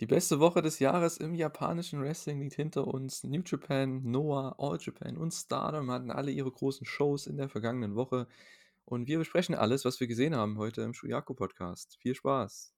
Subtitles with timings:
[0.00, 3.24] Die beste Woche des Jahres im japanischen Wrestling liegt hinter uns.
[3.24, 7.94] New Japan, Noah, All Japan und Stardom hatten alle ihre großen Shows in der vergangenen
[7.94, 8.28] Woche.
[8.84, 11.96] Und wir besprechen alles, was wir gesehen haben heute im Shuyaku Podcast.
[11.98, 12.75] Viel Spaß!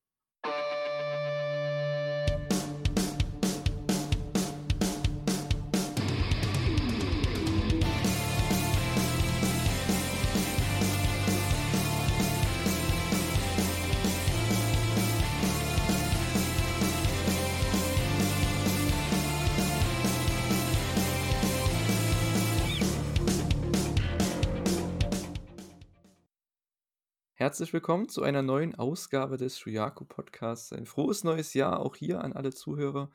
[27.48, 30.70] Herzlich willkommen zu einer neuen Ausgabe des Shuyaku Podcasts.
[30.70, 33.10] Ein frohes neues Jahr auch hier an alle Zuhörer.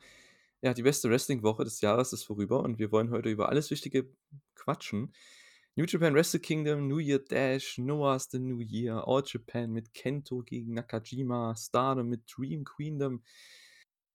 [0.60, 4.10] Ja, die beste Wrestling-Woche des Jahres ist vorüber und wir wollen heute über alles Wichtige
[4.56, 5.14] quatschen.
[5.76, 10.42] New Japan Wrestle Kingdom, New Year Dash, Noah's The New Year, All Japan mit Kento
[10.42, 13.22] gegen Nakajima, Stardom mit Dream Queendom.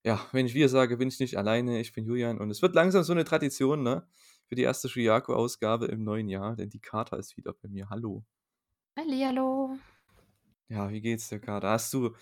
[0.03, 1.79] Ja, wenn ich wir sage, bin ich nicht alleine.
[1.79, 4.05] Ich bin Julian und es wird langsam so eine Tradition, ne?
[4.47, 7.89] Für die erste Shuyaku-Ausgabe im neuen Jahr, denn die Kata ist wieder bei mir.
[7.89, 8.25] Hallo.
[8.97, 9.79] Hallihallo.
[10.69, 11.67] Ja, wie geht's dir gerade?
[11.67, 12.15] Hast du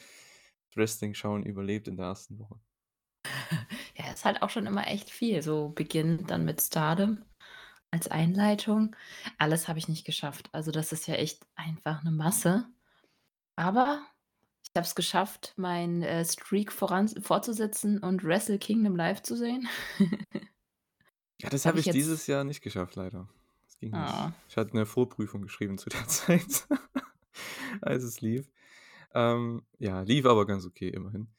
[0.75, 2.59] Wrestling-Schauen überlebt in der ersten Woche?
[3.95, 5.41] Ja, ist halt auch schon immer echt viel.
[5.41, 7.25] So beginnend dann mit Stardom
[7.91, 8.95] als Einleitung.
[9.39, 10.49] Alles habe ich nicht geschafft.
[10.51, 12.67] Also das ist ja echt einfach eine Masse.
[13.55, 14.05] Aber
[14.63, 19.67] ich habe es geschafft, meinen äh, Streak voran, fortzusetzen und Wrestle Kingdom live zu sehen.
[21.39, 22.25] Ja, das habe ich ich dieses.
[22.25, 23.29] Jahr nicht geschafft, leider.
[23.65, 24.01] Das ging nicht.
[24.01, 24.33] Ah.
[24.49, 26.67] Ich hatte eine Vorprüfung geschrieben zu der Zeit,
[27.81, 28.49] als es lief.
[29.13, 31.29] Ähm, ja, lief aber ganz okay, immerhin.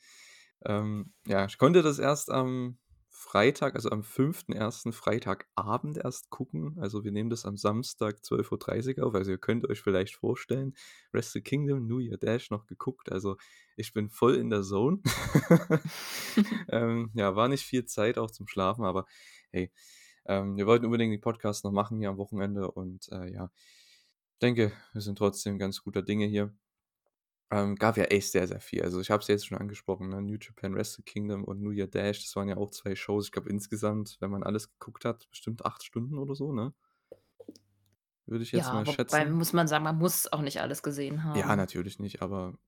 [0.65, 2.79] Ähm, ja, ich konnte das erst am
[3.21, 4.93] Freitag, also am 5.1.
[4.93, 6.77] Freitagabend erst gucken.
[6.79, 9.15] Also wir nehmen das am Samstag 12.30 Uhr auf.
[9.15, 10.75] Also ihr könnt euch vielleicht vorstellen,
[11.11, 13.11] Wrestle Kingdom, New Year Dash noch geguckt.
[13.11, 13.37] Also
[13.77, 15.01] ich bin voll in der Zone.
[16.71, 19.05] ähm, ja, war nicht viel Zeit auch zum Schlafen, aber
[19.51, 19.73] hey,
[20.27, 23.51] ähm, wir wollten unbedingt den Podcast noch machen hier am Wochenende und äh, ja,
[24.39, 26.55] denke, wir sind trotzdem ganz guter Dinge hier.
[27.51, 28.83] Ähm, gab ja echt sehr, sehr viel.
[28.83, 30.23] Also ich habe es jetzt schon angesprochen, ne?
[30.23, 33.27] New Japan Wrestle Kingdom und New Year Dash, das waren ja auch zwei Shows.
[33.27, 36.75] Ich glaube insgesamt, wenn man alles geguckt hat, bestimmt acht Stunden oder so, ne?
[38.27, 39.27] Würde ich jetzt Ja, mal wobei schätzen.
[39.27, 41.57] muss man sagen, man muss auch nicht alles gesehen Ja, haben.
[41.57, 42.59] natürlich nicht, aber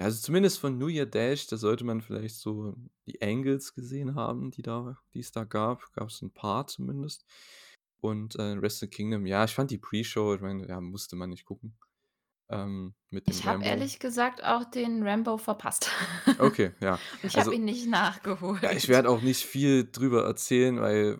[0.00, 2.76] ja, also zumindest von New Year Dash, da sollte man vielleicht so
[3.06, 5.92] die Angles gesehen haben, die da, die es da gab.
[5.94, 7.26] Gab es ein paar zumindest.
[8.04, 11.46] Und äh, Wrestle Kingdom, ja, ich fand die Pre-Show, ich meine, ja, musste man nicht
[11.46, 11.74] gucken.
[12.50, 12.92] Ähm,
[13.24, 15.90] Ich habe ehrlich gesagt auch den Rambo verpasst.
[16.38, 16.98] Okay, ja.
[17.22, 18.88] Ich habe Also, ihn nicht ja, ich nachgeholt.
[18.88, 21.18] werde auch nicht viel drüber erzählen, weil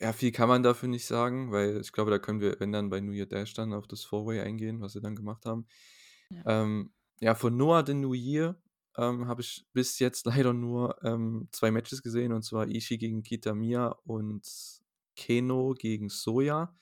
[0.00, 2.90] ja, viel kann man dafür nicht sagen, weil ich glaube, da können wir, wenn dann
[2.90, 5.66] bei New Year Dash dann auf das Four-Way eingehen, was sie dann gemacht haben.
[6.30, 6.62] Ja.
[6.62, 8.56] Ähm, ja, von Noah the New Year
[8.96, 13.22] ähm, habe ich bis jetzt leider nur ähm, zwei Matches gesehen, und zwar Ishii gegen
[13.22, 14.79] Kitamiya und
[15.16, 16.74] Keno gegen Soya.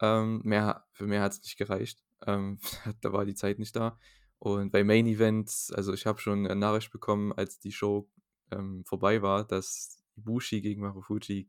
[0.00, 2.02] Ähm, mehr, für mehr hat es nicht gereicht.
[2.26, 2.58] Ähm,
[3.00, 3.98] da war die Zeit nicht da.
[4.38, 8.08] Und bei Main Event, also ich habe schon eine Nachricht bekommen, als die Show
[8.50, 11.48] ähm, vorbei war, dass Ibushi gegen Marufuji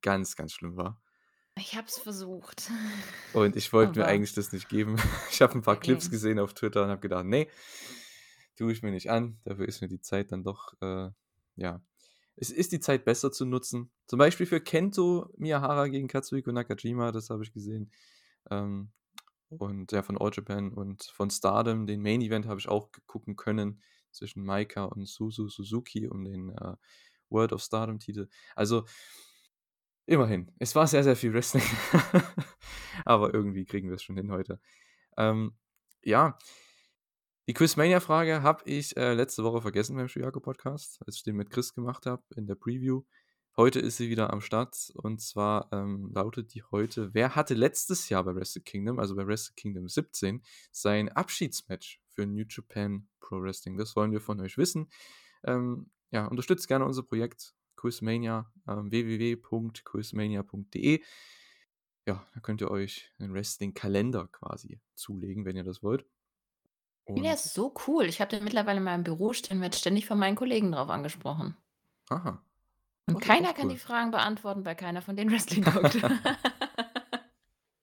[0.00, 1.00] ganz, ganz schlimm war.
[1.58, 2.70] Ich habe es versucht.
[3.34, 4.96] Und ich wollte mir eigentlich das nicht geben.
[5.30, 6.10] Ich habe ein paar Clips nee.
[6.12, 7.48] gesehen auf Twitter und habe gedacht, nee,
[8.56, 9.38] tue ich mir nicht an.
[9.44, 11.10] Dafür ist mir die Zeit dann doch, äh,
[11.56, 11.82] ja,
[12.36, 13.90] es ist die Zeit besser zu nutzen.
[14.06, 17.90] Zum Beispiel für Kento Miyahara gegen Katsuhiko Nakajima, das habe ich gesehen.
[18.50, 18.90] Ähm,
[19.50, 23.36] und ja, von All Japan und von Stardom, den Main Event habe ich auch gucken
[23.36, 23.82] können
[24.12, 26.76] zwischen Maika und Suzu Suzuki um den äh,
[27.30, 28.28] World of Stardom Titel.
[28.54, 28.84] Also
[30.06, 31.64] immerhin, es war sehr, sehr viel Wrestling.
[33.04, 34.60] Aber irgendwie kriegen wir es schon hin heute.
[35.16, 35.56] Ähm,
[36.02, 36.38] ja,
[37.50, 41.50] die Quizmania-Frage habe ich äh, letzte Woche vergessen beim Shuyaku Podcast, als ich den mit
[41.50, 43.02] Chris gemacht habe in der Preview.
[43.56, 48.08] Heute ist sie wieder am Start und zwar ähm, lautet die heute: Wer hatte letztes
[48.08, 53.42] Jahr bei Wrestle Kingdom, also bei Wrestle Kingdom 17, sein Abschiedsmatch für New Japan Pro
[53.42, 53.76] Wrestling?
[53.76, 54.88] Das wollen wir von euch wissen.
[55.42, 61.02] Ähm, ja, unterstützt gerne unser Projekt Quizmania, ähm, www.quizmania.de.
[62.06, 66.06] Ja, da könnt ihr euch einen Wrestling-Kalender quasi zulegen, wenn ihr das wollt.
[67.16, 68.06] Der Und ist so cool.
[68.06, 71.56] Ich habe den mittlerweile in meinem Büro stehen, werde ständig von meinen Kollegen drauf angesprochen.
[72.10, 72.44] aha,
[73.06, 73.78] Und das ist keiner auch kann die cool.
[73.78, 75.98] Fragen beantworten, weil keiner von denen Wrestling guckt.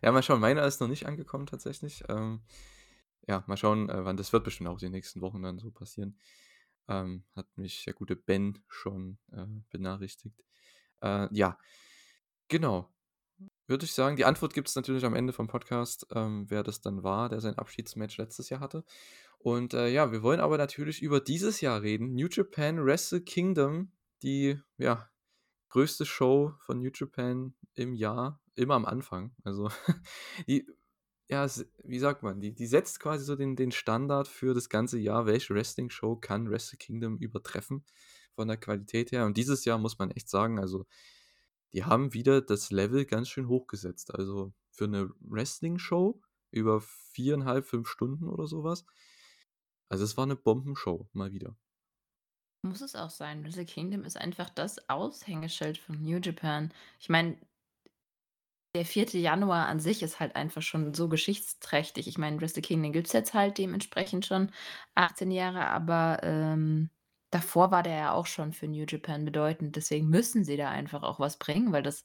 [0.02, 2.04] Ja, mal schauen, meiner ist noch nicht angekommen tatsächlich.
[2.10, 2.42] Ähm,
[3.28, 6.20] ja, mal schauen, äh, wann das wird bestimmt auch die nächsten Wochen dann so passieren.
[6.88, 10.44] Ähm, hat mich der gute Ben schon äh, benachrichtigt.
[11.02, 11.58] Äh, ja,
[12.50, 12.94] genau.
[13.68, 16.82] Würde ich sagen, die Antwort gibt es natürlich am Ende vom Podcast, ähm, wer das
[16.82, 18.86] dann war, der sein Abschiedsmatch letztes Jahr hatte.
[19.40, 22.14] Und äh, ja, wir wollen aber natürlich über dieses Jahr reden.
[22.16, 23.92] New Japan Wrestle Kingdom,
[24.24, 25.10] die ja,
[25.70, 29.36] größte Show von New Japan im Jahr, immer am Anfang.
[29.44, 29.70] Also
[30.48, 30.66] die,
[31.30, 31.46] ja,
[31.84, 35.26] wie sagt man, die, die setzt quasi so den, den Standard für das ganze Jahr,
[35.26, 37.84] welche Wrestling-Show kann Wrestle Kingdom übertreffen
[38.34, 39.26] von der Qualität her.
[39.26, 40.86] Und dieses Jahr muss man echt sagen, also
[41.74, 44.14] die haben wieder das Level ganz schön hochgesetzt.
[44.14, 46.22] Also für eine Wrestling-Show
[46.52, 48.86] über viereinhalb, fünf Stunden oder sowas.
[49.90, 51.56] Also es war eine Bombenshow, mal wieder.
[52.64, 53.44] Muss es auch sein.
[53.44, 56.74] Wrestle Kingdom ist einfach das Aushängeschild von New Japan.
[57.00, 57.38] Ich meine,
[58.76, 59.20] der 4.
[59.20, 62.08] Januar an sich ist halt einfach schon so geschichtsträchtig.
[62.08, 64.52] Ich meine, Wrestle Kingdom gibt es jetzt halt dementsprechend schon
[64.96, 66.90] 18 Jahre, aber ähm,
[67.32, 69.76] davor war der ja auch schon für New Japan bedeutend.
[69.76, 72.04] Deswegen müssen sie da einfach auch was bringen, weil das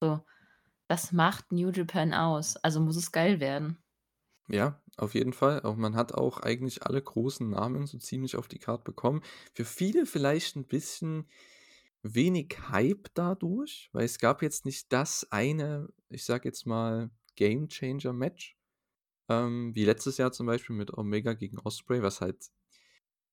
[0.00, 0.20] so,
[0.88, 2.56] das macht New Japan aus.
[2.58, 3.82] Also muss es geil werden.
[4.48, 5.62] Ja, auf jeden Fall.
[5.62, 9.22] Auch man hat auch eigentlich alle großen Namen so ziemlich auf die Karte bekommen.
[9.54, 11.28] Für viele vielleicht ein bisschen
[12.02, 17.68] wenig Hype dadurch, weil es gab jetzt nicht das eine, ich sag jetzt mal, Game
[17.68, 18.56] Changer Match,
[19.28, 22.50] ähm, wie letztes Jahr zum Beispiel mit Omega gegen Osprey, was halt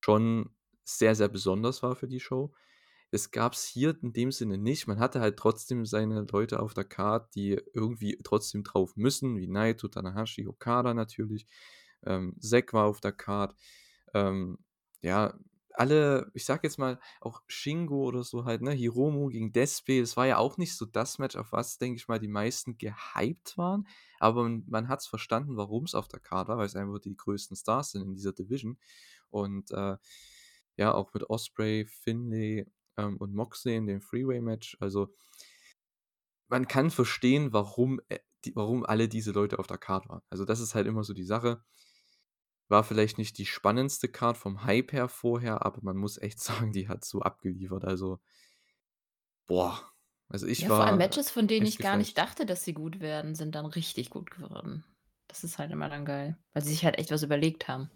[0.02, 0.52] schon
[0.98, 2.54] sehr, sehr besonders war für die Show.
[3.12, 4.88] Es gab es hier in dem Sinne nicht.
[4.88, 9.48] Man hatte halt trotzdem seine Leute auf der Card, die irgendwie trotzdem drauf müssen, wie
[9.48, 11.48] Naito, Tanahashi, Okada natürlich.
[12.04, 13.56] Ähm, Zack war auf der Card.
[14.14, 14.60] Ähm,
[15.02, 15.34] ja,
[15.74, 20.18] alle, ich sag jetzt mal, auch Shingo oder so halt, ne, Hiromu gegen Despe, das
[20.18, 23.58] war ja auch nicht so das Match, auf was, denke ich mal, die meisten gehypt
[23.58, 23.88] waren.
[24.20, 27.00] Aber man, man hat es verstanden, warum es auf der Karte war, weil es einfach
[27.00, 28.78] die größten Stars sind in dieser Division.
[29.30, 29.96] Und äh,
[30.80, 32.66] ja, auch mit Osprey, Finlay
[32.96, 34.78] ähm, und Moxley in dem Freeway-Match.
[34.80, 35.14] Also
[36.48, 40.22] man kann verstehen, warum, äh, die, warum alle diese Leute auf der Karte waren.
[40.30, 41.62] Also das ist halt immer so die Sache.
[42.70, 46.72] War vielleicht nicht die spannendste Card vom Hype her vorher, aber man muss echt sagen,
[46.72, 47.84] die hat so abgeliefert.
[47.84, 48.22] Also,
[49.48, 49.84] boah.
[50.30, 50.78] Also ich ja, war.
[50.78, 53.66] Vor allem Matches, von denen ich gar nicht dachte, dass sie gut werden, sind dann
[53.66, 54.86] richtig gut geworden.
[55.28, 57.92] Das ist halt immer dann geil, weil sie sich halt echt was überlegt haben.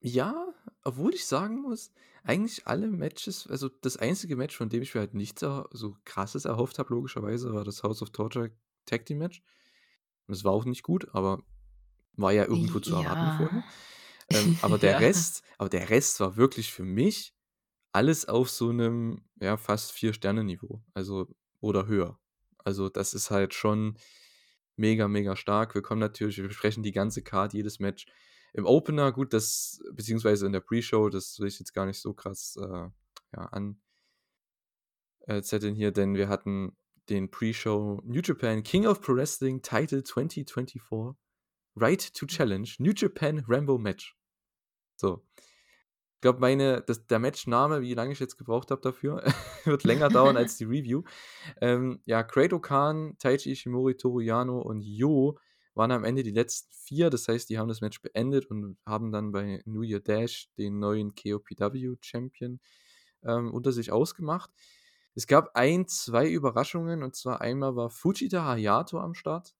[0.00, 0.48] Ja,
[0.82, 1.92] obwohl ich sagen muss,
[2.24, 6.44] eigentlich alle Matches, also das einzige Match, von dem ich mir halt nichts so krasses
[6.44, 8.50] erhofft habe, logischerweise, war das House of Torture
[8.86, 9.42] Tag Team Match.
[10.26, 11.42] Und es war auch nicht gut, aber
[12.14, 13.36] war ja irgendwo zu erwarten ja.
[13.36, 13.64] vorher.
[14.30, 14.98] Ähm, aber der ja.
[14.98, 17.34] Rest, aber der Rest war wirklich für mich
[17.92, 20.82] alles auf so einem, ja, fast Vier-Sterne-Niveau.
[20.94, 21.26] Also,
[21.60, 22.18] oder höher.
[22.58, 23.96] Also, das ist halt schon
[24.76, 25.74] mega, mega stark.
[25.74, 28.06] Wir kommen natürlich, wir besprechen die ganze Card, jedes Match.
[28.52, 32.12] Im Opener, gut, das, beziehungsweise in der Pre-Show, das will ich jetzt gar nicht so
[32.12, 32.88] krass äh,
[33.32, 33.80] ja, an
[35.26, 36.76] äh, zetteln hier, denn wir hatten
[37.08, 41.16] den Pre-Show New Japan King of Pro Wrestling Title 2024
[41.76, 44.16] Right to Challenge New Japan Rambo Match.
[44.96, 45.24] So.
[46.16, 49.24] Ich glaube, meine, das, der Matchname, wie lange ich jetzt gebraucht habe dafür,
[49.64, 51.02] wird länger dauern als die Review.
[51.62, 55.38] Ähm, ja, Krato Khan, Taichi Ishimori, Toru Yano und Yo
[55.74, 57.10] waren am Ende die letzten vier.
[57.10, 60.78] Das heißt, die haben das Match beendet und haben dann bei New Year Dash den
[60.78, 62.60] neuen KOPW Champion
[63.22, 64.50] ähm, unter sich ausgemacht.
[65.14, 69.54] Es gab ein, zwei Überraschungen und zwar einmal war Fujita Hayato am Start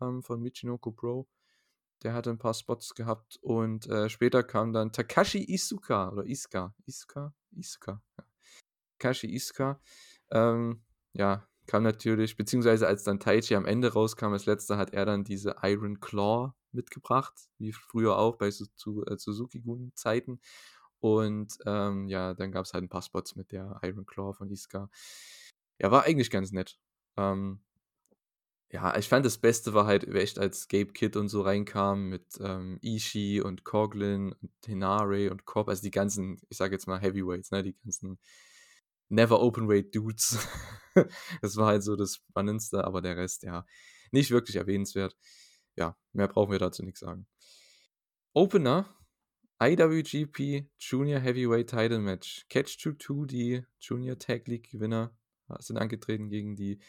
[0.00, 1.28] ähm, von Michinoko Pro
[2.02, 6.74] der hatte ein paar Spots gehabt und äh, später kam dann Takashi Isuka oder Isuka.
[6.86, 7.34] Isuka?
[7.52, 8.02] Isuka.
[8.18, 8.24] Ja.
[8.98, 9.80] Takashi Isuka.
[10.30, 10.82] Ähm,
[11.12, 15.24] ja, kam natürlich, beziehungsweise als dann Taichi am Ende rauskam, als letzter hat er dann
[15.24, 20.40] diese Iron Claw mitgebracht, wie früher auch bei äh, Suzuki-Gun-Zeiten.
[21.00, 24.50] Und ähm, ja, dann gab es halt ein paar Spots mit der Iron Claw von
[24.50, 24.88] Isuka.
[25.78, 26.78] Ja, war eigentlich ganz nett.
[27.16, 27.60] Ähm,
[28.72, 32.24] ja, ich fand das Beste war halt echt, als Gabe Kid und so reinkam mit
[32.40, 36.98] ähm, Ishii und Coglin und Hinare und Cobb, also die ganzen, ich sage jetzt mal
[36.98, 38.18] Heavyweights, ne, die ganzen
[39.12, 40.38] Never Open Weight Dudes.
[41.42, 43.66] das war halt so das Spannendste, aber der Rest, ja,
[44.10, 45.16] nicht wirklich erwähnenswert.
[45.76, 47.26] Ja, mehr brauchen wir dazu nichts sagen.
[48.32, 48.88] Opener,
[49.62, 52.46] IWGP Junior Heavyweight Title Match.
[52.48, 55.14] Catch 2-2, die Junior Tag League Gewinner,
[55.58, 56.80] sind angetreten gegen die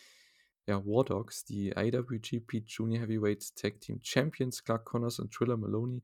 [0.66, 6.04] ja, War Dogs, die IWGP Junior Heavyweight Tag Team Champions, Clark Connors und Triller Maloney.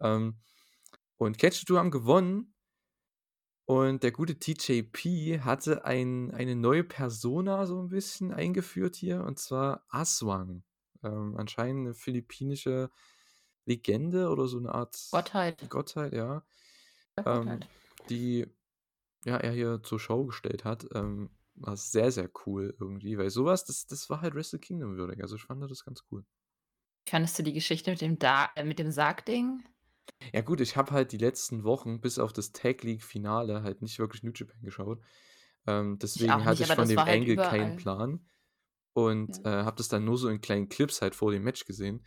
[0.00, 0.36] Ähm,
[1.16, 2.53] und Catch 2 haben gewonnen.
[3.66, 9.38] Und der gute TJP hatte ein, eine neue Persona so ein bisschen eingeführt hier, und
[9.38, 10.62] zwar Aswang.
[11.02, 12.90] Ähm, anscheinend eine philippinische
[13.64, 15.70] Legende oder so eine Art Gottheit.
[15.70, 16.44] Gottheit, ja.
[17.24, 17.60] Ähm,
[18.10, 18.46] die
[19.24, 20.86] ja, er hier zur Show gestellt hat.
[20.94, 25.22] Ähm, war sehr, sehr cool irgendwie, weil sowas, das, das war halt Wrestle Kingdom würdig.
[25.22, 26.24] Also ich fand das ganz cool.
[27.08, 29.62] Fandest du die Geschichte mit dem, da äh, mit dem Sargding?
[30.32, 33.82] Ja gut, ich habe halt die letzten Wochen bis auf das Tag League Finale halt
[33.82, 35.00] nicht wirklich New Japan geschaut.
[35.66, 37.76] Ähm, Ich deswegen hatte nicht, ich aber von dem halt Angle keinen überall.
[37.76, 38.26] Plan
[38.94, 39.44] und, Ja.
[39.44, 42.04] äh, habe das dann nur so in kleinen Clips halt vor dem Match gesehen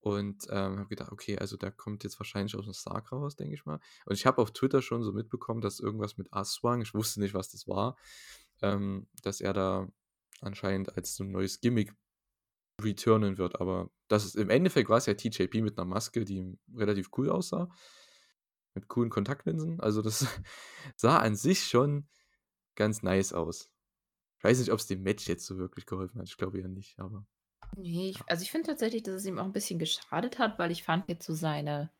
[0.00, 3.66] und, ähm, habe gedacht: „Okay, also der kommt jetzt wahrscheinlich aus'm Sarg raus“, denke ich
[3.66, 3.80] mal.
[4.06, 7.34] Und ich habe auf Twitter schon so mitbekommen, dass irgendwas mit Aswang ich wusste nicht,
[7.34, 7.96] was das war,
[8.62, 9.88] ähm, dass er da
[10.42, 11.94] anscheinend als so 'n neues Gimmick
[12.84, 17.10] returnen wird, aber das ist im Endeffekt war's ja TJP mit 'ner Maske, die relativ
[17.18, 17.68] cool aussah
[18.76, 19.80] mit coolen Kontaktlinsen.
[19.80, 20.26] Also, das
[20.96, 22.08] sah an sich schon
[22.76, 23.72] ganz nice aus.
[24.38, 26.28] Ich weiß nicht, ob's dem Match jetzt so wirklich geholfen hat.
[26.28, 27.26] Ich glaube eher nicht, aber
[27.76, 28.26] Ne, ich ja.
[28.28, 31.08] also, ich finde tatsächlich, dass es ihm auch 'n bisschen geschadet hat, weil ich fand
[31.08, 31.90] jetzt so seine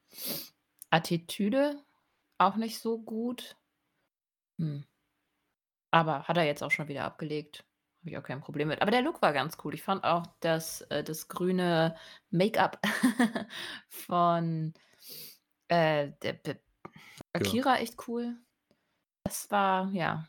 [0.91, 1.83] Attitüde
[2.39, 3.57] auch nicht so gut.
[4.59, 4.83] Hm.
[5.93, 7.65] Aber hat er jetzt auch schon wieder abgelegt.
[8.03, 8.83] Habe ich auch kein Problem mit.
[8.83, 9.75] Aber der Look war ganz cool.
[9.75, 11.97] Ich fand auch das äh, das grüne
[12.31, 12.81] Make-up
[13.89, 14.75] von,
[15.69, 16.57] äh, der b Ja.
[17.35, 18.37] Akira echt cool.
[19.25, 20.27] Das war ja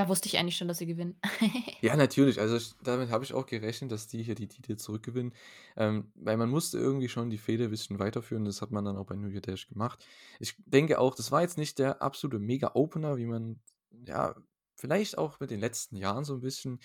[0.00, 1.20] Da wusste ich eigentlich schon, dass sie gewinnen.
[1.82, 2.40] Ja, natürlich.
[2.40, 5.34] Also, damit habe ich auch gerechnet, dass die hier die Titel zurückgewinnen,
[5.76, 8.44] ähm, weil man musste irgendwie schon die Fehde bisschen weiterführen.
[8.44, 10.04] Das hat man dann auch bei New Year Dash gemacht.
[10.38, 13.60] Ich denke auch, das war jetzt nicht der absolute Mega-Opener, wie man,
[14.06, 14.34] ja,
[14.80, 16.80] vielleicht auch mit den letzten Jahren so 'n bisschen,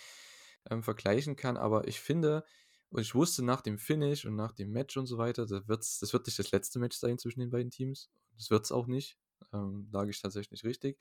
[0.70, 2.44] ähm, vergleichen kann, aber ich finde
[2.92, 6.00] und ich wusste nach dem Finish und nach dem Match und so weiter, da wird's
[6.00, 8.10] das wird nicht das letzte Match sein zwischen den beiden Teams.
[8.38, 9.18] Das wird's auch nicht.
[9.54, 11.00] Ähm, lag ich tatsächlich richtig.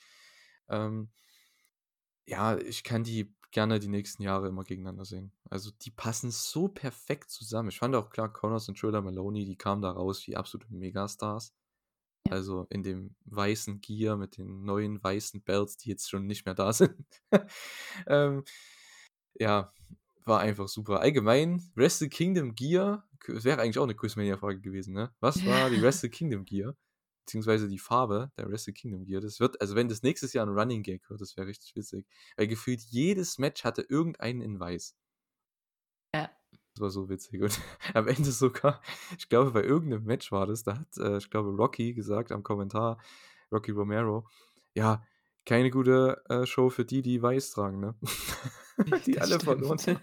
[0.69, 1.11] Ähm
[2.27, 5.33] ja, ich kann die gerne die nächsten Jahre immer gegeneinander sehen.
[5.51, 7.69] Also, die passen so perfekt zusammen.
[7.69, 11.55] Ich fand auch klar, Connors und Trill Maloney, die kamen da raus wie absolute Megastars.
[12.27, 12.33] Ja.
[12.33, 16.55] Also, in dem weißen Gear mit den neuen weißen Belts, die jetzt schon nicht mehr
[16.55, 17.07] da sind.
[18.07, 18.45] Ähm,
[19.37, 19.73] ja,
[20.25, 21.01] war einfach super.
[21.01, 25.15] Allgemein Wrestle Kingdom Gear k wäre eigentlich auch 'ne Quizmania-Frage gewesen, ne?
[25.21, 26.77] Was war die Wrestle Kingdom Gear,
[27.27, 29.21] beziehungsweise die Farbe der Wrestle Kingdom Gear?
[29.23, 32.07] Das wird also, wenn das nächstes Jahr 'n Running Gag wird, das wäre richtig witzig,
[32.37, 34.93] weil gefühlt jedes Match hatte irgendeinen in weiß.
[36.75, 37.61] Das war so witzig und
[37.95, 38.81] am Ende sogar
[39.19, 42.33] ich glaube, bei irgend 'nem Match war das, da hat, äh, ich glaube, Rocky gesagt
[42.33, 42.99] am Kommentar,
[43.53, 44.29] Rocky Romero:
[44.75, 45.05] „Ja,
[45.47, 47.95] keine gute, äh, Show für die, die weiß tragen“, ne?
[49.07, 50.01] Die Das alle verloren stimmt.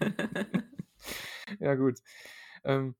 [1.60, 2.00] Ja gut.
[2.64, 2.94] Ähm,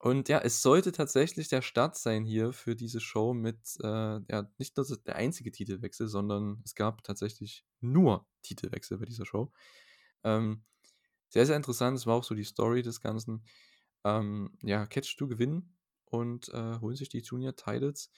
[0.00, 4.50] und ja, es sollte tatsächlich der Start sein hier für diese Show mit, äh, ja,
[4.58, 9.52] nicht nur der einzige Titelwechsel, sondern es gab tatsächlich nur Titelwechsel bei dieser Show.
[10.24, 10.64] Ähm,
[11.28, 11.96] sehr, sehr interessant.
[11.96, 13.44] Das war auch so die Story des Ganzen.
[14.04, 18.10] Ähm, ja, Catch 2 gewinnen und, äh, holen sich die Junior Titles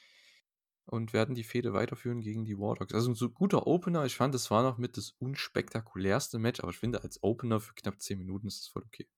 [0.87, 2.95] und werden die Fehde weiterführen gegen die War Dogs.
[2.95, 4.07] Also, 'n so guter Opener.
[4.07, 7.75] Ich fand, das war noch mit das unspektakulärste Match, aber ich finde, als Opener für
[7.75, 9.09] knapp 10 Minuten ist das voll okay.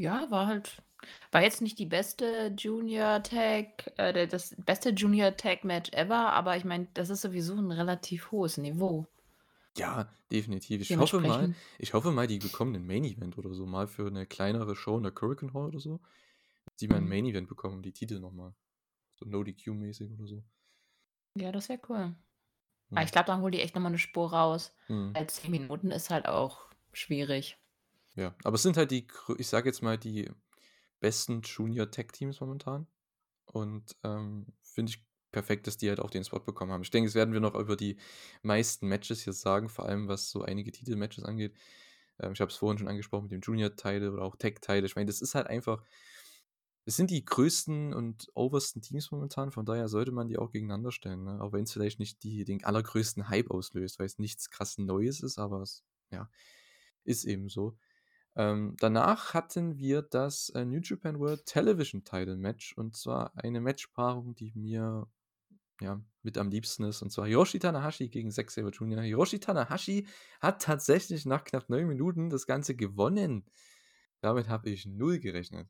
[0.00, 0.82] Ja, war halt
[1.32, 6.56] war jetzt nicht die beste Junior Tag äh, das beste Junior Tag Match ever, aber
[6.56, 9.06] ich meine, das ist sowieso 'n relativ hohes Niveau.
[9.78, 10.80] Ja, definitiv.
[10.80, 14.10] Ich hoffe mal ich hoffe mal, die bekommen 'nen Main Event oder so mal für
[14.10, 16.00] 'ne kleinere Show in der Korakuen Hall oder so,
[16.64, 17.08] dass die mal 'n Mhm.
[17.08, 18.54] Main Event bekommen, die Titel noch mal.
[19.16, 20.44] So No-DQ-mäßig oder so.
[21.38, 22.14] Ja, das wäre cool.
[22.94, 23.06] Aber Mhm.
[23.06, 25.16] ich glaube, dann holen die echt noch mal 'ne Spur raus, Mhm.
[25.16, 27.58] weil 10 Minuten ist halt auch schwierig.
[28.14, 29.06] Ja, aber es sind halt die
[29.36, 30.30] ich sage jetzt mal, die
[31.00, 32.88] besten Junior Tag Teams momentan
[33.46, 35.05] und, ähm, finde ich
[35.36, 36.80] perfekt, dass die halt auch den Spot bekommen haben.
[36.80, 37.98] Ich denke, das werden wir noch über die
[38.42, 41.54] meisten Matches hier sagen, vor allem was so einige Titelmatches angeht.
[42.18, 44.86] Ähm, ich habe es vorhin schon angesprochen mit dem Junior Title oder auch Title.
[44.86, 45.82] Ich meine, das ist halt einfach
[46.86, 50.92] es sind die größten und oversten Teams momentan, von daher sollte man die auch gegeneinander
[50.92, 51.40] stellen, ne?
[51.40, 55.62] Auch wenn's vielleicht nicht die den allergrößten Hype auslöst, weil's nichts krass Neues ist, aber
[55.62, 56.30] es, ja,
[57.04, 57.76] ist eben so.
[58.36, 63.60] Ähm, danach hatten wir das, äh, New Japan World Television Title Match und zwar eine
[63.60, 65.08] Matchpaarung, die mir,
[65.80, 69.02] ja, mit am liebsten ist, und zwar Hiroshi Tanahashi gegen Zack Sabre Jr.
[69.02, 70.06] Hiroshi Tanahashi
[70.40, 73.46] hat tatsächlich nach knapp 9 Minuten das Ganze gewonnen.
[74.20, 75.68] Damit habe ich 0 gerechnet.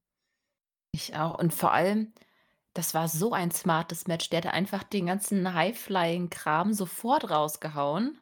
[0.93, 2.13] Ich auch und vor allem,
[2.75, 4.31] das war so ein smartes Match.
[4.31, 8.19] Der hatte einfach den ganzen High-Flying-Kram sofort rausgehauen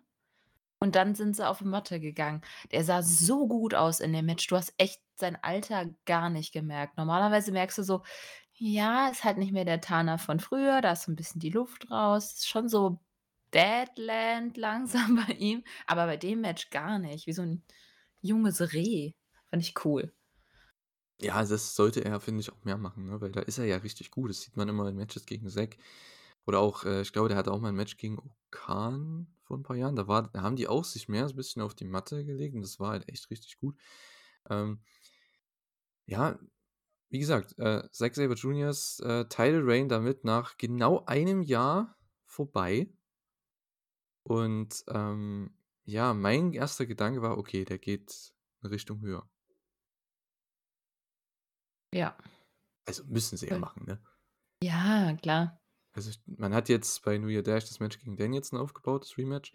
[0.81, 2.43] und dann sind sie auf die Matte gegangen.
[2.73, 4.47] Der sah so gut aus in dem Match.
[4.49, 6.97] Du hast echt sein Alter gar nicht gemerkt.
[6.99, 8.03] Normalerweise merkst du so:
[8.57, 11.51] „Ja, ist halt nicht mehr der Tana von früher, da ist so 'n bisschen die
[11.51, 13.01] Luft raus.“ Ist schon so
[13.53, 17.65] Deadland langsam bei ihm, aber bei dem Match gar nicht, wie so 'n
[18.21, 19.13] junges Reh.
[19.51, 20.15] Fand ich cool.
[21.21, 23.77] Ja, das sollte er, finde ich, auch mehr machen, ne, weil da ist er ja
[23.77, 24.31] richtig gut.
[24.31, 25.77] Das sieht man immer in Matches gegen Zack
[26.47, 29.63] oder auch, äh, ich glaube, der hatte auch mal 'n Match gegen O-Khan vor 'n
[29.63, 29.95] paar Jahren.
[29.97, 32.57] Da war da haben die auch sich mehr so 'n bisschen auf die Matte gelegt
[32.57, 33.77] und das war halt echt richtig gut.
[34.51, 34.81] Ähm
[36.09, 36.39] ja,
[37.15, 42.93] wie gesagt, äh, Zack Sabre Jr.'s äh, Title Reign damit nach genau einem Jahr vorbei.
[44.25, 49.31] Und ähm, ja, mein erster Gedanke war, okay, der geht eine Richtung höher.
[51.93, 52.19] Ja.
[52.85, 54.03] Also müssen sie ja machen, ne?
[54.61, 55.63] Ja, klar.
[55.93, 59.53] Also man hat jetzt bei New Year Dash das Match gegen Danielson aufgebaut, das Rematch.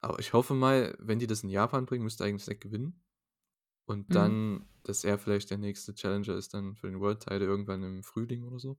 [0.00, 3.04] Aber ich hoffe mal, wenn die das in Japan bringen, müsste eigentlich Zack gewinnen.
[3.86, 4.16] Und Mhm.
[4.16, 8.02] dann, dass er vielleicht der nächste Challenger ist dann für den World Title irgendwann im
[8.04, 8.78] Frühling oder so.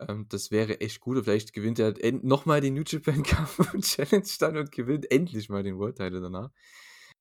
[0.00, 1.16] Ähm, das wäre echt gut.
[1.16, 5.48] Und vielleicht gewinnt er nochmal den New Japan Cup und Challenge dann und gewinnt endlich
[5.48, 6.50] mal den World Title danach.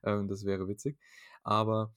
[0.03, 0.97] Ähm, das wäre witzig.
[1.43, 1.93] Aber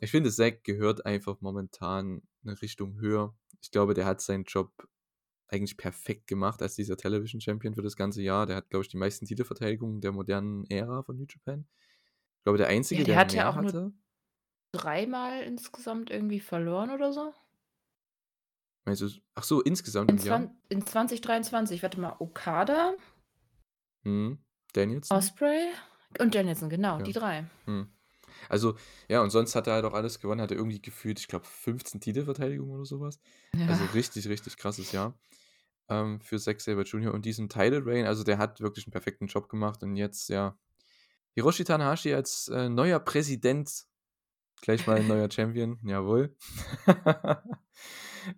[0.00, 3.36] ich finde, Zack gehört einfach momentan eine Richtung höher.
[3.62, 4.72] Ich glaube, der hat seinen Job
[5.48, 8.46] eigentlich perfekt gemacht als dieser Television Champion für das ganze Jahr.
[8.46, 11.66] Der hat, glaube ich, die meisten Titelverteidigungen der modernen Ära von New Japan.
[12.38, 13.92] Ich glaube, der einzige, Ja, der der hat ja auch nur hatte.
[14.72, 17.32] Dreimal insgesamt irgendwie verloren oder so.
[18.84, 20.50] Du, ach so, insgesamt In, im Jahr?
[20.68, 22.94] in 2023, warte mal, Okada,
[24.04, 24.38] Hm.
[24.72, 25.16] Danielson?
[25.16, 25.68] Osprey
[26.18, 27.04] und Danielson, genau, Ja.
[27.04, 27.44] die drei.
[27.66, 27.86] Hm.
[28.48, 28.76] Also,
[29.08, 31.44] ja, und sonst hat er halt auch alles gewonnen, hat er irgendwie gefühlt, ich glaube,
[31.46, 33.20] 15 Titelverteidigungen oder sowas.
[33.68, 33.90] Also Ja.
[33.92, 35.18] richtig, richtig krasses Jahr
[35.88, 37.14] ähm, für Zack Sabre Jr.
[37.14, 40.58] Und diesen Title Reign, also der hat wirklich einen perfekten Job gemacht und jetzt, ja,
[41.34, 43.86] Hiroshi Tanahashi als äh, neuer Präsident,
[44.62, 46.34] gleich mal ein neuer Champion, jawohl.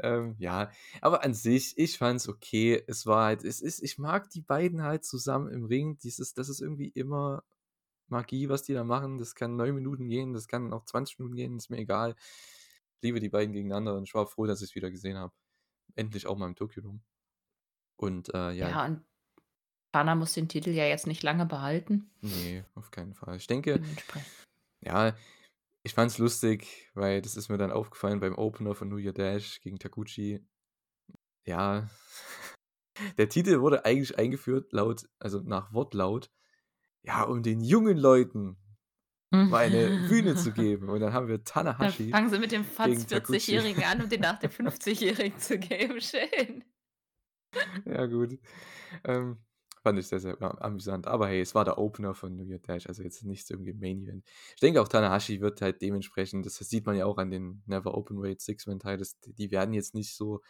[0.00, 2.82] ähm, ja, aber an sich, ich fand es okay.
[2.88, 5.98] Es war halt, es ist, ich mag die beiden halt zusammen im Ring.
[5.98, 7.44] Dieses, das ist irgendwie immer
[8.08, 9.18] Magie, was die da machen.
[9.18, 12.16] Das kann neun Minuten gehen, das kann auch 20 Minuten gehen, ist mir egal.
[12.96, 15.32] Ich liebe die beiden gegeneinander und ich war froh, dass ich es wieder gesehen habe.
[15.94, 17.00] Endlich auch mal im Tokyo Dome.
[17.96, 19.04] Und äh, ja, Ja, und
[19.92, 22.10] Tana muss den Titel ja jetzt nicht lange behalten.
[22.22, 23.36] nee, auf keinen Fall.
[23.36, 23.80] Ich denke,
[24.80, 25.14] ja,
[25.84, 29.60] ich fand's lustig, weil das ist mir dann aufgefallen beim Opener von New Year Dash
[29.60, 30.44] gegen Taguchi.
[31.44, 31.88] Ja,
[33.18, 36.30] der Titel wurde eigentlich eingeführt laut, also nach Wortlaut,
[37.02, 38.56] ja, um den jungen Leuten
[39.30, 40.88] mal eine Bühne zu geben.
[40.88, 42.10] Und dann haben wir Dann Tanahashi.
[42.10, 43.06] fangen sie mit dem Taguchi.
[43.06, 46.00] 40-Jährigen an, um den nach dem 50-Jährigen zu geben.
[46.00, 46.64] Schön.
[47.84, 48.38] Ja, gut.
[49.04, 49.38] Ähm,
[49.84, 51.06] fand ich sehr, sehr am- amüsant.
[51.06, 54.02] Aber hey, es war der Opener von New Year Dash, also jetzt nichts irgendwie Main
[54.02, 54.24] Event.
[54.56, 57.94] Ich denke auch Tanahashi wird halt dementsprechend, das sieht man ja auch an den Never
[57.96, 60.42] Open Weight Six-Man Titles, die werden jetzt nicht so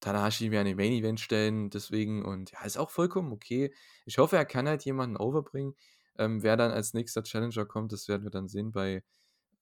[0.00, 3.72] Tanahashi mehr in den Main Event stellen, deswegen und ja, ist auch vollkommen okay.
[4.04, 5.74] Ich hoffe, er kann halt jemanden overbringen.
[6.18, 9.02] Ähm, wer dann als nächster Challenger kommt, das werden wir dann sehen bei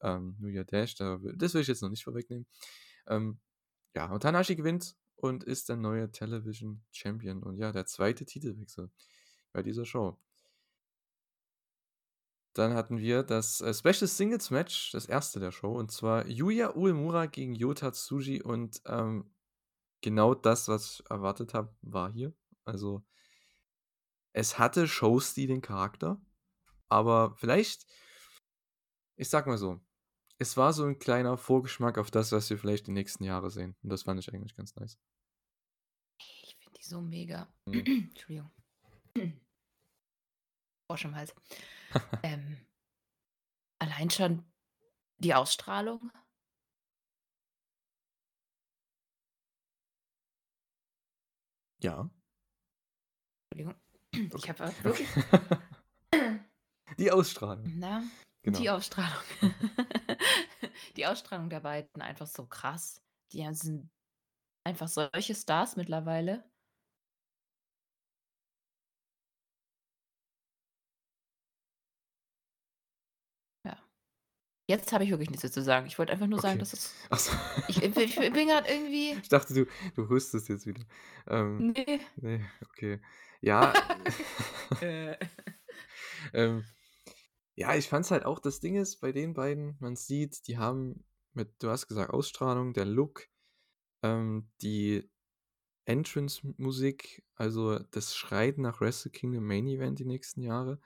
[0.02, 0.94] ähm, New Year Dash.
[0.96, 2.46] Da, das will ich jetzt noch nicht vorwegnehmen.
[3.08, 3.40] Ähm,
[3.96, 7.42] ja, und Tanahashi gewinnt und ist der neue Television Champion.
[7.42, 8.90] Und ja, der zweite Titelwechsel
[9.52, 10.20] bei dieser Show.
[12.52, 16.76] Dann hatten wir das äh, Special Singles Match, das erste der Show, und zwar Yuya
[16.76, 18.42] Uemura gegen Yota Tsuji.
[18.42, 19.34] Und ähm,
[20.02, 22.34] genau das, was ich erwartet habe, war hier.
[22.66, 23.02] Also,
[24.34, 26.20] es hatte Showstil den Charakter,
[26.88, 27.86] aber vielleicht,
[29.16, 29.80] ich sag mal so,
[30.38, 33.74] es war so ein kleiner Vorgeschmack auf das, was wir vielleicht die nächsten Jahre sehen.
[33.82, 34.98] Und das fand ich eigentlich ganz nice.
[36.84, 37.48] Ich die so mega.
[37.64, 37.84] Mhm.
[38.10, 38.50] Entschuldigung.
[40.86, 41.34] Frosch im Hals.
[42.22, 42.58] ähm,
[43.80, 44.44] allein schon
[45.18, 46.10] die Ausstrahlung.
[51.82, 52.10] Ja.
[53.50, 53.80] Entschuldigung.
[54.12, 54.48] Ich Okay.
[54.60, 55.08] habe wirklich.
[56.98, 57.72] Die Ausstrahlung.
[57.78, 58.04] Na,
[58.42, 58.58] Genau.
[58.58, 59.22] die Ausstrahlung.
[60.96, 63.02] die Ausstrahlung der beiden einfach so krass.
[63.32, 63.90] Die sind
[64.64, 66.44] einfach solche Stars mittlerweile.
[73.64, 73.76] Ja.
[74.66, 75.86] Jetzt habe ich wirklich nichts dazu zu sagen.
[75.86, 76.60] Ich wollte einfach nur sagen, Okay.
[76.60, 76.94] dass es.
[77.10, 77.32] Achso.
[77.68, 79.12] Ich, ich, ich bin gerade irgendwie.
[79.22, 80.82] Ich dachte, du, du hustest jetzt wieder.
[81.26, 82.00] Ähm, Nee.
[82.16, 83.00] nee, okay.
[83.40, 83.74] Ja.
[84.80, 85.16] Äh.
[86.32, 86.64] ähm,
[87.56, 91.04] ja, ich fand's halt auch, das Ding ist, bei den beiden, man sieht, die haben
[91.34, 93.28] mit, du hast gesagt, Ausstrahlung, der Look,
[94.02, 95.10] ähm, die
[95.84, 100.80] Entrance-Musik, also das schreit nach Wrestle Kingdom Main Event die nächsten Jahre.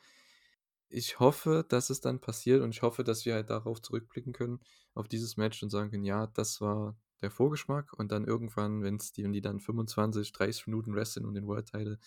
[0.89, 4.61] Ich hoffe, dass es dann passiert und ich hoffe, dass wir halt darauf zurückblicken können,
[4.95, 8.99] auf dieses Match und sagen können, ja, das war der Vorgeschmack und dann irgendwann, wenn
[9.17, 11.99] die und die dann 25, 30 Minuten wresteln und den World Title,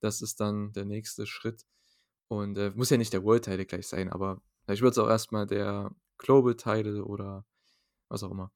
[0.00, 1.66] das ist dann der nächste Schritt.
[2.28, 5.08] Und äh, muss ja nicht der World Title gleich sein, aber vielleicht wird es auch
[5.08, 7.44] erstmal der Global Title oder
[8.08, 8.52] was auch immer.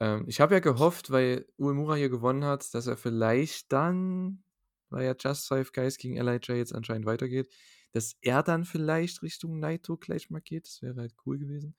[0.00, 4.44] Ähm, ich habe ja gehofft, weil Uemura hier gewonnen hat, dass er vielleicht dann,
[4.90, 7.52] weil ja Just Five Guys gegen LIJ jetzt anscheinend weitergeht,
[7.92, 10.66] dass er dann vielleicht Richtung Naito gleich mal geht.
[10.66, 11.76] Das wäre halt cool gewesen.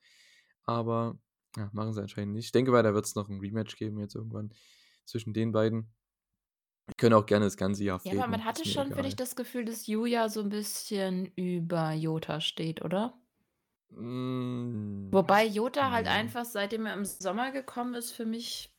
[0.64, 1.18] Aber
[1.56, 2.46] Ja, machen sie anscheinend nicht.
[2.46, 4.52] Ich denke mal, da wird es noch ein Rematch geben jetzt irgendwann
[5.04, 5.94] zwischen den beiden.
[6.86, 9.34] Wir können auch gerne das ganze Jahr Ja, aber man hatte schon, finde ich, das
[9.36, 13.20] Gefühl, dass Yuya so 'n bisschen über Yota steht, oder?
[13.90, 18.76] Hm, Wobei Yota halt einfach, seitdem er im Sommer gekommen ist, für mich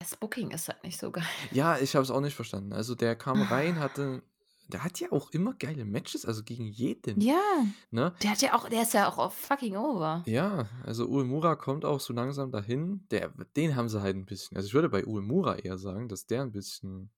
[0.00, 1.24] das Booking ist halt nicht so geil.
[1.50, 2.72] Ja, ich habe es auch nicht verstanden.
[2.72, 4.22] Also, der kam rein, hatte
[4.68, 8.14] der hat ja auch immer geile Matches, also gegen jeden, Ja, ne?
[8.22, 10.26] der hat ja auch der ist ja auch auf fucking over.
[10.26, 13.08] Ja, also Uemura kommt auch so langsam dahin.
[13.10, 16.26] Der den haben sie halt 'n bisschen also, ich würde bei Uemura eher sagen, dass
[16.26, 17.10] der 'n bisschen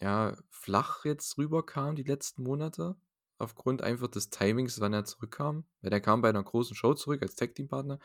[0.00, 2.96] ja, flach jetzt rüberkam die letzten Monate,
[3.38, 5.64] aufgrund einfach des Timings, wann er zurückkam.
[5.80, 7.98] Weil der kam bei 'ner großen Show zurück als Tag-Team-Partner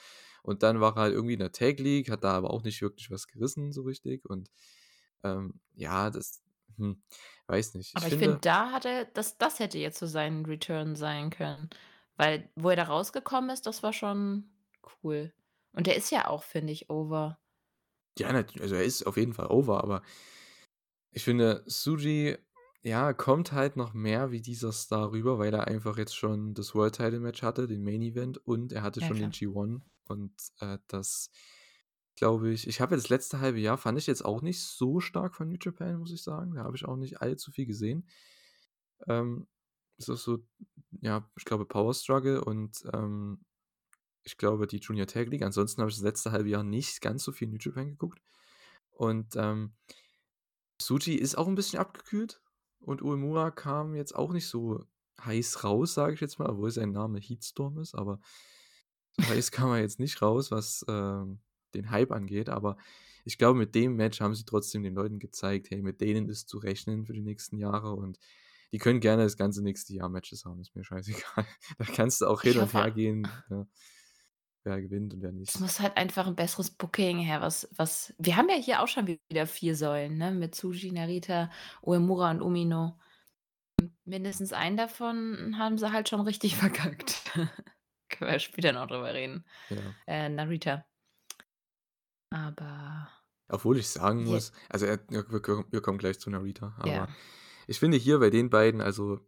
[0.43, 2.81] und dann war er halt irgendwie in der Tag League, hat da aber auch nicht
[2.81, 4.49] wirklich was gerissen so richtig und,
[5.23, 6.41] ähm, ja, das
[6.81, 7.03] hm,
[7.47, 7.93] weiß nicht.
[7.95, 10.95] Ich Aber ich finde, finde da hat er das das hätte jetzt so sein Return
[10.95, 11.69] sein können,
[12.17, 14.49] weil wo er da rausgekommen ist, das war schon
[15.03, 15.33] cool.
[15.73, 17.39] Und der ist ja auch, finde ich, over.
[18.19, 20.01] Ja, also, er ist auf jeden Fall over, aber
[21.11, 22.37] ich finde, Tsuji,
[22.83, 26.73] ja, kommt halt noch mehr wie dieser Star rüber, weil er einfach jetzt schon das
[26.73, 29.31] World Title Match hatte, den Main Event und er hatte Ja, schon den klar.
[29.31, 31.29] G1 und, äh, das
[32.17, 34.99] glaube ich ich habe ja das letzte halbe Jahr fand ich jetzt auch nicht so
[34.99, 36.55] stark von New Japan, muss ich sagen.
[36.55, 38.07] Da habe ich auch nicht allzu viel gesehen.
[39.07, 39.47] Ähm,
[39.97, 40.39] ist auch so,
[41.01, 43.45] ja, ich glaube Power Struggle und, ähm,
[44.23, 45.43] ich glaube die Junior Tag League.
[45.43, 48.21] Ansonsten habe ich das letzte halbe Jahr nicht ganz so viel New Japan geguckt
[48.91, 49.73] und, ähm
[50.79, 52.41] Tsuji ist auch 'n bisschen abgekühlt
[52.79, 54.83] und Uemura kam jetzt auch nicht so
[55.23, 58.19] heiß raus, sage ich jetzt mal, obwohl sein Name Heatstorm ist, aber
[59.21, 61.41] heiß kam er jetzt nicht raus, was, ähm,
[61.75, 62.49] den Hype angeht.
[62.49, 62.77] Aber
[63.25, 66.49] ich glaube, mit dem Match haben sie trotzdem den Leuten gezeigt: „Hey, mit denen ist
[66.49, 68.19] zu rechnen für die nächsten Jahre und
[68.73, 71.45] die können gerne das ganze nächste Jahr Matches haben, ist mir scheißegal.“
[71.77, 73.67] Da kannst du auch hin und her gehen, ne,
[74.63, 75.59] wer gewinnt und wer Es nicht.
[75.59, 79.07] muss halt einfach 'n besseres Booking her, was was wir haben ja hier auch schon
[79.07, 81.49] wieder 4 Säulen, ne, mit Tsuji, Narita,
[81.83, 82.97] Uemura und Umino.
[84.05, 87.21] Mindestens einen davon haben sie halt schon richtig verkackt.
[88.09, 89.45] Können wir später noch drüber reden.
[89.69, 89.95] Ja.
[90.07, 90.85] Äh, Narita.
[92.31, 93.09] Aber
[93.49, 95.23] Obwohl ich sagen muss also, er wir
[95.71, 97.07] wir kommen gleich zu Narita, Ja.
[97.07, 97.09] aber
[97.67, 99.19] ich finde hier bei den beiden also,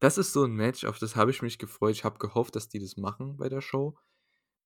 [0.00, 1.92] das ist so 'n Match, auf das habe ich mich gefreut.
[1.96, 3.98] Ich habe gehofft, dass die das machen bei der Show.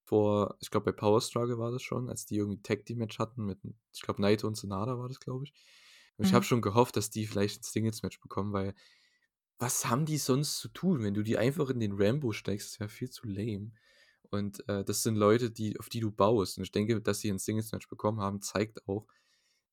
[0.04, 3.60] Vor ich glaube, bei Power Struggle war das schon, als die irgendwie Tag-Team-Match hatten mit
[3.94, 5.54] ich glaube, Naito und Sanada war das, glaube ich.
[6.18, 6.46] Und ich habe Mhm.
[6.46, 8.74] schon gehofft, dass die vielleicht 'n Singles-Match bekommen, weil
[9.60, 11.02] was haben die sonst zu tun?
[11.04, 13.72] Wenn du die einfach in den Rambo steckst, ist ja viel zu lame.
[14.30, 16.58] Und, äh, das sind Leute, die auf die du baust.
[16.58, 19.06] Und ich denke, dass sie 'n Singles-Match bekommen haben, zeigt auch,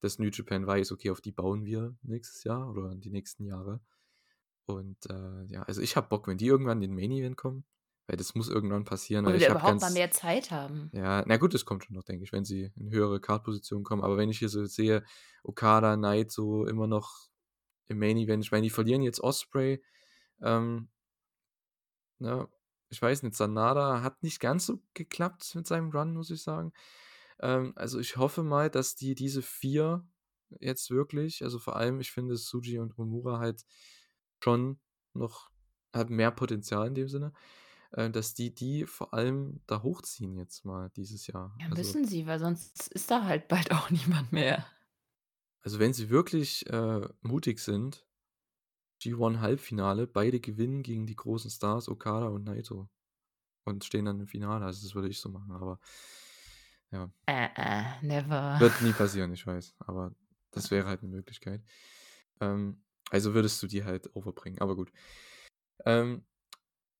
[0.02, 3.82] dass New Japan weiß: „Okay, auf die bauen wir nächstes Jahr oder die nächsten Jahre.“
[4.68, 7.66] Und, äh, ja, also, ich habe Bock, wenn die irgendwann in den Main Event kommen,
[8.08, 10.94] weil das muss irgendwann passieren, Oder ich wir überhaupt mal ganz mehr Zeit haben.
[10.94, 14.04] ja, na gut, das kommt schon noch, denke ich, wenn sie in höhere Card-Positionen kommen.
[14.04, 15.04] Aber wenn ich hier so sehe,
[15.44, 17.30] Okada, Naito immer noch
[17.88, 19.84] im Main Event ich meine, die verlieren jetzt Ospreay,
[20.44, 20.90] ähm
[22.20, 22.48] ne?
[22.90, 26.74] Ich weiß nicht, Sanada hat nicht ganz so geklappt mit seinem Run, muss ich sagen.
[27.40, 30.08] Ähm, also, ich hoffe mal, dass die diese 4
[30.60, 33.66] jetzt wirklich also, vor allem, ich finde Tsuji und Uemura halt
[34.44, 34.80] schon
[35.14, 35.50] noch
[35.94, 37.34] haben mehr Potenzial in dem Sinne,
[37.92, 41.56] äh, dass die die vor allem da hochziehen jetzt mal dieses Jahr.
[41.60, 44.66] Ja, Also müssen sie, weil sonst ist da halt bald auch niemand mehr.
[45.62, 48.06] also, wenn sie wirklich, äh, mutig sind,
[49.06, 52.90] G1-Halbfinale, beide gewinnen gegen die großen Stars Okada und Naito
[53.66, 54.66] und stehen dann im Finale.
[54.66, 55.80] Also, das würde ich so machen, aber
[56.92, 57.10] ja.
[57.28, 58.60] Äh, äh, never.
[58.60, 60.16] Wird nie passieren, ich weiß, aber
[60.52, 61.62] das wäre halt 'ne Möglichkeit.
[62.42, 64.92] Ähm, also, würdest du die halt over bringen, aber gut.
[65.86, 66.26] Ähm,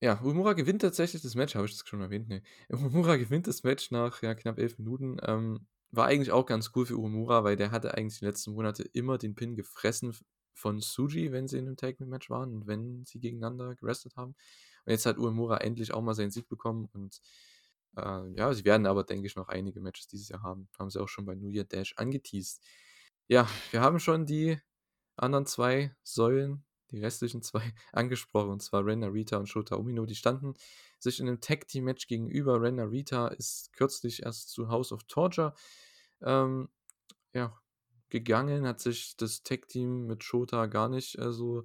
[0.02, 1.54] ja, Uemura gewinnt tatsächlich das Match.
[1.56, 2.28] Habe ich das schon erwähnt?
[2.28, 2.42] Ne.
[2.72, 5.18] Uemura gewinnt das Match nach, ja, knapp 11 Minuten.
[5.24, 8.84] Ähm, war eigentlich auch ganz cool für Uemura, weil der hatte eigentlich die letzten Monate
[8.84, 10.14] immer den Pin gefressen
[10.56, 14.34] von Tsuji, wenn sie in 'nem Tag-Team-Match waren und wenn sie gegeneinander gewrestelt haben.
[14.86, 17.20] Und jetzt hat Uemura endlich auch mal seinen Sieg bekommen und,
[17.98, 20.68] äh, ja, sie werden aber, denke ich, noch einige Matches dieses Jahr haben.
[20.78, 22.62] Haben sie auch schon bei New Year Dash angeteased.
[23.28, 24.58] Ja, wir haben schon die
[25.16, 30.06] anderen 2 Säulen, die restlichen 2 angesprochen, und zwar Ren Narita und Shota Umino.
[30.06, 30.54] Die standen
[31.00, 32.62] sich in 'nem Tag-Team-Match gegenüber.
[32.62, 35.54] Ren Narita ist kürzlich erst zu House of Torture,
[36.22, 36.68] ähm,
[37.34, 37.58] ja,
[38.10, 41.64] gegangen, hat sich das Tag-Team mit Shota gar nicht, äh, so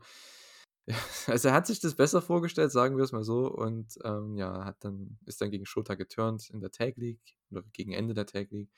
[1.27, 4.84] also, er hat sich das besser vorgestellt, sagen wir's mal so und, ähm, ja, hat
[4.84, 8.51] dann ist dann gegen Shota geturnt in der Tag League oder gegen Ende der Tag
[8.51, 8.71] League.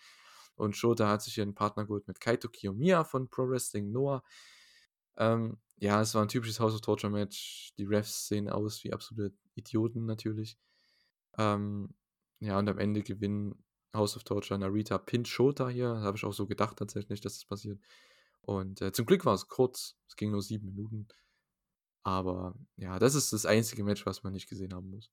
[0.55, 4.23] Und Shota hat sich hier 'n Partner geholt mit Kaito Kiyomiya von Pro Wrestling Noah.
[5.17, 7.73] Ähm, ja, es war 'n typisches House of Torture Match.
[7.77, 10.57] Die Refs sehen aus wie absolute Idioten natürlich.
[11.39, 11.95] Ähm,
[12.41, 15.87] ja, und am Ende gewinnen House of Torture Narita pinnt Shota hier.
[15.87, 17.79] Habe ich auch so gedacht tatsächlich, dass das passiert.
[18.41, 19.95] Und äh, zum Glück war es kurz.
[20.07, 21.07] Es ging nur sieben Minuten.
[22.03, 25.09] Aber ja, das ist das einzige Match, was man nicht gesehen haben muss.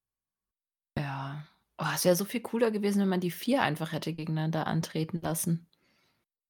[0.99, 1.47] Ja.
[1.79, 5.21] Oh, es wäre so viel cooler gewesen, wenn man die vier einfach hätte gegeneinander antreten
[5.23, 5.67] lassen.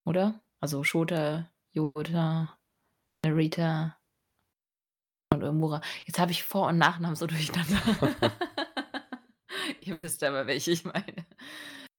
[0.04, 0.40] Oder?
[0.60, 2.58] Also Shota, Yota,
[3.24, 3.96] Narita
[5.32, 5.82] und Uemura.
[6.06, 7.80] Jetzt habe ich Vor- und Nachnamen so durcheinander.
[9.82, 11.26] Ihr wisst aber, welche ich meine.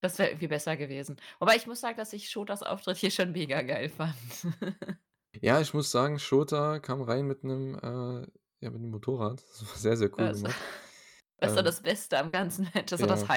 [0.01, 1.17] Das wäre irgendwie besser gewesen.
[1.39, 4.15] Wobei ich muss sagen, dass ich Shotas Auftritt hier schon mega geil fand.
[5.41, 8.27] Ja, ich muss sagen, Shota kam rein mit einem, äh,
[8.59, 9.41] ja, mit 'nem Motorrad.
[9.49, 10.67] Das war sehr, sehr cool Das gemacht.
[11.39, 12.91] das war Ähm, das Beste am ganzen Match.
[12.91, 13.29] Das war das ja.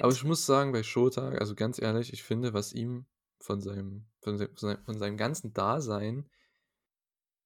[0.00, 0.12] Aber Highlight.
[0.12, 3.06] ich muss sagen, bei Shota, also ganz ehrlich, ich finde, was ihm
[3.40, 6.30] von seinem von sei von sei von seinem ganzen Dasein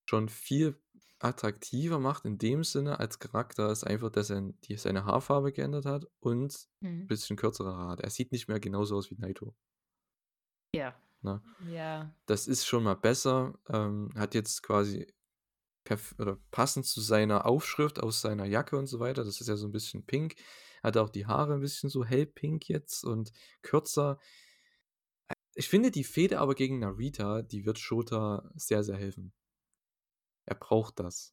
[0.09, 0.81] schon viel
[1.21, 5.87] attraktiver macht in dem Sinne als Charakter, ist einfach, dass er die seine Haarfarbe geändert
[5.87, 7.09] hat und Mhm.
[7.09, 8.01] bisschen kürzere Haare hat.
[8.01, 9.55] Er sieht nicht mehr genauso aus wie Naito.
[10.75, 10.97] Ja.
[11.23, 11.43] Ne?
[11.59, 12.17] Ja.
[12.27, 13.59] Das ist schon mal besser.
[13.69, 15.07] Ähm, hat jetzt quasi
[16.19, 19.67] oder passend zu seiner Aufschrift aus seiner Jacke und so weiter, das ist ja so
[19.67, 20.37] 'n bisschen pink,
[20.83, 24.19] hat auch die Haare 'n bisschen so hellpink jetzt und kürzer.
[25.55, 29.33] Ich finde die Fehde aber gegen Narita, die wird Shota sehr, sehr helfen.
[30.49, 31.31] Er braucht das.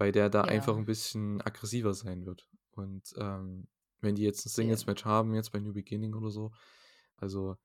[0.00, 0.78] Weil der da einfach Ja.
[0.78, 2.48] 'n bisschen aggressiver sein wird.
[2.70, 3.66] Und, ähm,
[4.00, 4.88] wenn die jetzt 'n Ja.
[4.88, 6.52] Singles-Match haben, jetzt bei New Beginning oder so,
[7.16, 7.56] also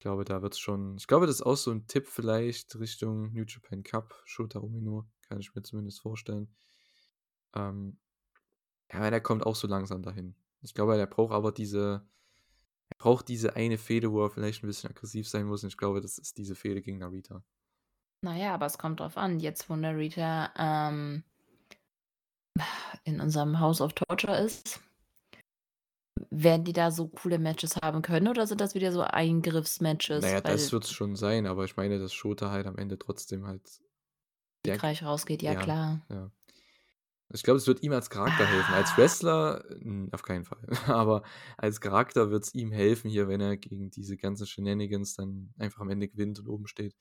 [0.00, 3.32] ich glaube, da wird's schon ich glaube, das ist auch so 'n Tipp vielleicht Richtung
[3.34, 6.54] New Japan Cup, Shota Umino, kann ich mir zumindest vorstellen.
[7.54, 7.98] Ähm,
[8.92, 10.36] ja, der kommt auch so langsam dahin.
[10.62, 12.08] Ich glaube, der braucht aber diese
[12.90, 15.78] er braucht diese eine Fehde, wo er vielleicht 'n bisschen aggressiv sein muss und ich
[15.78, 17.44] glaube, das ist diese Fehde gegen Narita.
[18.22, 21.24] Na ja, aber es kommt drauf an, jetzt wo Narita, ähm
[23.04, 24.80] in unserem House of Torture ist
[26.30, 30.24] werden die da so coole Matches haben können oder sind das wieder so Eingriffsmatches?
[30.24, 33.46] ja, das Weil wird's schon sein, aber ich meine, dass Shota halt am Ende trotzdem
[33.46, 33.80] halt
[34.66, 36.00] siegreich rausgeht, ja ja, klar.
[36.08, 36.30] ja.
[37.32, 38.74] Ich glaube, es wird ihm als Charakter helfen.
[38.74, 38.96] Als Ah.
[38.96, 40.66] Wrestler, hm, auf keinen Fall.
[40.88, 41.22] Aber
[41.56, 45.90] als Charakter wird's ihm helfen hier, wenn er gegen diese ganzen Shenanigans dann einfach am
[45.90, 46.96] Ende gewinnt und oben steht.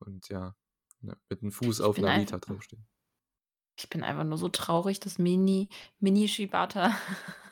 [0.00, 0.56] Und ja,
[1.00, 2.80] ne, mit 'n Fuß Ich auf Narita draufsteht.
[3.76, 5.68] ich bin einfach nur so traurig, dass Mini
[6.00, 6.94] Mini Shibata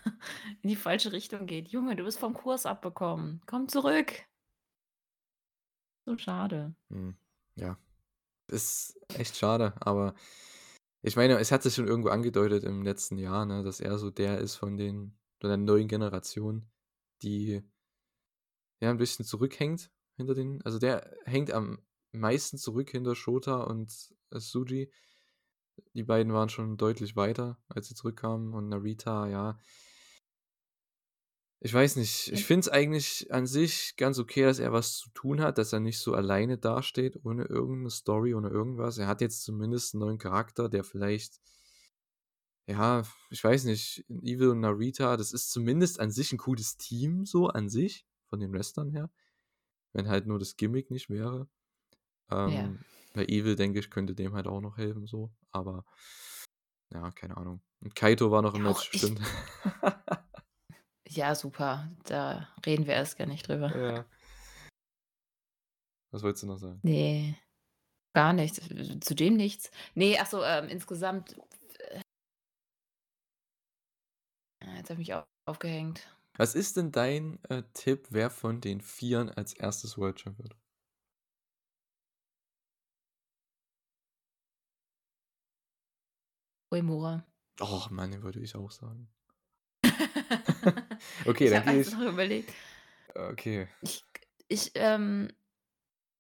[0.63, 1.69] in die falsche Richtung geht.
[1.69, 3.41] Junge, du bist vom Kurs abgekommen.
[3.47, 4.27] Komm zurück.
[6.07, 6.75] So schade.
[6.91, 7.17] Mhm,
[7.57, 7.79] ja.
[8.49, 10.15] Ist echt schade, aber
[11.03, 14.11] ich meine, es hat sich schon irgendwo angedeutet im letzten Jahr, ne, dass er so
[14.11, 16.71] der ist von den von der neuen Generation,
[17.23, 17.63] die
[18.83, 21.79] ja 'n bisschen zurückhängt hinter den also der hängt am
[22.21, 24.91] meisten zurück hinter Shota und, Tsuji.
[25.95, 29.59] Die beiden waren schon deutlich weiter, als sie zurückkamen und Narita, ja
[31.63, 32.29] ich weiß nicht.
[32.33, 32.45] Ich Ja.
[32.45, 35.81] finde es eigentlich an sich ganz okay, dass er was zu tun hat, dass er
[35.81, 38.99] nicht so alleine dasteht ohne irgend 'ne Story, ohne irgendwas.
[38.99, 41.37] Er hat jetzt zumindest 'n neuen Charakter, der vielleicht
[42.69, 47.25] ja, ich weiß nicht, Evil und Narita, das ist zumindest an sich 'n cooles Team
[47.25, 49.09] so an sich, von den Wrestlern her,
[49.93, 51.49] wenn halt nur das Gimmick nicht wäre.
[52.31, 52.49] Ja.
[52.49, 52.81] Ähm,
[53.15, 55.85] bei Evil, denke ich, könnte dem halt auch noch helfen so, aber
[56.93, 57.63] ja, keine Ahnung.
[57.81, 59.21] Und Kaito war noch im Ja, Match, ich stimmt.
[61.09, 61.91] Ja, super.
[62.05, 63.75] Da reden wir erst gar nicht drüber.
[63.75, 64.05] Ja.
[66.13, 66.81] Was wolltest du noch sagen?
[66.83, 67.37] Ne,
[68.15, 68.61] gar nichts.
[69.01, 69.71] Zu dem nichts.
[69.95, 71.37] Ne, ach so, ähm, insgesamt
[71.79, 72.01] äh
[74.77, 76.13] jetzt habe ich mich au aufgehängt.
[76.37, 79.97] Was ist denn dein, äh, Tipp, wer von den Vieren als 1.
[79.97, 80.57] World Champ wird?
[86.73, 87.27] Uemura.
[87.61, 89.09] Och Mann, den würde ich auch sagen.
[91.27, 92.55] Okay, Ich dann gehe ich überlegt
[93.17, 93.69] Okay.
[93.81, 94.05] ich
[94.49, 95.29] ich, ähm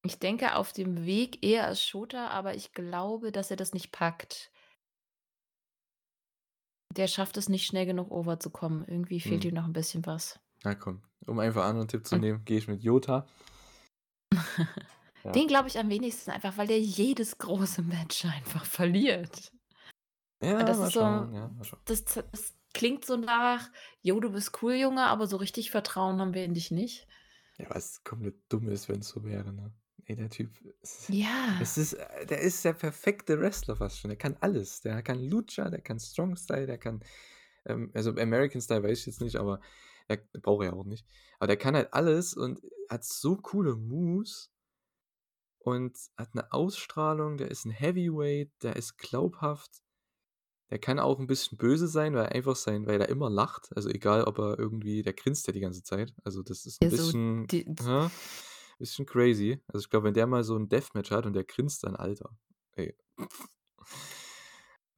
[0.05, 3.93] ich denke auf dem Weg eher als Shota, aber ich glaube, dass er das nicht
[3.93, 4.51] packt.
[6.97, 8.85] Der schafft es nicht schnell genug over zu kommen.
[8.87, 9.45] Irgendwie fehlt Mhm.
[9.45, 10.41] ihm noch 'n bisschen was.
[10.65, 13.27] Na komm, um einfach einen anderen Tipp zu nehmen, gehe ich mit Yota.
[15.25, 15.33] Ja.
[15.35, 19.53] Den glaube ich am wenigsten, einfach weil der jedes große Match einfach verliert.
[20.43, 21.51] Ja, Und das ist so schauen, ja,
[21.85, 23.71] das das klingt so nach:
[24.03, 27.07] „Jo, du bist cool, Junge, aber so richtig Vertrauen haben wir in dich nicht.“
[27.59, 29.73] Ja, was komplett dumm ist, wenn's so wäre, ne?
[30.05, 31.37] Ey, der Typ ist Ja.
[31.59, 34.11] es ist äh, der ist der perfekte Wrestler fast schon.
[34.11, 34.83] Der kann alles.
[34.83, 37.03] Der kann Lucha, der kann Strong Style, der kann,
[37.67, 39.61] ähm also American Style weiß ich jetzt nicht, aber
[40.09, 41.07] er braucht er ja auch nicht.
[41.39, 44.49] Aber der kann halt alles und hat so coole Moves
[45.59, 49.83] und hat 'ne Ausstrahlung, der ist 'n Heavyweight, der ist glaubhaft.
[50.71, 53.71] Der kann auch ein bisschen böse sein, weil er einfach sein weil er immer lacht.
[53.77, 56.15] Also, egal, ob er irgendwie der grinst ja die ganze Zeit.
[56.25, 58.13] Also, das ist ein Ja, so bisschen d ja,
[58.79, 59.61] bisschen crazy.
[59.69, 62.37] Also, ich glaube, wenn der mal so 'n Deathmatch hat und der grinst dann, Alter,
[62.73, 62.97] ey.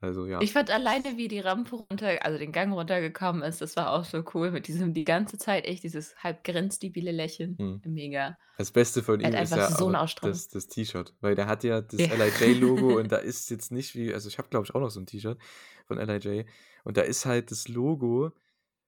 [0.02, 0.40] Also, ja.
[0.40, 4.04] Ich fand alleine, wie die Rampe runter also, den Gang runtergekommen ist, das war auch
[4.04, 7.60] so cool mit diesem die ganze Zeit echt dieses halb grinstibile Lächeln.
[7.60, 7.82] Mhm.
[7.84, 8.38] Mega.
[8.56, 12.06] Das Beste von ihm ist ja so das das T-Shirt, weil der hat ja das
[12.06, 12.08] Ja.
[12.08, 15.00] LIJ-Logo und da ist jetzt nicht wie also, ich habe, glaube ich, auch noch so
[15.00, 15.38] 'n T-Shirt
[15.86, 16.46] von LIJ
[16.84, 18.32] und da ist halt das Logo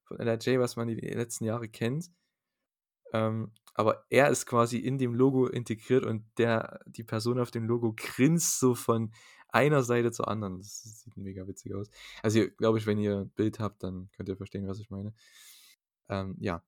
[0.05, 2.11] von LIJ, was man die letzten Jahre kennt.
[3.13, 7.65] Ähm, aber er ist quasi in dem Logo integriert und der die Person auf dem
[7.67, 9.13] Logo grinst so von
[9.55, 10.59] einer Seite zur anderen.
[10.59, 11.91] Das sieht mega witzig aus.
[12.23, 14.91] Also, ihr glaube ich, wenn ihr 'n Bild habt, dann könnt ihr verstehen, was ich
[14.91, 15.15] meine.
[16.11, 16.63] Ähm, ja.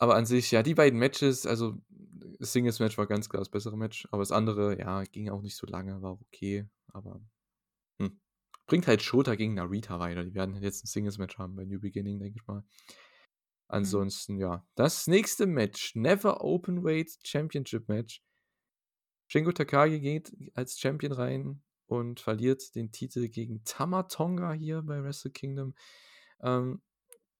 [0.00, 1.78] Aber an sich, ja, die beiden Matches, also,
[2.38, 5.56] das Singles-Match war ganz klar das bessere Match, aber das andere, ja, ging auch nicht
[5.56, 7.20] so lange, war okay, aber,
[8.00, 8.20] hm,
[8.66, 10.24] bringt halt Shota gegen Narita weiter.
[10.24, 12.64] Die werden jetzt 'n Singles-Match haben bei New Beginning, denke ich mal.
[13.78, 14.06] Mhm.
[14.06, 18.20] Ansonsten, ja, das nächste Match, Never Openweight Championship Match.
[19.28, 25.02] Shingo Takagi geht als Champion rein und verliert den Titel gegen Tama Tonga hier bei
[25.02, 25.74] Wrestle Kingdom.
[26.40, 26.82] Ähm,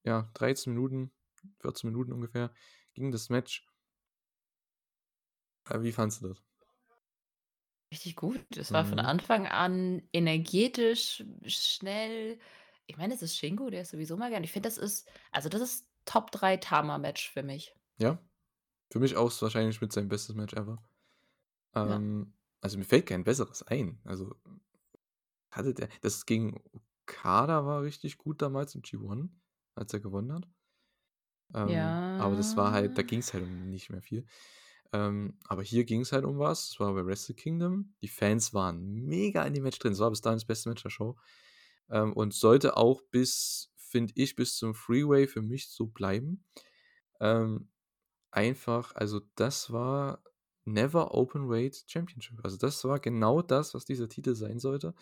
[0.03, 1.11] ja, 13 Minuten,
[1.59, 2.53] 14 Minuten ungefähr
[2.93, 3.65] ging das Match.
[5.69, 6.43] Äh, wie fandest du das?
[7.91, 8.57] Richtig gut.
[8.57, 8.99] Es war von Mhm.
[8.99, 12.37] Anfang an energetisch, schnell.
[12.85, 15.47] Ich meine, es ist Shingo, der ist sowieso mal gern ich finde, das ist also,
[15.49, 17.73] das ist Top 3 Tama-Match für mich.
[17.99, 18.17] Ja,
[18.91, 20.83] für mich auch wahrscheinlich mit sein bestes Match ever.
[21.81, 21.99] Ja.
[21.99, 24.01] Ähm, also, mir fällt kein besseres ein.
[24.05, 24.35] Also,
[25.51, 26.61] hatte der das gegen
[27.05, 29.41] Okada war richtig gut damals im G1,
[29.75, 30.47] als er gewonnen hat.
[31.53, 33.03] Ähm, aber das war halt da Ja.
[33.03, 34.25] ging's halt um nicht mehr viel.
[34.93, 36.69] Ähm, aber hier ging's halt um was.
[36.71, 37.95] Es war bei Wrestle Kingdom.
[38.01, 39.93] Die Fans waren mega in dem Match drin.
[39.93, 41.17] Es war bis dahin das beste Match der Show.
[41.89, 46.45] Ähm, und sollte auch bis finde ich, bis zum Freeway für mich so bleiben.
[47.21, 47.71] Ähm,
[48.31, 50.23] einfach also, das war
[50.67, 52.39] Never Openweight Championship.
[52.43, 54.93] Also, das war genau das, was dieser Titel sein sollte.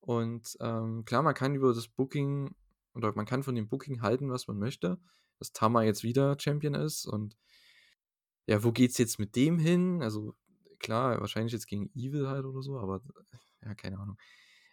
[0.00, 2.54] Und, ähm, klar, man kann über das Booking
[2.94, 4.98] oder man kann von dem Booking halten, was man möchte,
[5.38, 7.36] dass Tama jetzt wieder Champion ist und
[8.46, 10.02] ja, wo geht's jetzt mit dem hin?
[10.02, 10.34] Also,
[10.78, 13.02] klar, wahrscheinlich jetzt gegen Evil halt oder so, aber
[13.62, 14.18] ja, keine Ahnung.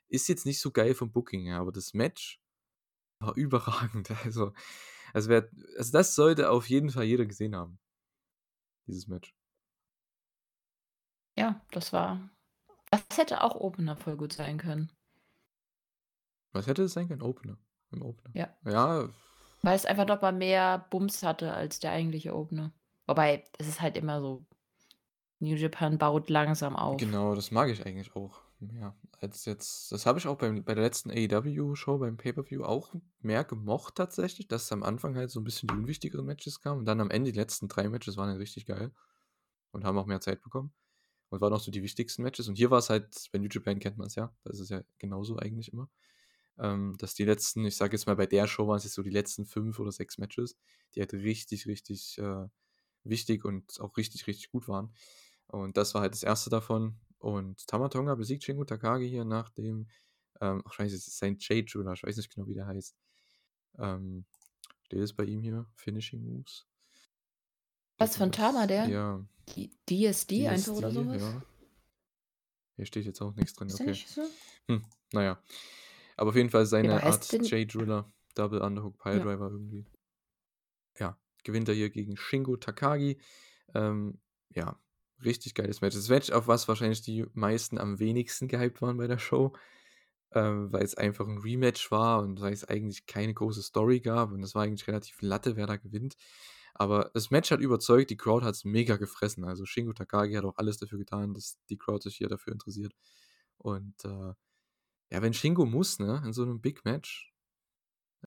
[0.07, 2.39] Ist jetzt nicht so geil vom Booking her, aber das Match
[3.19, 4.11] war überragend.
[4.23, 4.53] Also
[5.15, 7.79] also, wer also, das sollte auf jeden Fall jeder gesehen haben.
[8.85, 9.33] Dieses Match.
[11.37, 12.29] Ja, das war
[12.91, 14.91] das hätte auch Opener voll gut sein können.
[16.55, 17.21] Was hätte es sein können?
[17.21, 17.57] Opener
[17.91, 18.35] im Opener.
[18.35, 18.55] Ja.
[18.65, 19.09] Ja.
[19.63, 22.71] Weil es einfach noch mal mehr Bums hatte als der eigentliche Opener.
[23.07, 24.45] Wobei, es ist halt immer so,
[25.39, 26.99] New Japan baut langsam auf.
[26.99, 30.75] Genau, das mag ich eigentlich auch mehr als jetzt das habe ich auch beim bei
[30.75, 35.43] der letzten AEW-Show beim Pay-per-View auch mehr gemocht tatsächlich, dass am Anfang halt so 'n
[35.43, 38.37] bisschen die unwichtigeren Matches kamen und dann am Ende die letzten 3 Matches waren dann
[38.37, 38.93] richtig geil
[39.71, 40.73] und haben auch mehr Zeit bekommen
[41.29, 42.47] und waren auch so die wichtigsten Matches.
[42.47, 45.37] Und hier war's halt bei New Japan kennt man's ja, da ist es ja genauso
[45.37, 45.89] eigentlich immer,
[46.59, 49.09] ähm, dass die letzten ich sage jetzt mal, bei der Show waren's jetzt so die
[49.09, 50.57] letzten 5 oder 6 Matches,
[50.95, 52.47] die halt richtig, richtig, äh,
[53.03, 54.93] wichtig und auch richtig, richtig gut waren.
[55.47, 56.45] Und das war halt das 1.
[56.49, 56.99] davon.
[57.19, 59.87] Und Tama Tonga besiegt Shingo Takagi hier nach dem,
[60.41, 62.95] ähm ach scheiße, es ist sein J-Driller, ich weiß nicht genau, wie der heißt.
[63.79, 64.25] Ähm,
[64.83, 65.67] steht es bei ihm hier?
[65.75, 66.67] Finishing Moves?
[67.97, 68.87] Was von Tama, der?
[68.87, 69.25] Ja.
[69.55, 71.21] D DSD einfach oder DSD, so was?
[71.21, 71.41] ja.
[72.75, 73.91] Hier steht jetzt auch nix drin, Ist okay.
[73.91, 74.21] nicht so?
[74.67, 75.43] Hm, na ja.
[76.17, 79.11] Aber auf jeden Fall Ja, seine heißt Art J-Driller, Double Underhook Ja.
[79.11, 79.85] Piledriver irgendwie.
[80.99, 83.19] Ja, gewinnt er hier gegen Shingo Takagi.
[83.73, 84.19] Ähm,
[84.53, 84.79] ja,
[85.23, 85.95] richtig geiles Match.
[85.95, 89.53] Das Match, auf was wahrscheinlich die meisten am wenigsten gehypt waren bei der Show,
[90.33, 94.55] ähm, weil's einfach 'n Rematch war und weil's eigentlich keine große Story gab und es
[94.55, 96.15] war eigentlich relativ Latte, wer da gewinnt.
[96.75, 99.45] Aber das Match hat überzeugt, die Crowd hat's mega gefressen.
[99.45, 102.93] Also, Shingo Takagi hat auch alles dafür getan, dass die Crowd sich hier dafür interessiert.
[103.59, 104.33] Und, äh,
[105.11, 107.33] ja, wenn Shingo muss, ne, in so 'nem Big Match,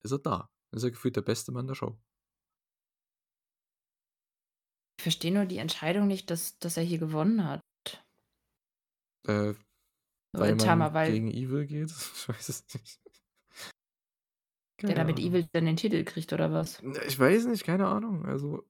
[0.03, 0.51] ist er da.
[0.73, 1.99] Ist er gefühlt der beste Mann der Show.
[4.99, 7.61] Ich verstehe nur die Entscheidung nicht, dass dass er hier gewonnen hat.
[9.27, 9.55] Äh,
[10.37, 11.91] Weil weil Tama man weil gegen Evil geht?
[12.15, 13.01] Ich weiß es nicht.
[14.81, 15.31] Der Keine damit Ahnung.
[15.31, 16.81] Evil dann den Titel kriegt oder was?
[17.07, 18.25] Ich weiß nicht, keine Ahnung.
[18.27, 18.65] Also,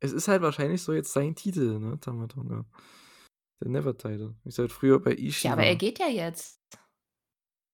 [0.00, 2.64] es ist halt wahrscheinlich so jetzt sein Titel, ne, Tama Tonga.
[3.60, 6.60] Der Never Title, wie's halt früher bei Ishii Ja, aber er geht ja jetzt.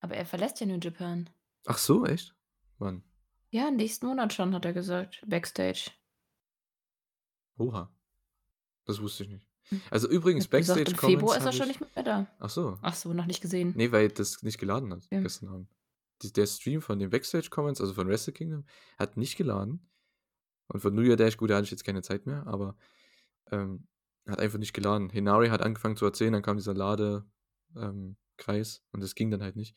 [0.01, 1.29] Aber er verlässt ja New Japan.
[1.67, 2.35] Ach so, echt?
[2.79, 3.03] Wann?
[3.51, 5.91] Ja, nächsten Monat schon, hat er gesagt, Backstage.
[7.59, 7.93] Oha.
[8.87, 9.47] Das wusste ich nicht.
[9.69, 9.83] Hm.
[9.91, 11.81] Also übrigens, Ich hab gesagt, Backstage im Februar ist er schon ich.
[11.81, 12.27] nicht mehr da.
[12.39, 12.79] Ach so.
[12.81, 13.73] Ach so, noch nicht gesehen.
[13.77, 15.21] Nee, weil das nicht geladen hat Ja.
[15.21, 15.69] gestern Abend.
[16.23, 18.65] Die, der Stream von den Backstage Comments, also von Wrestle Kingdom,
[18.99, 19.89] hat nicht geladen.
[20.69, 22.77] Und von New Year Dash, gut, da hatte ich jetzt keine Zeit mehr, aber
[23.51, 23.87] ähm,
[24.29, 25.11] hat einfach nicht geladen.
[25.11, 27.25] Hinari hat angefangen zu erzählen, dann kam dieser Ladekreis
[27.77, 29.77] ähm, Kreis und das ging dann halt nicht.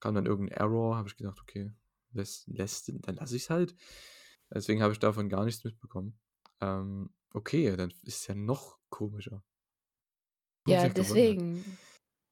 [0.00, 1.72] Kam dann irgendein Error, habe ich gedacht, okay,
[2.12, 3.74] lässt, lässt, dann lasse ich es halt.
[4.52, 6.18] Deswegen habe ich davon gar nichts mitbekommen.
[6.60, 9.42] Ähm, okay, dann ist es ja noch komischer.
[10.66, 10.96] Ja, gewonnen hat.
[10.98, 11.78] deswegen.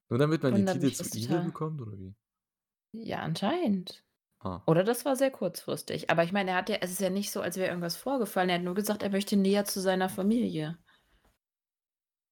[0.09, 1.45] Nur damit man die Wundert Titel zu total.
[1.45, 2.14] bekommt, oder wie?
[2.93, 4.05] Ja, anscheinend.
[4.40, 4.61] Ah.
[4.66, 6.11] Oder das war sehr kurzfristig.
[6.11, 8.49] Aber ich meine, er hat ja, es ist ja nicht so, als wäre irgendwas vorgefallen.
[8.49, 10.78] Er hat nur gesagt, er möchte näher zu seiner Familie.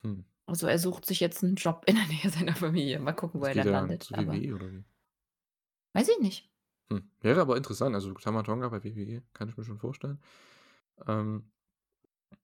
[0.03, 0.21] Hm.
[0.47, 2.99] Also er sucht sich jetzt einen Job in der Nähe seiner Familie.
[2.99, 4.03] Mal gucken, wo Das er dann ja landet.
[4.03, 4.85] zu Aber WWE, oder wie?
[5.95, 6.51] weiß ich nicht.
[6.93, 7.11] Hm.
[7.21, 10.21] Wäre aber interessant, also Tamatonga bei WWE, kann ich mir schon vorstellen.
[11.07, 11.53] Ähm,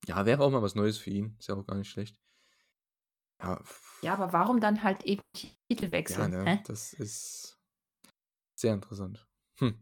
[0.07, 1.37] ja, wäre auch mal was Neues für ihn.
[1.39, 2.21] Ist ja auch gar nicht schlecht.
[3.43, 3.61] Ja,
[4.03, 6.29] Ja, aber warum dann halt eben ja Titelwechsel?
[6.29, 6.61] ne, Hä?
[6.67, 7.56] das ist
[8.59, 9.27] sehr interessant.
[9.59, 9.75] Hm.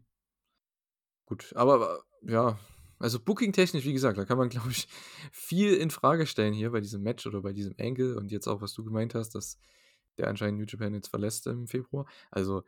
[1.25, 2.59] Gut, aber, ja,
[2.99, 4.87] also Booking-technisch, wie gesagt, da kann man, glaube ich,
[5.31, 8.61] viel in Frage stellen hier bei diesem Match oder bei diesem Angle und jetzt auch,
[8.61, 9.57] was du gemeint hast, dass
[10.17, 12.05] der anscheinend New Japan jetzt verlässt im Februar.
[12.31, 12.63] Also,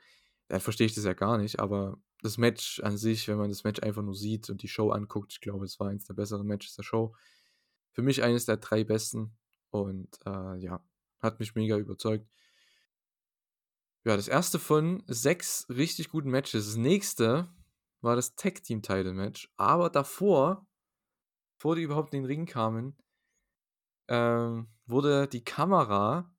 [0.48, 3.64] dann verstehe ich das ja gar nicht, aber das Match an sich, wenn man das
[3.64, 6.48] Match einfach nur sieht und die Show anguckt, ich glaube, es war eins der besseren
[6.48, 7.16] Matches der Show.
[7.92, 9.38] Für mich eines der drei besten
[9.72, 10.84] und äh, ja,
[11.20, 12.28] hat mich mega überzeugt.
[14.08, 16.66] Ja, das erste von sechs richtig guten Matches.
[16.66, 17.54] Das nächste
[18.00, 20.66] war das Tag Team Title Match, aber davor,
[21.58, 22.96] bevor die überhaupt in den Ring kamen,
[24.08, 26.34] ähm, wurde die Kamera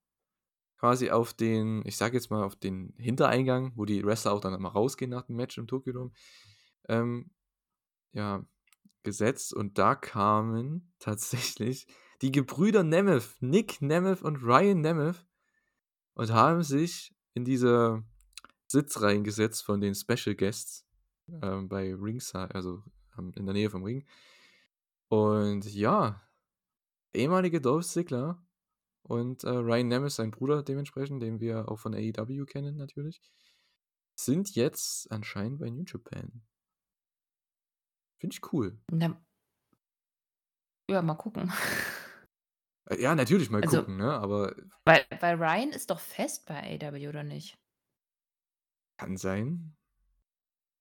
[0.79, 4.55] quasi auf den, ich sag jetzt mal, auf den Hintereingang, wo die Wrestler auch dann
[4.55, 6.13] immer rausgehen nach dem Match im Tokyo Dome,
[6.89, 7.31] ähm,
[8.13, 8.47] ja,
[9.03, 11.87] gesetzt und da kamen tatsächlich
[12.23, 15.27] die Gebrüder Nemeth, Nick Nemeth und Ryan Nemeth
[16.15, 18.03] und haben sich in diese
[18.67, 20.85] Sitzreihen gesetzt von den Special Guests
[21.43, 22.83] ähm, bei Ringside, also
[23.17, 24.05] ähm, in der Nähe vom Ring.
[25.09, 26.21] Und ja,
[27.15, 28.45] ehemalige Dolph Ziggler
[29.03, 33.23] und äh, Ryan Nemeth, sein Bruder dementsprechend, den wir auch von AEW kennen natürlich,
[34.17, 36.43] sind jetzt anscheinend bei New Japan.
[38.19, 38.79] Finde ich cool.
[38.91, 39.17] Na,
[40.91, 41.53] ja, mal gucken.
[42.91, 44.13] Äh, Ja, natürlich mal Also- gucken, ne?
[44.13, 47.57] Aber Weil, weil Ryan ist doch fest bei AW, oder nicht?
[49.01, 49.77] kann sein.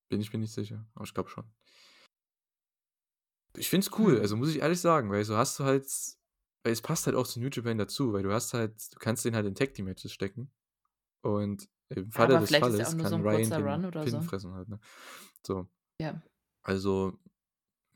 [0.10, 1.46] Bin ich mir nicht sicher, aber ich glaube schon.
[3.56, 4.22] Ich finde es cool, Hm.
[4.22, 5.86] also muss ich ehrlich sagen, weil so hast du halt,
[6.64, 9.26] weil es passt halt auch zu New Japan dazu, weil du hast halt, du kannst
[9.26, 10.52] den halt in Tag Team Matches stecken
[11.24, 13.50] und im Falle Aber des vielleicht ist ja Falles auch nur kann so ein Ryan
[13.50, 14.22] den Run oder Pin so.
[14.22, 14.80] fressen halt, ne?
[15.46, 15.68] So,
[16.02, 16.22] Ja.
[16.64, 17.20] also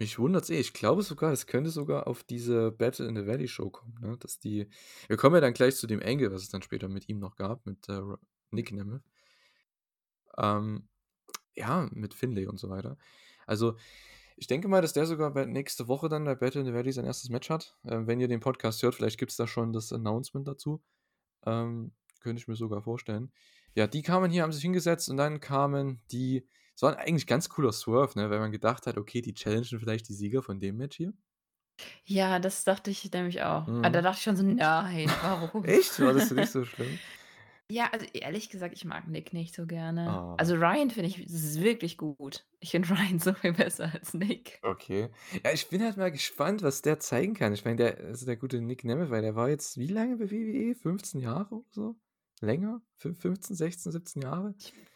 [0.02, 0.60] mich wundert's eh.
[0.60, 4.18] Ich glaube sogar, es könnte sogar auf diese Battle in the Valley Show kommen, ne?
[4.18, 4.68] Dass die,
[5.08, 7.36] wir kommen ja dann gleich zu dem Angle, was es dann später mit ihm noch
[7.36, 8.02] gab, mit äh,
[8.50, 9.04] Nick Nemeth.
[10.38, 10.88] Ähm,
[11.56, 12.98] ja, mit Finlay und so weiter.
[13.46, 13.78] Also,
[14.38, 17.06] ich denke mal, dass der sogar nächste Woche dann bei Battle in the Valley sein
[17.06, 17.78] erstes Match hat.
[17.86, 20.82] Ähm, wenn ihr den Podcast hört, vielleicht gibt es da schon das Announcement dazu.
[21.46, 21.92] Ähm,
[22.22, 23.32] könnte ich mir sogar vorstellen.
[23.76, 26.48] Ja, die kamen hier, haben sich hingesetzt und dann kamen die.
[26.76, 28.30] Es war eigentlich ganz cooler Swerve, ne?
[28.30, 31.14] Weil man gedacht hat, okay, die challengen vielleicht die Sieger von dem Match hier.
[32.06, 33.68] Ja, das dachte ich nämlich auch.
[33.68, 33.78] Mhm.
[33.84, 35.66] Aber da dachte ich schon so, nein, warum?
[35.66, 36.00] Echt?
[36.00, 37.00] War das dich so schlimm?
[37.72, 40.10] Ja, also ehrlich gesagt, ich mag Nick nicht so gerne.
[40.10, 40.36] Ah.
[40.38, 42.46] Also Ryan finde ich ist wirklich gut.
[42.60, 44.60] Ich finde Ryan so viel besser als Nick.
[44.62, 45.08] Okay.
[45.44, 47.54] Ja, ich bin halt mal gespannt, was der zeigen kann.
[47.54, 50.30] Ich meine, der, also der gute Nick Nemeth, weil der war jetzt wie lange bei
[50.30, 50.76] WWE?
[50.76, 51.96] 15 Jahre oder so?
[52.42, 52.82] Länger?
[52.98, 54.56] Fün- 15, 16, 17 Jahre?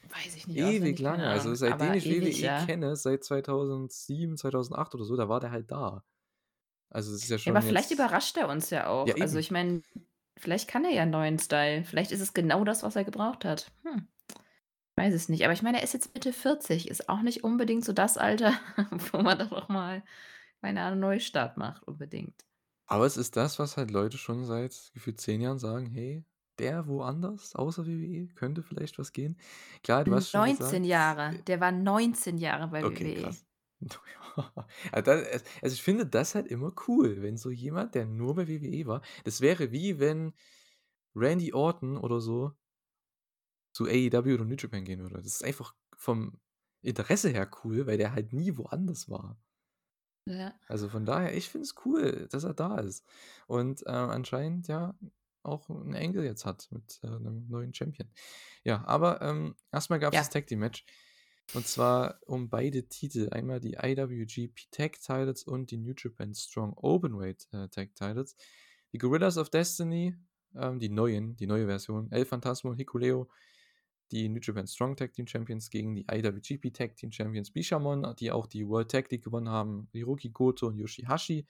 [0.10, 0.58] Weiß ich nicht.
[0.58, 1.28] Ewig lange.
[1.28, 2.66] Also seitdem ich WWE ja.
[2.66, 6.04] kenne, seit 2007, 2008 oder so, da war der halt da.
[6.90, 9.08] Also das ist ja Ja, schon aber vielleicht überrascht er uns ja auch.
[9.08, 9.82] Ja, also ich meine,
[10.38, 11.84] vielleicht kann er ja einen neuen Style.
[11.84, 13.72] Vielleicht ist es genau das, was er gebraucht hat.
[13.84, 14.08] Hm.
[14.96, 15.44] Weiß es nicht.
[15.44, 16.90] Aber ich meine, er ist jetzt Mitte 40.
[16.90, 18.54] Ist auch nicht unbedingt so das Alter,
[19.12, 20.04] wo man doch noch mal,
[20.62, 22.46] keine Ahnung, Neustart macht, unbedingt.
[22.88, 26.24] Aber es ist das, was halt Leute schon seit gefühlt 10 Jahren sagen, hey,
[26.60, 29.38] der woanders, außer WWE, könnte vielleicht was gehen.
[29.84, 31.36] Klar, du hast schon 19 gesagt, Jahre.
[31.36, 33.22] äh, Der war 19 Jahre bei Okay, WWE.
[33.24, 33.46] krass.
[34.94, 38.86] Das- Also ich finde das halt immer cool, wenn so jemand, der nur bei WWE
[38.86, 40.34] war, das wäre wie wenn
[41.16, 42.52] Randy Orton oder so
[43.74, 45.16] zu AEW oder New Japan gehen würde.
[45.16, 46.40] Das ist einfach vom
[46.82, 49.38] Interesse her cool, weil der halt nie woanders war.
[50.28, 50.54] Ja.
[50.68, 53.06] Also von daher, ich finde es cool, dass er da ist.
[53.48, 54.98] Und ähm, anscheinend ja
[55.46, 58.10] auch einen Engel jetzt hat mit äh, einem neuen Champion.
[58.64, 60.22] Ja, aber ähm, erstmal gab es Ja.
[60.22, 60.86] das Tag Team Match.
[61.54, 63.30] Und zwar um beide Titel.
[63.32, 68.36] Einmal die IWGP Tag Titles und die New Japan Strong Openweight äh, Tag Titles.
[68.94, 70.16] die Gorillas of Destiny,
[70.56, 73.30] ähm, die neuen, die neue Version, El Phantasmo und Hikuleo,
[74.12, 78.32] die New Japan Strong Tag Team Champions gegen die IWGP Tag Team Champions Bishamon, die
[78.32, 81.46] auch die World Tag League gewonnen haben, Hiroki Goto und Yoshihashi.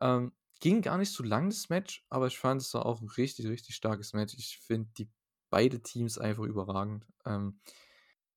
[0.00, 3.08] Ähm, ging gar nicht so lang das Match, aber ich fand es war auch ein
[3.08, 4.34] richtig, richtig starkes Match.
[4.38, 5.10] Ich finde die
[5.50, 7.06] beide Teams einfach überragend.
[7.24, 7.60] Ähm,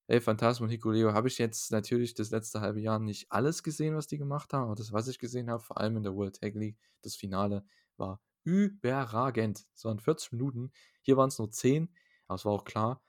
[0.08, 3.96] El Phantasmo und Hikuleo habe ich jetzt natürlich das letzte halbe Jahr nicht alles gesehen,
[3.96, 6.40] was die gemacht haben, aber das, was ich gesehen habe, vor allem in der World
[6.40, 7.66] Tag League, das Finale,
[7.98, 9.66] war überragend.
[9.76, 10.72] Es waren 40 Minuten,
[11.02, 11.94] hier waren es nur 10,
[12.28, 13.02] aber es war auch klar.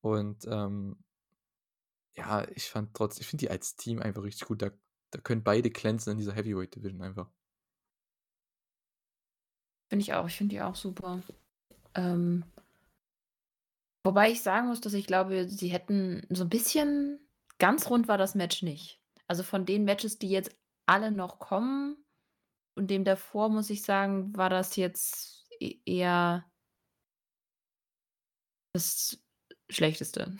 [0.00, 0.98] Und ähm,
[2.16, 4.62] ja, ich fand trotzdem, ich finde die als Team einfach richtig gut.
[4.62, 4.70] Da,
[5.10, 7.30] da können beide glänzen in dieser Heavyweight Division einfach.
[9.94, 11.22] Finde ich auch, ich finde die auch super.
[11.94, 12.42] Ähm,
[14.04, 17.20] wobei ich sagen muss, dass ich glaube, sie hätten so ein bisschen
[17.60, 19.00] ganz rund war das Match nicht.
[19.28, 20.50] Also von den Matches, die jetzt
[20.86, 22.04] alle noch kommen
[22.74, 26.44] und dem davor, muss ich sagen, war das jetzt e eher
[28.72, 29.22] das
[29.70, 30.36] Schlechteste.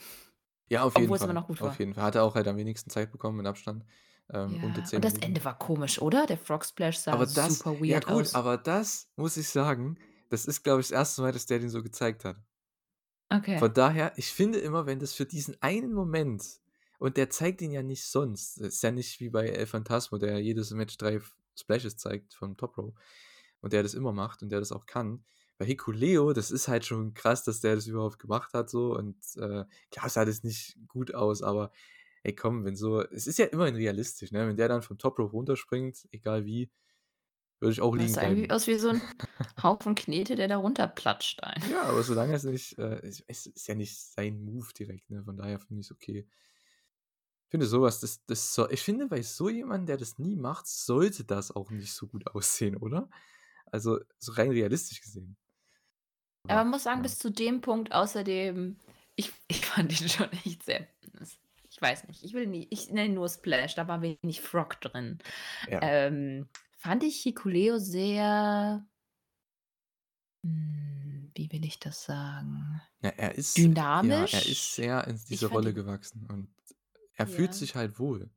[0.67, 1.29] Ja, auf jeden Obwohl es Fall.
[1.29, 1.79] immer noch gut Auf war.
[1.79, 2.03] jeden Fall.
[2.03, 3.85] Hat er auch halt am wenigsten Zeit bekommen mit Abstand.
[4.29, 5.21] Ähm, unter Ja, 10 und das Minuten.
[5.21, 6.25] Ende war komisch, oder?
[6.25, 8.35] Der Frog Splash sah Aber das, super ja weird gut, aus.
[8.35, 9.97] aber das muss ich sagen,
[10.29, 12.37] das ist, glaube ich, das erste Mal, dass der den so gezeigt hat.
[13.29, 13.57] Okay.
[13.57, 16.43] Von daher, ich finde immer, wenn das für diesen einen Moment,
[16.99, 20.17] und der zeigt ihn ja nicht sonst, das ist ja nicht wie bei El Phantasmo,
[20.17, 21.19] der jedes Match drei
[21.57, 22.93] Splashes zeigt vom Top Row
[23.61, 25.25] und der das immer macht und der das auch kann.
[25.57, 29.17] Bei Hikuleo, das ist halt schon krass, dass der das überhaupt gemacht hat so und
[29.37, 31.71] äh, klar sah das nicht gut aus, aber
[32.25, 34.47] ey komm, wenn so, es ist ja immerhin realistisch, ne?
[34.47, 36.71] wenn der dann vom Top Row runterspringt, egal wie,
[37.59, 38.51] würde ich auch Das liegen sah irgendwie bleiben.
[38.51, 39.01] aus wie so ein
[39.61, 41.61] Haufen Knete, der da runterplatscht ein.
[41.71, 45.23] Ja, aber solange es nicht, äh, es ist ja nicht sein Move direkt, ne?
[45.23, 46.27] Von daher finde ich es okay.
[47.45, 50.67] Ich finde sowas, das, das soll, ich finde, bei so jemandem, der das nie macht,
[50.67, 53.09] sollte das auch nicht so gut aussehen, oder?
[53.71, 55.37] Also, so rein realistisch gesehen.
[56.47, 57.03] Aber man muss sagen, ja.
[57.03, 58.77] bis zu dem Punkt außerdem,
[59.15, 60.87] ich, ich fand ihn schon echt sehr.
[61.75, 65.17] Ich weiß nicht, ich will nie, ich nenne nur Splash, da war wenig Frog drin.
[65.69, 65.79] Ja.
[65.81, 66.47] Ähm,
[66.77, 68.87] fand ich Hikuleo sehr.
[70.45, 72.81] Hm, wie will ich das sagen?
[73.01, 74.31] Ja, er ist, Dynamisch.
[74.31, 76.47] Ja, er ist sehr in diese fand Rolle gewachsen und
[77.15, 78.29] er fühlt sich halt wohl.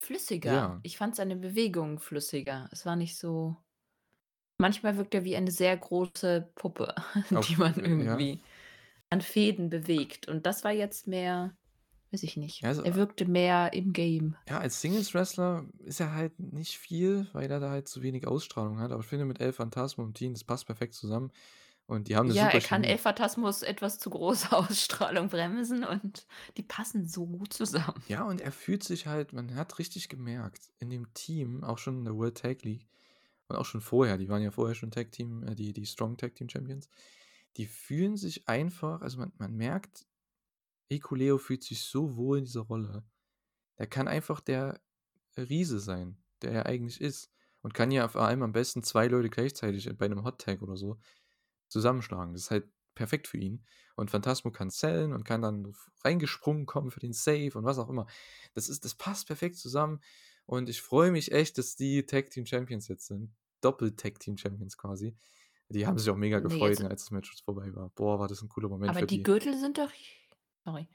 [0.00, 0.78] Flüssiger.
[0.84, 2.68] Ich fand seine Bewegung flüssiger.
[2.70, 3.56] Es war nicht so.
[4.58, 6.94] Manchmal wirkt er wie eine sehr große Puppe,
[7.34, 8.40] Auf- die man irgendwie
[9.10, 10.28] an Fäden bewegt.
[10.28, 11.56] Und das war jetzt mehr,
[12.12, 12.64] weiß ich nicht.
[12.64, 14.36] Also- er wirkte mehr im Game.
[14.48, 18.78] Ja, als Singles-Wrestler ist er halt nicht viel, weil er da halt zu wenig Ausstrahlung
[18.80, 18.92] hat.
[18.92, 21.30] Aber ich finde, mit El Phantasmo im Team, das passt perfekt zusammen.
[21.86, 22.84] Und die haben eine Ja, super er kann.
[22.84, 26.26] El Phantasmus etwas zu große Ausstrahlung bremsen und
[26.58, 28.02] die passen so gut zusammen.
[28.08, 32.00] Ja, und er fühlt sich halt, man hat richtig gemerkt, in dem Team, auch schon
[32.00, 32.86] in der World Tag League
[33.48, 36.18] und auch schon vorher, die waren ja vorher schon Tag Team, äh, die, die Strong
[36.18, 36.90] Tag Team Champions,
[37.56, 40.04] die fühlen sich einfach, also man, man merkt,
[40.88, 43.04] Ekuleo fühlt sich so wohl in dieser Rolle.
[43.78, 44.80] Der kann einfach der
[45.36, 47.30] Riese sein, der er eigentlich ist.
[47.62, 50.76] Und kann ja vor allem am besten zwei Leute gleichzeitig bei einem Hot Tag oder
[50.76, 50.98] so
[51.68, 52.32] zusammenschlagen.
[52.32, 53.64] Das ist halt perfekt für ihn.
[53.96, 55.72] Und Phantasmo kann zählen und kann dann
[56.04, 58.06] reingesprungen kommen für den Save und was auch immer.
[58.54, 60.00] Das, ist, das passt perfekt zusammen.
[60.46, 63.34] Und ich freue mich echt, dass die Tag Team Champions jetzt sind.
[63.60, 65.16] Doppel-Tag Team Champions quasi.
[65.68, 67.90] Die haben sich auch mega Nee, gefreut, jetzt- als das Match vorbei war.
[67.90, 69.22] Boah, war das ein cooler Moment Aber für die die.
[69.24, 69.90] Gürtel sind doch.
[70.68, 70.86] Sorry.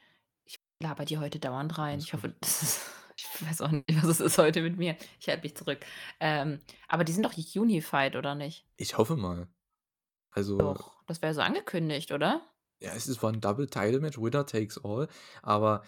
[0.46, 1.94] Ich laber die heute dauernd rein.
[1.94, 2.82] Alles Ich hoffe, das ist.
[3.16, 4.98] Ich weiß auch nicht, was es ist heute mit mir.
[5.20, 5.86] Ich halte mich zurück.
[6.20, 8.66] Ähm, aber die sind doch unified, oder nicht?
[8.76, 9.48] Ich hoffe mal.
[10.32, 11.04] Also, Doch.
[11.06, 12.42] Das wäre so angekündigt, oder?
[12.80, 15.08] ja, es ist- war ein Double-Title-Match, Winner takes all,
[15.44, 15.84] aber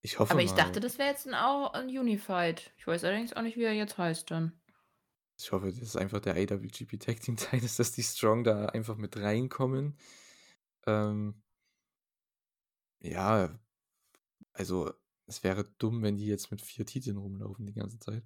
[0.00, 0.58] ich hoffe Aber ich mal.
[0.58, 2.70] dachte, das wäre jetzt ein, Au- ein Unified.
[2.78, 4.52] Ich weiß allerdings auch nicht, wie er jetzt heißt dann.
[5.40, 8.96] Ich hoffe, das ist einfach der IWGP Tag Team Teil dass die Strong da einfach
[8.96, 9.98] mit reinkommen.
[10.86, 11.42] Ähm,
[13.00, 13.58] ja,
[14.54, 14.92] also
[15.26, 18.24] es wäre dumm, wenn die jetzt mit vier Titeln rumlaufen die ganze Zeit.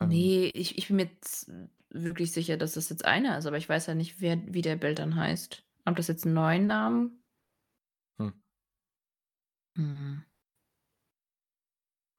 [0.00, 1.50] Ähm, Nee, ich, ich bin mir jetzt
[1.90, 4.76] wirklich sicher, dass das jetzt einer ist, aber ich weiß ja nicht, wer, wie der
[4.76, 5.64] Bild dann heißt.
[5.86, 7.22] Ob das jetzt einen neuen Namen?
[8.18, 8.28] Hm.
[9.76, 10.24] Mhm.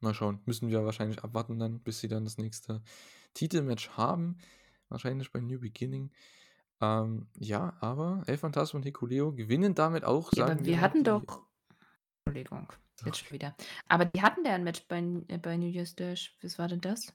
[0.02, 0.42] Mal schauen.
[0.46, 2.82] Müssen wir wahrscheinlich abwarten dann, bis sie dann das nächste
[3.34, 4.38] Titelmatch haben.
[4.90, 6.12] Wahrscheinlich bei New Beginning.
[6.82, 10.82] Ähm, ja, aber El Phantasmo und Hikuleo gewinnen damit auch, Ja, sagen aber wir mal,
[10.82, 11.48] hatten doch.
[12.26, 12.74] Entschuldigung,
[13.06, 13.56] jetzt schon wieder.
[13.88, 16.36] Aber die hatten ja ein Match bei, äh, bei New Year's Dash.
[16.42, 17.14] Was war denn das?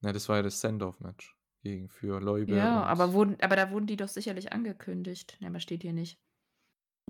[0.00, 2.54] Na, das war ja das Send-Off-Match gegen für Leube.
[2.54, 5.36] Ja, aber, wurden, aber da wurden die doch sicherlich angekündigt.
[5.40, 6.20] Ja, aber steht hier nicht.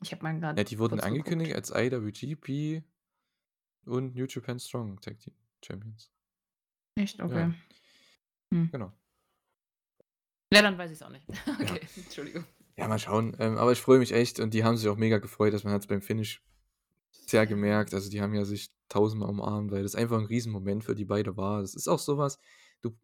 [0.02, 0.60] Ich habe mal gerade.
[0.60, 1.72] Ja, die wurden angekündigt geguckt.
[1.74, 2.84] als IWGP
[3.86, 6.10] und New Japan Strong Tag Team Champions.
[6.96, 7.20] Echt?
[7.20, 7.52] Okay.
[8.50, 8.92] Genau.
[10.52, 11.26] Ja, dann weiß ich es auch nicht.
[11.46, 11.54] Ja.
[11.60, 12.44] Okay, Entschuldigung.
[12.76, 13.34] Ja, mal schauen.
[13.38, 15.72] Ähm, aber ich freue mich echt und die haben sich auch mega gefreut, dass man
[15.72, 16.42] hat es beim Finish
[17.26, 17.46] sehr Ja.
[17.46, 17.94] gemerkt.
[17.94, 21.36] Also die haben ja sich tausendmal umarmt, weil das einfach ein Riesenmoment für die beide
[21.36, 21.60] war.
[21.62, 22.38] Das ist auch sowas,
[22.82, 22.96] du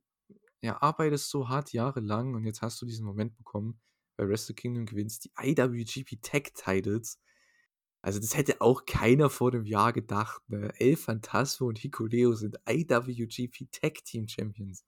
[0.62, 3.80] ja, arbeitest so hart jahrelang und jetzt hast du diesen Moment bekommen,
[4.16, 7.20] bei Wrestle Kingdom gewinnst die IWGP Tag Titles.
[8.02, 10.42] Also das hätte auch keiner vor dem Jahr gedacht.
[10.48, 10.72] Ne?
[10.78, 14.84] El Phantasmo und Hikuleo sind IWGP Tag Team Champions.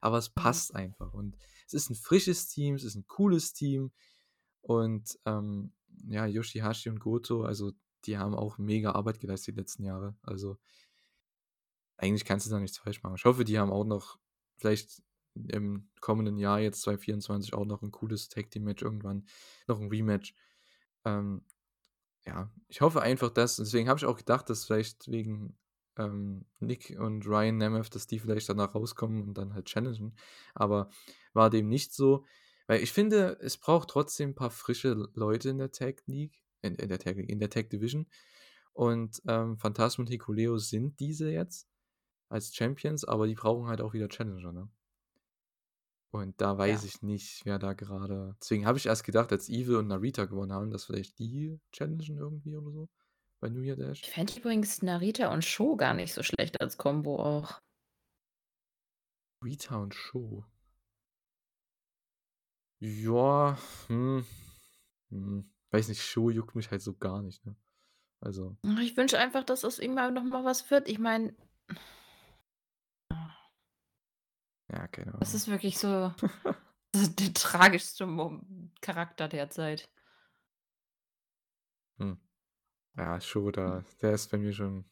[0.00, 0.34] Aber es Mhm.
[0.34, 3.92] passt einfach und es ist ein frisches Team, es ist ein cooles Team
[4.62, 5.72] und ähm,
[6.08, 7.72] ja, Yoshihashi und Goto, also
[8.04, 10.16] die haben auch mega Arbeit geleistet die letzten Jahre.
[10.22, 10.58] Also
[11.96, 13.16] eigentlich kannst du da nichts falsch machen.
[13.16, 14.18] Ich hoffe, die haben auch noch
[14.56, 15.02] vielleicht
[15.34, 19.26] im kommenden Jahr, jetzt 2024, auch noch ein cooles Tag Team Match irgendwann,
[19.66, 20.34] noch ein Rematch.
[21.04, 21.44] Ähm,
[22.26, 25.56] ja, ich hoffe einfach, dass, deswegen habe ich auch gedacht, dass vielleicht wegen
[25.96, 30.16] ähm, Nick und Ryan Nemeth, dass die vielleicht danach rauskommen und dann halt challengen.
[30.54, 30.90] Aber
[31.32, 32.24] war dem nicht so.
[32.66, 36.74] Weil ich finde, es braucht trotzdem ein paar frische Leute in der Tag League, in,
[36.76, 38.06] in der Tag in der Tag Division.
[38.72, 41.68] Und ähm, Phantasm und Hikuleo sind diese jetzt
[42.28, 44.68] als Champions, aber die brauchen halt auch wieder Challenger, ne?
[46.10, 46.88] Und da weiß Ja.
[46.88, 48.34] ich nicht, wer da gerade.
[48.40, 52.16] Deswegen habe ich erst gedacht, als Evil und Narita gewonnen haben, dass vielleicht die challengen
[52.16, 52.88] irgendwie oder so.
[53.40, 54.02] Bei New Year Dash.
[54.02, 57.60] Ich fände übrigens Narita und Sho gar nicht so schlecht als Kombo auch.
[59.44, 60.44] Rita und Show.
[62.80, 63.56] Ja,
[63.88, 64.24] hm,
[65.10, 65.50] hm.
[65.70, 67.54] Weiß nicht, Show juckt mich halt so gar nicht, ne?
[68.20, 70.88] Also, Ich wünsche einfach, dass es irgendwann noch mal was wird.
[70.88, 71.34] Ich meine,
[74.70, 75.36] ja, keine das Ahnung.
[75.36, 76.12] ist wirklich so
[76.94, 78.06] so der tragischste
[78.80, 79.88] Charakter derzeit.
[81.98, 82.18] Hm.
[82.96, 84.84] Ja, Show, da, der ist bei mir schon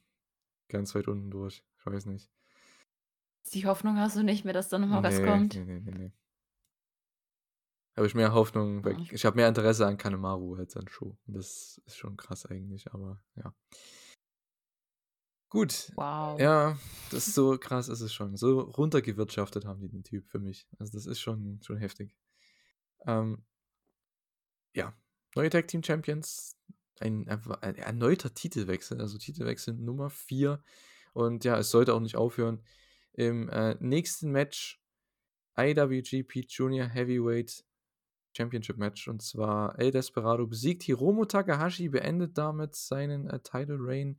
[0.69, 1.65] ganz weit unten durch.
[1.79, 2.31] Ich weiß nicht.
[3.53, 5.55] Die Hoffnung hast du nicht mehr, dass da noch mal was Nee, kommt?
[5.55, 6.13] nee, nee, nee, nee.
[7.97, 11.17] Habe ich mehr Hoffnung, Ja, ich habe mehr Interesse an Kanemaru als an Show.
[11.27, 13.55] Und das ist schon krass eigentlich, aber ja.
[15.49, 15.93] Gut.
[15.95, 16.39] Wow.
[16.39, 16.79] Ja,
[17.11, 18.37] das ist so krass ist es schon.
[18.37, 20.69] So runtergewirtschaftet haben die den Typ für mich.
[20.79, 22.15] Also das ist schon, schon heftig.
[23.07, 23.45] Ähm,
[24.75, 24.93] ja,
[25.35, 26.59] neue Tag Team Champions.
[26.99, 30.63] Ein, ein erneuter Titelwechsel, also Titelwechsel Nummer 4.
[31.15, 32.63] Und ja, es sollte auch nicht aufhören.
[33.13, 34.83] Im äh, nächsten Match
[35.57, 37.66] IWGP Junior Heavyweight
[38.37, 39.09] Championship Match.
[39.09, 44.19] Und zwar El Desperado besiegt Hiromu Takahashi, beendet damit seinen äh, Title Reign.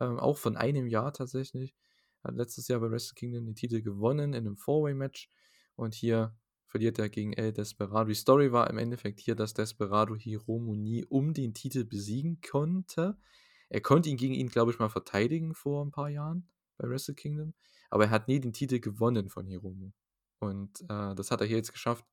[0.00, 1.74] Ähm, auch von einem Jahr tatsächlich.
[2.22, 5.28] Hat letztes Jahr bei Wrestle Kingdom den Titel gewonnen in einem Four-Way-Match.
[5.76, 6.36] Und hier
[6.66, 8.08] verliert er gegen El Desperado.
[8.08, 13.16] Die Story war im Endeffekt hier, dass Desperado Hiromu nie um den Titel besiegen konnte.
[13.70, 17.14] Er konnte ihn gegen ihn, glaube ich, mal verteidigen vor ein paar Jahren bei Wrestle
[17.14, 17.54] Kingdom.
[17.90, 19.92] Aber er hat nie den Titel gewonnen von Hiromu.
[20.40, 22.04] Und äh, das hat er hier jetzt geschafft.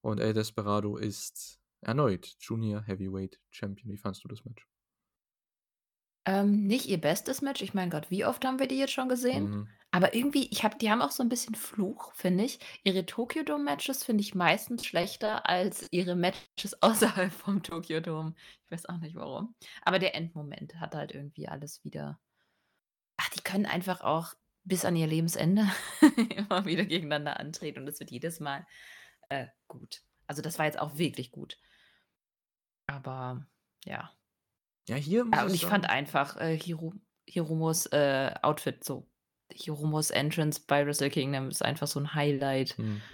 [0.00, 3.90] Und El Desperado ist erneut Junior Heavyweight Champion.
[3.92, 4.66] Wie fandest du das Match?
[6.26, 7.62] Ähm, nicht ihr bestes Match.
[7.62, 9.50] Ich meine Gott, wie oft haben wir die jetzt schon gesehen?
[9.50, 9.68] Mhm.
[9.90, 12.60] Aber irgendwie, ich habe die haben auch so ein bisschen Fluch, finde ich.
[12.84, 18.34] Ihre Tokyo Dome Matches finde ich meistens schlechter als ihre Matches außerhalb vom Tokyo Dome.
[18.64, 19.54] Ich weiß auch nicht warum.
[19.82, 22.20] Aber der Endmoment hat halt irgendwie alles wieder
[23.20, 24.34] ach, die können einfach auch
[24.64, 25.68] bis an ihr Lebensende
[26.36, 28.66] immer wieder gegeneinander antreten und es wird jedes Mal,
[29.30, 30.02] äh, gut.
[30.28, 31.58] Also, das war jetzt auch wirklich gut.
[32.86, 33.46] Aber
[33.86, 34.12] ja.
[34.88, 36.94] Ja, hier muss Ja, und ich ich fand sagen, einfach, äh, Hiro
[37.28, 39.08] Hiromos, äh, Outfit so
[39.52, 42.76] Hiromos Entrance bei Wrestle Kingdom ist einfach so 'n Highlight.
[42.78, 43.10] hm.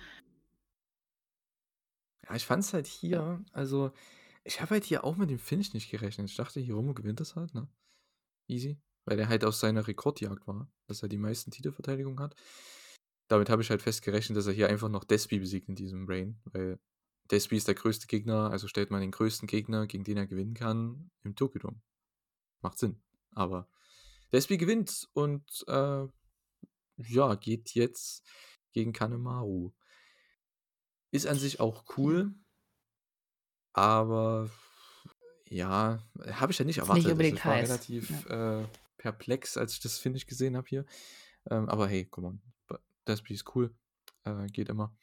[2.29, 3.27] Ja, ich fand's halt Ja.
[3.27, 3.93] hier, also
[4.45, 6.31] ich habe halt hier auch mit dem Finish nicht gerechnet.
[6.31, 7.69] Ich dachte, Hiromu gewinnt das halt, ne?
[8.49, 8.81] Easy.
[9.07, 12.37] Weil er halt aus seiner Rekordjagd war, dass er die meisten Titelverteidigungen hat.
[13.29, 16.41] Damit habe ich halt festgerechnet, dass er hier einfach noch Despi besiegt in diesem Reign,
[16.45, 16.79] weil
[17.31, 20.55] Despi ist der größte Gegner, also stellt man den größten Gegner, gegen den er gewinnen
[20.55, 21.81] kann, im Tokyo Dome.
[22.61, 23.03] Macht Sinn.
[23.33, 23.69] Aber
[24.33, 26.07] Despi gewinnt und äh,
[26.99, 28.25] ja, geht jetzt
[28.73, 29.73] gegen Kanemaru.
[31.11, 32.35] Ist an sich auch cool,
[33.73, 34.51] aber
[35.49, 36.03] ja,
[36.33, 37.05] habe ich ja nicht Ist nicht erwartet.
[37.05, 37.69] Also unbedingt ich war heiß.
[37.69, 38.61] relativ Ja.
[38.61, 38.69] äh,
[38.99, 40.85] perplex, als ich das Finish gesehen habe hier.
[41.51, 42.43] Ähm, aber hey, come on.
[43.07, 43.75] Despi ist cool.
[44.25, 44.97] Äh, geht immer.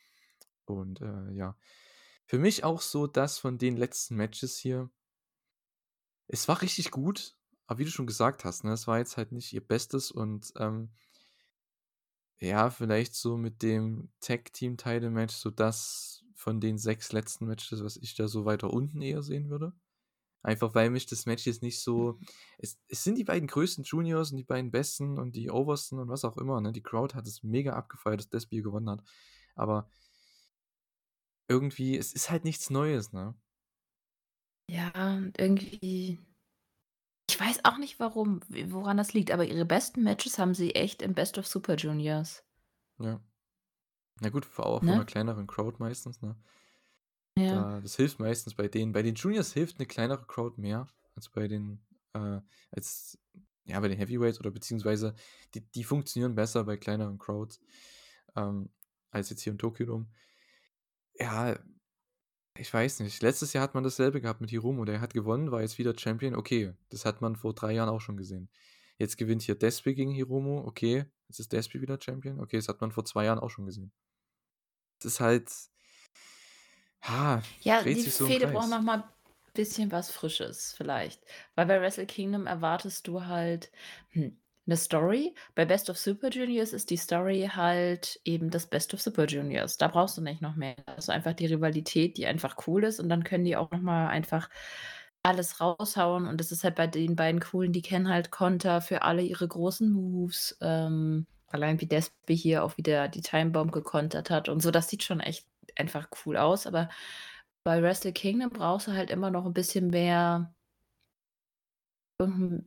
[0.66, 1.58] Und äh, ja.
[2.26, 4.90] Für mich auch so das von den letzten Matches hier.
[6.28, 7.36] Es war richtig gut,
[7.68, 10.54] aber wie du schon gesagt hast, ne, es war jetzt halt nicht ihr Bestes und
[10.58, 10.90] ähm,
[12.40, 18.16] ja, vielleicht so mit dem Tag-Team-Title-Match, so das von den sechs letzten Matches, was ich
[18.16, 19.74] da so weiter unten eher sehen würde.
[20.44, 22.20] Einfach weil mich das Match jetzt nicht so.
[22.58, 26.10] Es, es sind die beiden größten Juniors und die beiden besten und die obersten und
[26.10, 26.60] was auch immer.
[26.62, 26.74] Ne?
[26.74, 29.04] Die Crowd hat es mega abgefeiert, dass Despi gewonnen hat.
[29.56, 29.90] Aber
[31.48, 33.36] irgendwie, es ist halt nichts Neues, ne?
[34.70, 36.20] Ja, irgendwie
[37.30, 41.02] ich weiß auch nicht warum, woran das liegt, aber ihre besten Matches haben sie echt
[41.02, 42.44] im Best of Super Juniors.
[43.00, 43.20] Ja.
[44.22, 45.04] Na gut, vor auch Ne?
[45.06, 46.36] kleineren Crowd meistens, ne?
[47.38, 47.66] Ja.
[47.66, 48.94] Da das hilft meistens bei denen.
[48.94, 52.40] Bei den Juniors hilft 'ne kleinere Crowd mehr als bei den, äh
[52.72, 53.18] als
[53.66, 55.16] ja, bei den Heavyweights oder beziehungsweise
[55.56, 57.60] die die funktionieren besser bei kleineren Crowds,
[58.36, 58.70] ähm,
[59.12, 60.08] als jetzt hier im Tokyo Dome.
[61.20, 61.60] Ja,
[62.58, 63.22] ich weiß nicht.
[63.24, 64.86] Letztes Jahr hat man dasselbe gehabt mit Hiromu.
[64.86, 66.36] Der hat gewonnen, war jetzt wieder Champion.
[66.36, 68.50] Okay, das hat man vor 3 Jahren auch schon gesehen.
[69.00, 70.60] Jetzt gewinnt hier Despi gegen Hiromu.
[70.68, 72.40] Okay, jetzt ist Despi wieder Champion.
[72.42, 73.92] Okay, das hat man vor 2 Jahren auch schon gesehen.
[75.02, 75.50] Das ist halt
[77.04, 78.70] ha, Ja, dreht die sich so im Fehde braucht Kreis.
[78.70, 79.10] noch mal
[79.54, 81.24] bisschen was Frisches vielleicht.
[81.56, 83.72] Weil bei Wrestle Kingdom erwartest du halt,
[84.10, 85.36] hm, 'ne Story.
[85.56, 89.78] Bei Best of Super Juniors ist die Story halt eben das Best of Super Juniors.
[89.78, 90.76] Da brauchst du nicht noch mehr.
[90.76, 94.08] Du einfach die Rivalität, die einfach cool ist und dann können die auch noch mal
[94.08, 94.50] einfach
[95.24, 99.04] alles raushauen und das ist halt bei den beiden Coolen, die kennen halt Konter für
[99.04, 100.58] alle ihre großen Moves.
[100.62, 104.90] Ähm, allein wie Despi hier auch wieder die Time Bomb gekontert hat und so, das
[104.90, 105.48] sieht schon echt
[105.78, 106.90] einfach cool aus, aber
[107.64, 110.54] bei Wrestle Kingdom brauchst du halt immer noch 'n bisschen mehr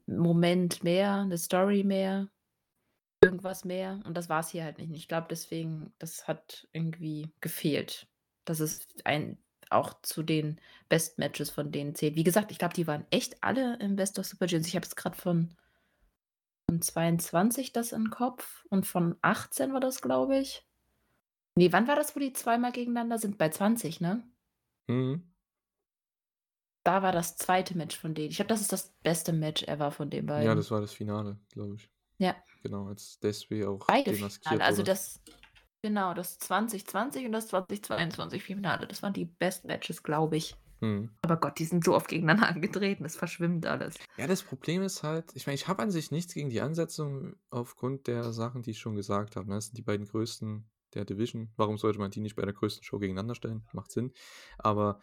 [0.06, 2.28] Moment mehr, 'ne Story mehr,
[3.22, 4.92] irgendwas mehr und das war's hier halt nicht.
[4.92, 8.08] Ich glaube deswegen, das hat irgendwie gefehlt,
[8.46, 9.38] dass es ein
[9.70, 12.16] auch zu den Best Matches von denen zählt.
[12.16, 14.68] Wie gesagt, ich glaube, die waren echt alle im Best of Super Juniors.
[14.68, 15.54] Ich habe jetzt grad von
[16.68, 20.64] von 22 das im Kopf und von 18 war das, glaube ich.
[21.58, 23.38] Ne, wann war das, wo die zweimal gegeneinander sind?
[23.38, 24.22] Bei 20, ne?
[24.88, 25.26] Mhm.
[26.84, 27.74] Da war das 2.
[27.74, 28.30] Match von denen.
[28.30, 30.54] Ich glaube, das ist das beste Match ever von den Ja, beiden.
[30.54, 31.90] das war das Finale, glaube ich.
[32.18, 32.36] Ja.
[32.62, 34.90] Genau, als Despi auch Beide demaskiert Finale, also wurde.
[34.92, 35.20] das
[35.82, 38.86] genau, das 2020 und das 2022 Finale.
[38.86, 40.56] Das waren die Best Matches, glaube ich.
[40.80, 41.10] Mhm.
[41.22, 43.96] Aber Gott, die sind so oft gegeneinander angetreten, das verschwimmt alles.
[44.18, 47.36] Ja, das Problem ist halt ich meine, ich habe an sich nichts gegen die Ansetzung
[47.50, 49.56] aufgrund der Sachen, die ich schon gesagt habe, ne?
[49.56, 51.52] Das sind die beiden größten der Division.
[51.56, 53.66] Warum sollte man die nicht bei der größten Show gegeneinander stellen?
[53.72, 54.12] Macht Sinn.
[54.58, 55.00] Aber,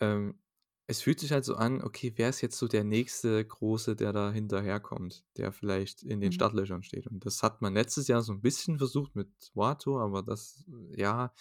[0.00, 0.40] ähm,
[0.86, 4.12] es fühlt sich halt so an, okay, wer ist jetzt so der nächste Große, der
[4.12, 6.34] da hinterherkommt, der vielleicht in den Mhm.
[6.34, 7.06] Startlöchern steht?
[7.06, 11.32] Und das hat man letztes Jahr so 'n bisschen versucht mit Wato, aber das, ja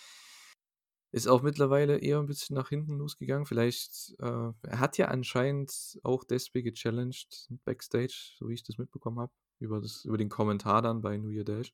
[1.13, 3.45] ist auch mittlerweile eher 'n bisschen nach hinten losgegangen.
[3.45, 4.25] Vielleicht, äh
[4.63, 9.79] er hat ja anscheinend auch Despi gechallenged backstage, so wie ich das mitbekommen habe, über
[9.79, 11.71] das über den Kommentar dann bei New Year Dash.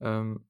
[0.00, 0.46] Ähm,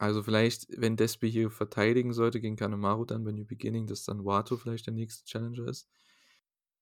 [0.00, 4.24] also vielleicht, wenn Despi hier verteidigen sollte gegen Kanemaru dann bei New Beginning, dass dann
[4.24, 5.88] Wato vielleicht der nächste Challenger ist.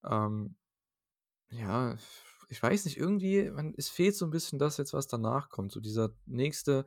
[0.05, 0.57] Ähm,
[1.51, 1.97] ja,
[2.51, 5.73] ich weiß nicht, irgendwie man es fehlt so 'n bisschen das jetzt, was danach kommt,
[5.73, 6.87] so dieser nächste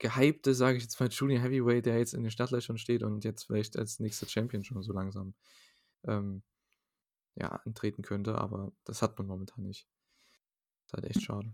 [0.00, 3.44] gehypte, sage ich jetzt mal, Junior Heavyweight, der jetzt in den Startlöchern steht und jetzt
[3.46, 5.34] vielleicht als nächster Champion schon so langsam,
[6.04, 6.42] ähm,
[7.36, 9.88] ja, antreten könnte, aber das hat man momentan nicht.
[10.86, 11.52] Ist halt echt schade.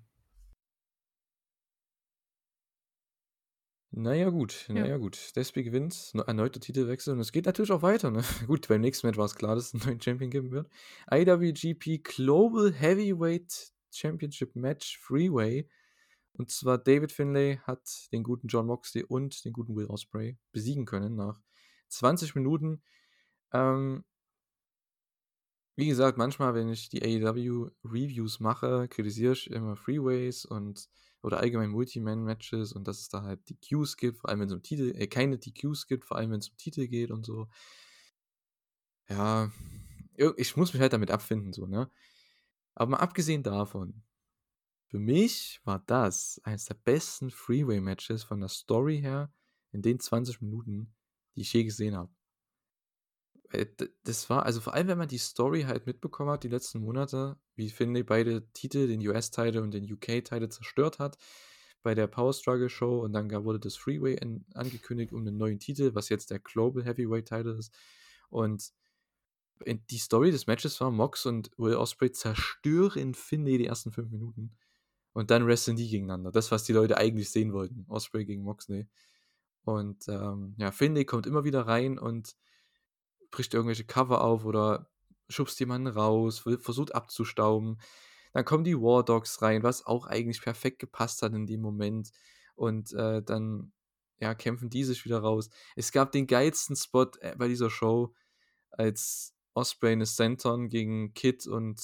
[3.96, 4.86] Na ja, gut, na Ja.
[4.86, 5.36] ja, gut.
[5.36, 8.22] Despi gewinnt, ne erneuter Titelwechsel und es geht natürlich auch weiter, ne?
[8.48, 10.68] Gut, beim nächsten Match war's klar, dass es 'n neuen Champion geben wird.
[11.12, 15.68] IWGP Global Heavyweight Championship Match Three-Way.
[16.32, 20.86] Und zwar David Finlay hat den guten Jon Moxley und den guten Will Ospreay besiegen
[20.86, 21.40] können nach
[21.88, 22.82] 20 Minuten.
[23.52, 24.04] Ähm
[25.78, 30.88] wie gesagt, manchmal, wenn ich die AEW Reviews mache, kritisiere ich immer Three-Ways und
[31.24, 34.94] oder allgemein Multi-Man-Matches und dass es da halt DQs gibt, vor allem wenn's um Titel
[34.94, 37.48] äh, keine DQs gibt, vor allem wenn's um Titel geht und so.
[39.08, 39.50] Ja,
[40.36, 41.90] ich muss mich halt damit abfinden so, ne?
[42.74, 44.02] Aber mal abgesehen davon,
[44.88, 49.32] für mich war das eines der besten Three-Way-Matches von der Story her
[49.72, 50.94] in den 20 Minuten,
[51.34, 52.12] die ich je gesehen habe.
[53.54, 53.66] Äh,
[54.04, 57.38] das war also, vor allem, wenn man die Story halt mitbekommen hat die letzten Monate,
[57.56, 61.18] wie Finlay beide Titel, den US-Title und den UK-Title zerstört hat
[61.82, 65.58] bei der Power Struggle Show und dann wurde das Three-Way in angekündigt um 'nen neuen
[65.60, 67.72] Titel, was jetzt der Global Heavyweight Title ist.
[68.30, 68.72] Und
[69.90, 74.52] die Story des Matches war, Mox und Will Ospreay zerstören Finlay die ersten 5 Minuten
[75.14, 76.32] und dann wresteln die gegeneinander.
[76.32, 78.88] Das, was die Leute eigentlich sehen wollten, Ospreay gegen Moxley.
[79.64, 82.36] Und, ähm, ja, Finlay kommt immer wieder rein und
[83.34, 84.88] bricht irgendwelche Cover auf oder
[85.28, 87.80] schubst jemanden raus, versucht abzustauben.
[88.34, 92.10] Dann kommen die War Dogs rein, was auch eigentlich perfekt gepasst hat in dem Moment.
[92.56, 93.72] Und, äh, dann,
[94.20, 95.50] ja, kämpfen die sich wieder raus.
[95.76, 98.14] Es gab den geilsten Spot, äh, bei dieser Show,
[98.72, 101.80] als Ospreay 'ne Senton gegen Kid und,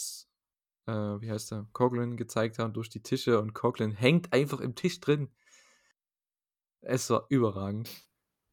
[0.86, 4.74] äh, wie heißt der, Coughlin gezeigt haben durch die Tische und Coughlin hängt einfach im
[4.76, 5.30] Tisch drin.
[6.82, 7.90] Es war überragend.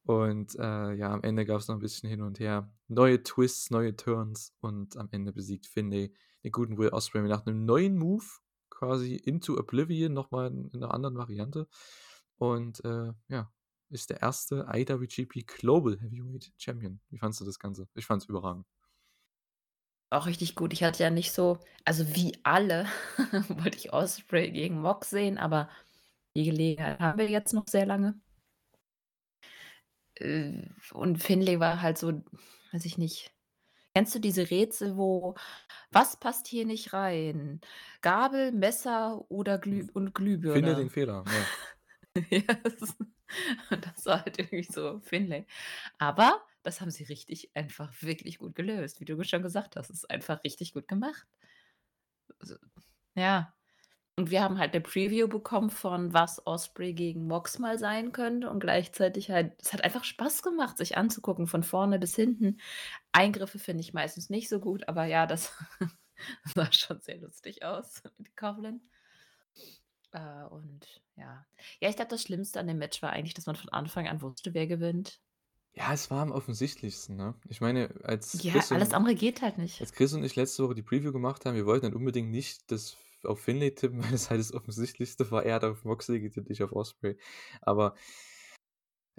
[0.08, 2.72] Und äh, ja, am Ende gab es noch ein bisschen hin und her.
[2.86, 7.66] Neue Twists, neue Turns und am Ende besiegt Finlay den guten Will Ospreay nach einem
[7.66, 8.24] neuen Move,
[8.70, 11.68] quasi Into Oblivion, nochmal in, in einer anderen Variante.
[12.38, 13.52] Und äh, ja,
[13.90, 17.00] ist der erste IWGP Global Heavyweight Champion.
[17.10, 17.86] Wie fandest du das Ganze?
[17.94, 18.64] Ich fand es überragend.
[20.08, 20.72] Auch richtig gut.
[20.72, 22.86] Ich hatte ja nicht so, also wie alle,
[23.48, 25.68] wollte ich Osprey gegen Mox sehen, aber
[26.34, 28.18] die Gelegenheit haben wir jetzt noch sehr lange.
[30.20, 32.22] Äh, und Finlay war halt so,
[32.72, 33.32] weiß ich nicht.
[33.94, 35.34] Kennst du diese Rätsel, wo
[35.90, 37.60] was passt hier nicht rein?
[38.00, 40.54] Gabel, Messer oder Glüh und Glühbirne?
[40.54, 41.24] Finde den Fehler.
[42.30, 42.40] Ja.
[42.62, 42.96] das,
[43.80, 45.46] das war halt irgendwie so Finlay.
[45.98, 49.90] Aber das haben sie richtig einfach wirklich gut gelöst, wie du schon gesagt hast.
[49.90, 51.26] Es ist einfach richtig gut gemacht.
[52.38, 52.56] Also,
[53.14, 53.54] ja.
[54.18, 58.50] Und wir haben halt eine Preview bekommen von was Osprey gegen Mox mal sein könnte
[58.50, 62.58] und gleichzeitig halt es hat einfach Spaß gemacht, sich anzugucken von vorne bis hinten.
[63.12, 65.52] Eingriffe finde ich meistens nicht so gut, aber ja, das
[66.52, 68.80] sah schon sehr lustig aus mit Coughlin.
[70.10, 71.46] Äh, und ja.
[71.80, 74.20] Ja, ich glaube, das Schlimmste an dem Match war eigentlich, dass man von Anfang an
[74.20, 75.20] wusste, wer gewinnt.
[75.74, 77.36] Ja, es war am offensichtlichsten, ne?
[77.48, 79.80] Ich meine, als Ja, Chris alles und, andere geht halt nicht.
[79.80, 82.72] als Chris und ich letzte Woche die Preview gemacht haben, wir wollten dann unbedingt nicht
[82.72, 85.44] das auf Finlay tippen, weil es halt das Offensichtlichste war.
[85.44, 87.16] Er hat auf Moxley getippt, ich auf Osprey.
[87.60, 87.94] Aber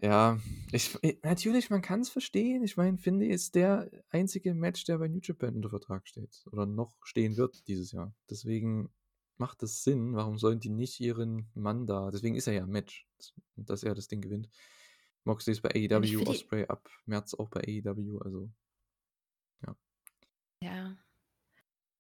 [0.02, 0.40] ja,
[0.72, 2.64] ich, ich- natürlich, man kann es verstehen.
[2.64, 6.46] Ich meine, Finlay ist der einzige Match, der bei New Japan unter Vertrag steht.
[6.52, 8.16] Oder noch stehen wird dieses Jahr.
[8.30, 8.90] Deswegen
[9.38, 10.16] macht das Sinn.
[10.16, 12.12] Warum sollen die nicht ihren Mann da?
[12.12, 13.08] Deswegen ist er ja ein Match,
[13.58, 14.50] dass er das Ding gewinnt.
[15.26, 18.20] Moxley ist bei AEW, Osprey ab März auch bei AEW.
[18.20, 18.50] Also,
[19.66, 19.76] ja.
[20.64, 20.98] ja.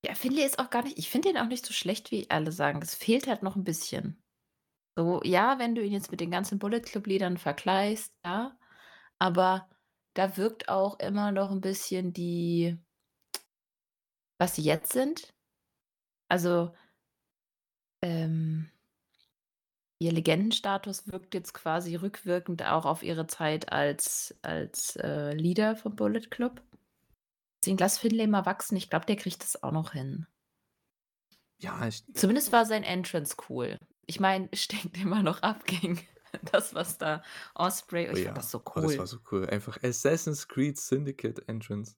[0.05, 2.51] Ja, Finlay ist auch gar nicht ich finde ihn auch nicht so schlecht, wie alle
[2.51, 2.81] sagen.
[2.81, 4.21] Es fehlt halt noch ein bisschen.
[4.97, 8.57] So, ja, wenn du ihn jetzt mit den ganzen Bullet Club-Liedern vergleichst, ja,
[9.19, 9.69] aber
[10.15, 12.77] da wirkt auch immer noch ein bisschen die
[14.41, 15.33] was sie jetzt sind.
[16.29, 16.73] Also,
[18.03, 18.69] ähm
[20.01, 25.95] ihr Legendenstatus wirkt jetzt quasi rückwirkend auch auf ihre Zeit als als, äh, Leader vom
[25.97, 26.61] Bullet Club.
[27.69, 28.75] Deswegen lass Finlay mal wachsen.
[28.77, 30.25] Ich glaube, der kriegt das auch noch hin.
[31.59, 33.77] Ja, ich, Zumindest war sein Entrance cool.
[34.07, 35.99] Ich meine, es stinkt immer noch ab gegen
[36.51, 37.21] das, was da
[37.53, 39.07] Osprey oh ich ja, fand das so oh, das war cool.
[39.07, 39.49] so cool.
[39.49, 41.95] Einfach Assassin's Creed Syndicate Entrance.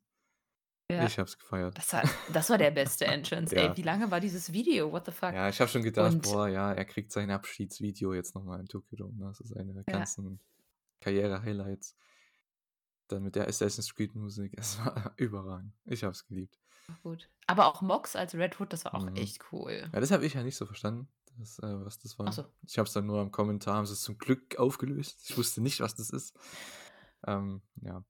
[0.92, 1.78] Ja, Ich hab's gefeiert.
[1.78, 2.04] das war
[2.34, 3.56] das war der beste Entrance.
[3.56, 3.78] Ey, Ja.
[3.78, 4.92] wie lange war dieses Video?
[4.92, 5.34] What the fuck?
[5.34, 8.66] Ja, ich habe schon gedacht, Und boah, ja, er kriegt sein Abschiedsvideo jetzt nochmal in
[8.66, 9.18] Tokyo Dome.
[9.18, 9.28] Ne?
[9.28, 10.42] Das ist eine der ganzen
[11.00, 11.96] Karriere-Highlights.
[13.12, 14.54] Dann mit der Assassin's Creed-Musik.
[14.58, 15.74] Es war überragend.
[15.86, 16.58] Ich hab's geliebt.
[16.88, 17.30] war gut.
[17.48, 19.16] Aber auch Mox als Red Hood, das war auch Mhm.
[19.16, 19.90] echt cool.
[19.94, 21.08] Ja, das habe ich ja nicht so verstanden,
[21.38, 22.32] das, äh, was das war.
[22.32, 22.46] so.
[22.68, 25.30] Ich habe es dann nur im Kommentar, haben sie es zum Glück aufgelöst.
[25.30, 26.36] Ich wusste nicht, was das ist.
[27.28, 28.04] Ähm, ja,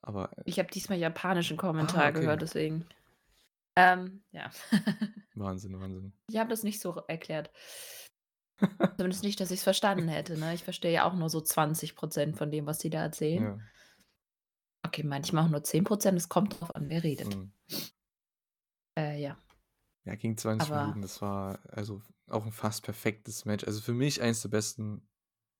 [0.00, 2.20] aber, äh, Ich habe diesmal japanischen ah, Kommentar okay.
[2.20, 2.86] gehört, deswegen.
[3.76, 4.50] Ähm, ja.
[5.34, 6.12] Wahnsinn, Wahnsinn.
[6.28, 7.50] Ich habe das nicht so erklärt.
[8.96, 10.54] Zumindest nicht, dass ich es verstanden hätte, ne?
[10.54, 13.42] Ich verstehe ja auch nur so 20% von dem, was sie da erzählen.
[13.42, 13.58] Ja.
[14.84, 17.36] Okay, manchmal auch nur 10% Es kommt drauf an, wer redet.
[17.36, 17.52] mhm.
[18.98, 19.38] Äh, ja.
[20.04, 21.02] Ja, ging 20 Aber Minuten.
[21.02, 23.64] Das war also auch ein fast perfektes Match.
[23.64, 25.08] Also für mich eins der besten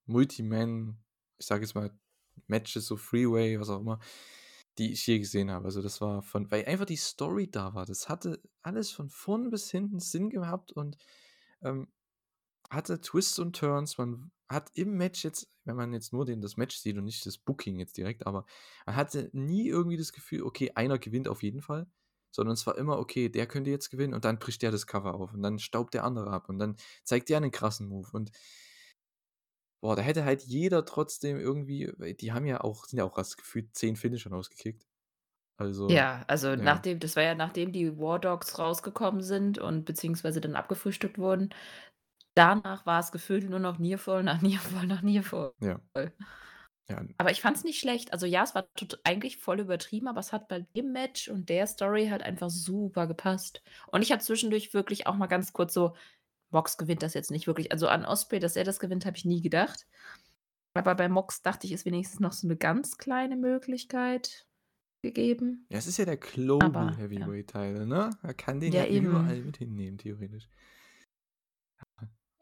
[0.07, 0.99] Multiman,
[1.39, 1.91] ich sage jetzt mal,
[2.47, 4.01] Matches, so Freeway, was auch immer,
[4.79, 5.67] die ich je gesehen habe.
[5.67, 7.87] Also das war von, weil einfach die Story da war.
[7.87, 10.97] Das hatte alles von vorn bis hinten Sinn gehabt und
[11.63, 11.89] ähm,
[12.73, 13.99] hatte Twists und Turns.
[13.99, 17.25] Man hat im Match jetzt, wenn man jetzt nur den, das Match sieht und nicht
[17.27, 18.45] das Booking jetzt direkt, aber
[18.87, 21.87] man hatte nie irgendwie das Gefühl, okay, einer gewinnt auf jeden Fall,
[22.31, 25.15] sondern es war immer, okay, der könnte jetzt gewinnen und dann bricht der das Cover
[25.15, 28.31] auf und dann staubt der andere ab und dann zeigt der einen krassen Move und
[29.83, 33.37] boah, da hätte halt jeder trotzdem irgendwie, die haben ja auch, sind ja auch das
[33.37, 34.87] gefühlt zehn Finisher rausgekickt.
[35.59, 39.85] Also, ja, also ja, nachdem, das war ja nachdem die War Dogs rausgekommen sind und
[39.85, 41.51] beziehungsweise dann abgefrühstückt wurden,
[42.35, 45.53] danach war es gefühlt nur noch Niervoll nach Niervoll nach Niervoll.
[45.61, 45.81] ja,
[46.89, 48.13] ja, Aber ich fand es nicht schlecht.
[48.13, 48.67] Also ja, es war
[49.05, 53.07] eigentlich voll übertrieben, aber es hat bei dem Match und der Story halt einfach super
[53.07, 53.63] gepasst.
[53.87, 55.95] Und ich habe zwischendurch wirklich auch mal ganz kurz so,
[56.51, 57.73] Mox gewinnt das jetzt nicht wirklich.
[57.73, 59.87] Also an Osprey, dass er das gewinnt, habe ich nie gedacht.
[60.75, 64.47] Aber bei Mox dachte ich, ist wenigstens noch so eine ganz kleine Möglichkeit
[65.03, 65.67] gegeben.
[65.71, 66.99] Ja, es ist ja der Global Aber ja.
[66.99, 68.11] Heavyweight-Teil, ne?
[68.23, 70.49] Er kann den Ja, ja überall mit hinnehmen, theoretisch.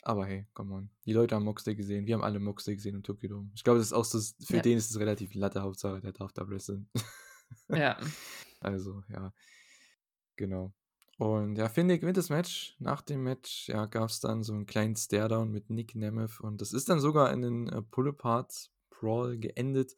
[0.03, 0.91] Aber hey, come on.
[1.05, 2.07] Die Leute haben Moxley gesehen.
[2.07, 3.51] Wir haben alle Moxley gesehen im Tokyo Dome.
[3.55, 4.63] Ich glaube, das ist auch so, für Ja.
[4.63, 6.89] den ist es relativ Latte, Hauptsache, der darf da wresteln.
[7.69, 7.97] Ja.
[8.63, 9.33] Also, ja,
[10.37, 10.75] genau.
[11.17, 12.77] Und ja, Finlay gewinnt das Match.
[12.79, 16.41] Nach dem Match ja, gab es dann so einen kleinen Stare-Down mit Nick Nemeth.
[16.41, 19.97] Und das ist dann sogar in den äh, Pull-Apart Brawl geendet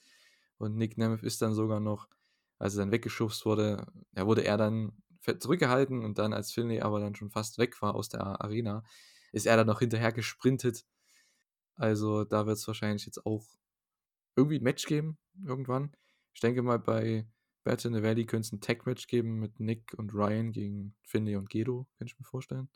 [0.59, 2.09] und Nick Nemeth ist dann sogar noch,
[2.59, 3.84] als er dann weggeschubst wurde,
[4.16, 4.92] ja, wurde er dann
[5.40, 8.84] zurückgehalten und dann, als Finlay aber dann schon fast weg war aus der Arena,
[9.32, 10.86] ist er dann noch hinterher gesprintet.
[11.74, 13.46] Also da wird es wahrscheinlich jetzt auch
[14.36, 15.94] irgendwie ein Match geben, irgendwann.
[16.34, 17.26] Ich denke mal, bei
[17.64, 21.36] Battle in the Valley könnte es ein Tag-Match geben mit Nick und Ryan gegen Finlay
[21.36, 22.68] und Gedo, kann ich mir vorstellen.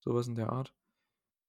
[0.00, 0.74] Sowas in der Art.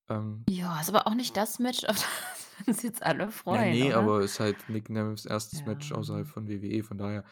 [0.07, 3.73] Ähm, ja, ist aber auch nicht das Match, auf das uns jetzt alle freuen.
[3.73, 3.97] Ja, nee, oder?
[3.97, 5.65] aber ist halt Nick Nemeths erstes ja.
[5.65, 7.23] Match außerhalb von WWE, von daher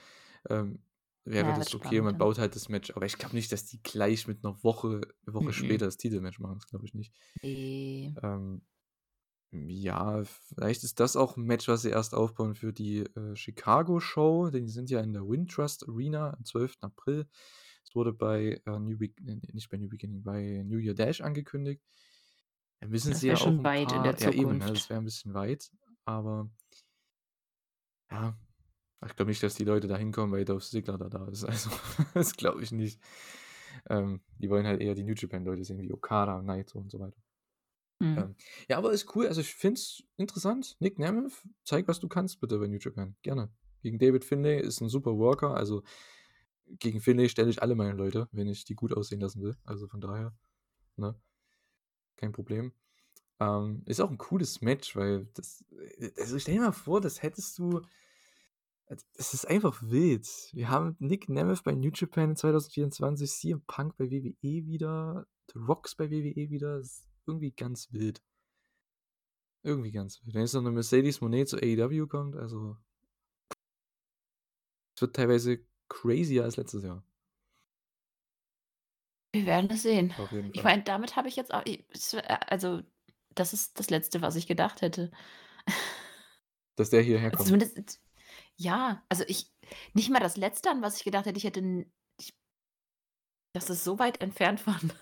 [0.50, 0.80] ähm,
[1.26, 2.02] wäre ja, das okay.
[2.02, 5.02] Man baut halt das Match, aber ich glaube nicht, dass die gleich mit einer Woche,
[5.26, 5.54] eine Woche mhm.
[5.54, 6.56] später das Titelmatch machen.
[6.56, 7.14] Das glaube ich nicht.
[7.42, 8.14] Nee.
[8.22, 8.62] Ähm,
[9.52, 14.50] ja, vielleicht ist das auch ein Match, was sie erst aufbauen für die äh, Chicago-Show.
[14.50, 16.78] Denn die sind ja in der Wintrust Arena am 12.
[16.82, 17.28] April.
[17.86, 19.12] Es wurde bei äh, New Be
[19.54, 21.84] nicht bei New Beginning, bei New Year Dash angekündigt.
[22.80, 24.38] Dann wissen das sie ja schon auch weit paar, in der Zukunft.
[24.38, 25.72] Ja, eben, ne, das wäre ein bisschen weit.
[26.06, 26.50] Aber
[28.10, 28.38] ja,
[29.06, 31.44] ich glaube nicht, dass die Leute da hinkommen, weil Dolph Ziggler da, da ist.
[31.48, 31.70] Also,
[32.14, 33.00] das glaube ich nicht.
[33.90, 37.18] Ähm, die wollen halt eher die New Japan-Leute sehen, wie Okada, Naito und so weiter.
[38.00, 38.18] Mhm.
[38.18, 38.36] Ähm,
[38.68, 39.28] ja, aber ist cool.
[39.28, 40.76] Also, ich finde es interessant.
[40.80, 41.34] Nick Nemeth,
[41.64, 43.16] zeig, was du kannst, bitte bei New Japan.
[43.22, 43.50] Gerne.
[43.82, 45.56] Gegen David Finlay ist ein super Worker.
[45.56, 45.84] Also,
[46.80, 49.56] gegen Finlay stelle ich alle meine Leute, wenn ich die gut aussehen lassen will.
[49.64, 50.34] Also, von daher,
[50.98, 51.16] ne?
[52.16, 52.74] Kein Problem.
[53.40, 55.66] Ähm, ist auch ein cooles Match, weil das.
[56.18, 57.82] Also, stell dir mal vor, das hättest du
[58.88, 60.28] es ist einfach wild.
[60.54, 65.96] Wir haben Nick Nemeth bei New Japan 2024, CM Punk bei WWE wieder, The Rocks
[65.96, 66.78] bei WWE wieder.
[66.78, 68.22] Das ist irgendwie ganz wild.
[69.64, 70.36] Irgendwie ganz wild.
[70.36, 72.78] Wenn jetzt noch eine Mercedes Monet zu AEW kommt, also.
[74.96, 77.04] Es wird teilweise crazier als letztes Jahr.
[79.32, 80.14] Wir werden es sehen.
[80.54, 81.64] Ich meine, damit habe ich jetzt auch.
[82.48, 82.84] Also,
[83.34, 85.12] das ist das Letzte, was ich gedacht hätte.
[86.76, 87.48] Dass der hierher kommt.
[87.48, 88.02] Zumindest
[88.58, 89.52] ja, also ich
[89.94, 91.86] nicht mal das Letzte, an was ich gedacht hätte, ich hätte
[92.20, 92.34] ich
[93.54, 94.94] das ist so weit entfernt von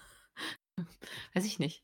[1.33, 1.83] weiß ich nicht.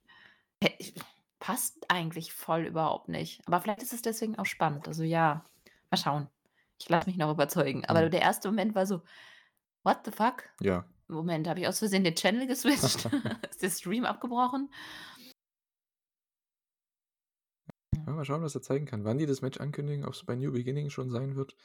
[1.39, 3.41] passt eigentlich voll überhaupt nicht.
[3.47, 4.88] Aber vielleicht ist es deswegen auch spannend.
[4.88, 5.45] Also ja,
[5.91, 6.30] mal schauen.
[6.80, 7.86] Ich lasse mich noch überzeugen.
[7.86, 8.09] Aber Mhm.
[8.09, 9.01] der erste Moment war so:
[9.84, 10.88] „What the fuck?“ Ja.
[11.07, 13.09] Moment, habe ich aus Versehen den Channel geswitcht?
[13.49, 14.72] Ist der Stream abgebrochen?
[18.08, 19.03] Ja, mal schauen, was er zeigen kann.
[19.03, 21.58] Wann die das Match ankündigen, ob es bei New Beginning schon sein wird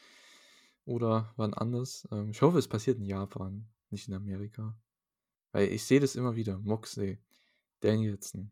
[0.84, 2.09] oder wann anders.
[2.11, 4.76] Ähm, ich hoffe, es passiert in Japan, nicht in Amerika.
[5.53, 6.59] Weil ich sehe das immer wieder.
[6.59, 7.20] Moxley,
[7.78, 8.51] Danielson,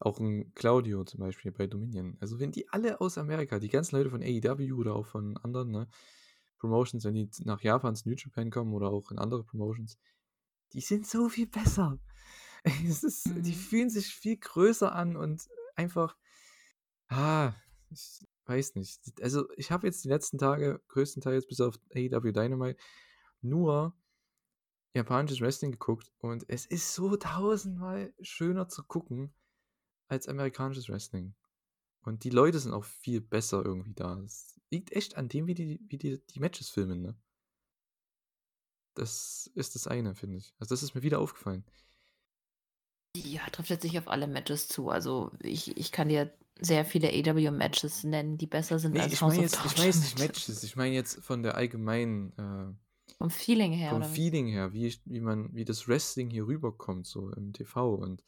[0.00, 2.16] auch ein Claudio zum Beispiel bei Dominion.
[2.18, 5.70] Also wenn die alle aus Amerika, die ganzen Leute von AEW oder auch von anderen
[5.70, 5.88] ne,
[6.58, 9.98] Promotions, wenn die nach Japan zu New Japan kommen oder auch in andere Promotions,
[10.72, 12.00] die sind so viel besser.
[12.84, 13.44] Es ist, mhm.
[13.44, 16.16] Die fühlen sich viel größer an und einfach
[17.08, 17.54] Ah,
[17.90, 19.00] ich weiß nicht.
[19.22, 22.78] Also, ich habe jetzt die letzten Tage größtenteils bis auf AEW Dynamite
[23.40, 23.94] nur
[24.94, 29.32] japanisches Wrestling geguckt und es ist so tausendmal schöner zu gucken
[30.08, 31.34] als amerikanisches Wrestling.
[32.02, 34.18] Und die Leute sind auch viel besser irgendwie da.
[34.20, 37.16] Es liegt echt an dem, wie die, wie die, die Matches filmen, ne?
[38.94, 40.54] Das ist das eine, finde ich.
[40.58, 41.64] Also, das ist mir wieder aufgefallen.
[43.16, 44.88] Ja, trifft jetzt nicht auf alle Matches zu.
[44.88, 49.20] Also, ich, ich kann dir sehr viele AW-Matches nennen, die besser sind Nee, als ich
[49.20, 53.30] House jetzt, ich meine jetzt nicht Matches, ich meine jetzt von der allgemeinen, äh, Vom
[53.30, 54.06] Feeling her, vom wie?
[54.06, 58.22] Feeling her, wie, ich, wie man, wie das Wrestling hier rüberkommt, so im TV und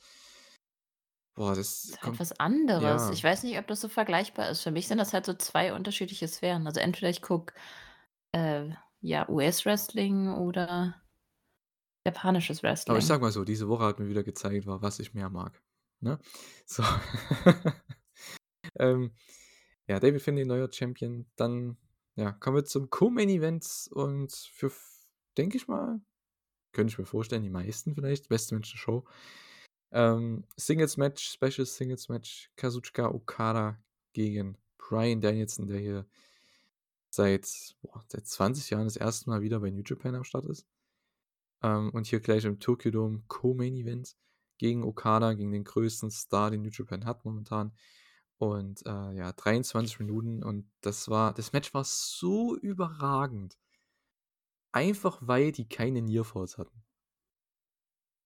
[1.34, 3.10] boah, das Das ist halt kommt, was anderes.
[3.10, 4.62] Ich ja, weiß nicht, ob das so vergleichbar ist.
[4.62, 6.66] Für mich sind das halt so zwei unterschiedliche Sphären.
[6.66, 7.54] Also entweder ich gucke
[8.32, 8.68] äh,
[9.00, 11.00] ja, US-Wrestling oder
[12.06, 13.04] japanisches aber ich Wrestling.
[13.04, 15.62] sag mal so, diese Woche hat mir wieder gezeigt, was ich mehr mag.
[16.00, 16.18] Ne?
[16.66, 16.82] So.
[18.80, 19.12] ähm,
[19.86, 21.26] ja, David Finlay, neuer Champion.
[21.36, 21.76] Dann
[22.16, 24.72] ja, kommen wir zum Co-Main Events und für,
[25.36, 26.00] denke ich mal,
[26.72, 29.04] könnte ich mir vorstellen, die meisten vielleicht, beste Mensch der Show.
[29.92, 36.06] Ähm, Singles Match, Special Singles Match, Kazuchika Okada gegen Brian Danielson, der hier
[37.10, 40.66] seit, boah, seit 20 Jahren das erste Mal wieder bei New Japan am Start ist.
[41.62, 44.16] Ähm, und hier gleich im Tokyo Dome Co-Main Event
[44.58, 47.72] gegen Okada, gegen den größten Star, den New Japan hat momentan.
[48.40, 53.58] Und äh, ja, 23 Minuten und das war, das Match war so überragend.
[54.72, 56.82] Einfach weil die keine Nearfalls hatten.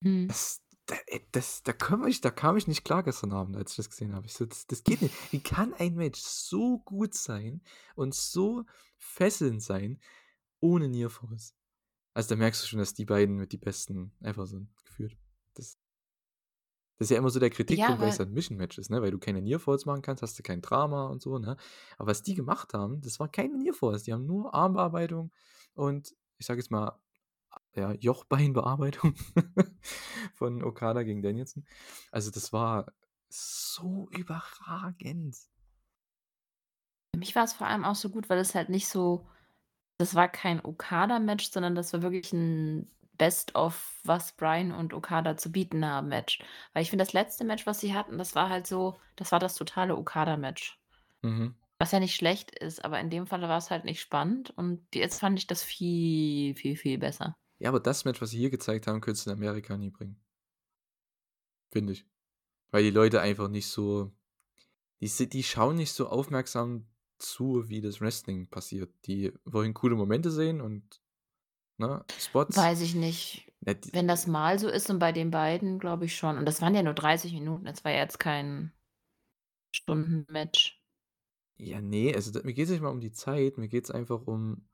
[0.02, 0.28] Hm.
[0.28, 0.94] Das, da,
[1.32, 4.14] das, da, kam ich, da kam ich nicht klar gestern Abend, als ich das gesehen
[4.14, 4.26] habe.
[4.26, 5.16] Ich so, das, das geht nicht.
[5.32, 7.60] Wie kann ein Match so gut sein
[7.96, 10.00] und so fesselnd sein,
[10.60, 11.56] ohne Nearfalls?
[12.12, 15.16] Also da merkst du schon, dass die beiden mit die besten ever sind, geführt.
[15.54, 15.76] Das
[16.98, 19.02] Das ist ja immer so der Ja, Kritikpunkt bei weil Submission-Matches, ne?
[19.02, 21.56] Weil du keine Nearfalls machen kannst, hast du kein Drama und so, ne?
[21.98, 24.04] Aber was die gemacht haben, das war keine Nearfalls.
[24.04, 25.32] Die haben nur Armbearbeitung
[25.74, 26.98] und ich sage jetzt mal,
[27.76, 29.14] ja, Jochbeinbearbeitung
[30.34, 31.66] von Okada gegen Danielson.
[32.12, 32.92] Also das war
[33.28, 35.36] so überragend.
[37.14, 39.26] Für mich war es vor allem auch so gut, weil es halt nicht so
[39.98, 45.36] das war kein Okada-Match, sondern das war wirklich 'n Best of, was Bryan und Okada
[45.36, 46.40] zu bieten haben Match.
[46.72, 49.38] Weil ich finde, das letzte Match, was sie hatten, das war halt so das war
[49.38, 50.78] das totale Okada-Match.
[51.22, 51.54] Mhm.
[51.78, 55.20] Was ja nicht schlecht ist, aber in dem Falle war's halt nicht spannend und jetzt
[55.20, 57.36] fand ich das viel, viel, viel besser.
[57.58, 60.20] Ja, aber das Match, was sie hier gezeigt haben, könntest du in Amerika nie bringen.
[61.70, 62.06] Finde ich.
[62.70, 64.12] Weil die Leute einfach nicht so
[65.00, 66.86] die die schauen nicht so aufmerksam
[67.18, 68.90] zu, wie das Wrestling passiert.
[69.06, 71.02] Die wollen coole Momente sehen und,
[71.78, 72.56] ne, Spots.
[72.56, 73.52] Weiß ich nicht.
[73.60, 76.36] Ja, die Wenn das mal so ist und bei den beiden, glaube ich schon.
[76.38, 77.64] Und das waren ja nur 30 Minuten.
[77.64, 78.72] Das war ja jetzt kein
[79.72, 80.80] Stunden-Match.
[81.58, 84.68] Ja, ne, also mir geht's nicht mal um die Zeit, mir geht's einfach um,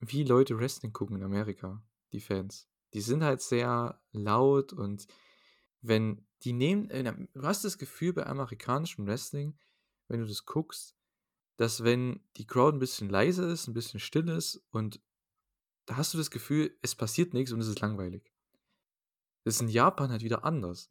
[0.00, 1.82] wie Leute Wrestling gucken in Amerika,
[2.12, 2.68] die Fans.
[2.94, 5.06] Die sind halt sehr laut und
[5.82, 9.58] wenn die nehmen äh, du hast das Gefühl bei amerikanischem Wrestling,
[10.08, 10.96] wenn du das guckst,
[11.56, 15.00] dass wenn die Crowd 'n bisschen leise ist, 'n bisschen still ist und
[15.90, 18.32] da hast du das Gefühl, es passiert nix und es ist langweilig.
[19.44, 20.90] Das ist in Japan halt wieder anders.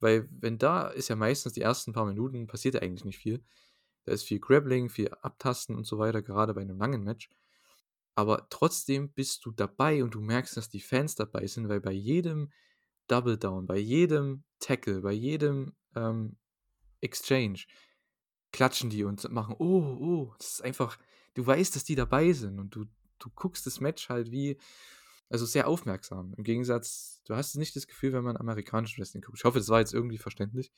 [0.00, 3.44] Weil wenn da ist ja meistens die ersten paar Minuten passiert ja eigentlich nicht viel.
[4.04, 7.30] Da ist viel Grappling, viel Abtasten und so weiter, gerade bei 'nem langen Match.
[8.16, 11.92] Aber trotzdem bist du dabei und du merkst, dass die Fans dabei sind, weil bei
[11.92, 12.52] jedem
[13.08, 16.36] Double Down, bei jedem Tackle, bei jedem, ähm,
[17.02, 17.64] Exchange
[18.52, 20.98] klatschen die und machen: „Oh, oh.“ Das ist einfach
[21.34, 22.86] du weißt, dass die dabei sind und du
[23.24, 24.58] du guckst das Match halt wie
[25.30, 26.34] also sehr aufmerksam.
[26.36, 29.38] Im Gegensatz du hast nicht das Gefühl, wenn man amerikanisches Wrestling guckt.
[29.38, 30.72] Ich hoffe, das war jetzt irgendwie verständlich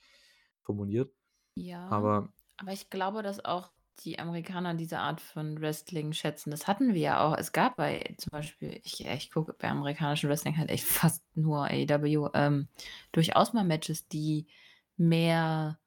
[0.63, 1.13] formuliert.
[1.57, 6.51] Ja, Aber aber ich glaube, dass auch die Amerikaner diese Art von Wrestling schätzen.
[6.51, 7.37] Das hatten wir ja auch.
[7.37, 11.67] Es gab bei zum Beispiel ich ich gucke bei amerikanischem Wrestling halt echt fast nur
[11.67, 12.69] AEW, ähm,
[13.13, 14.47] durchaus mal Matches, die
[14.97, 15.79] mehr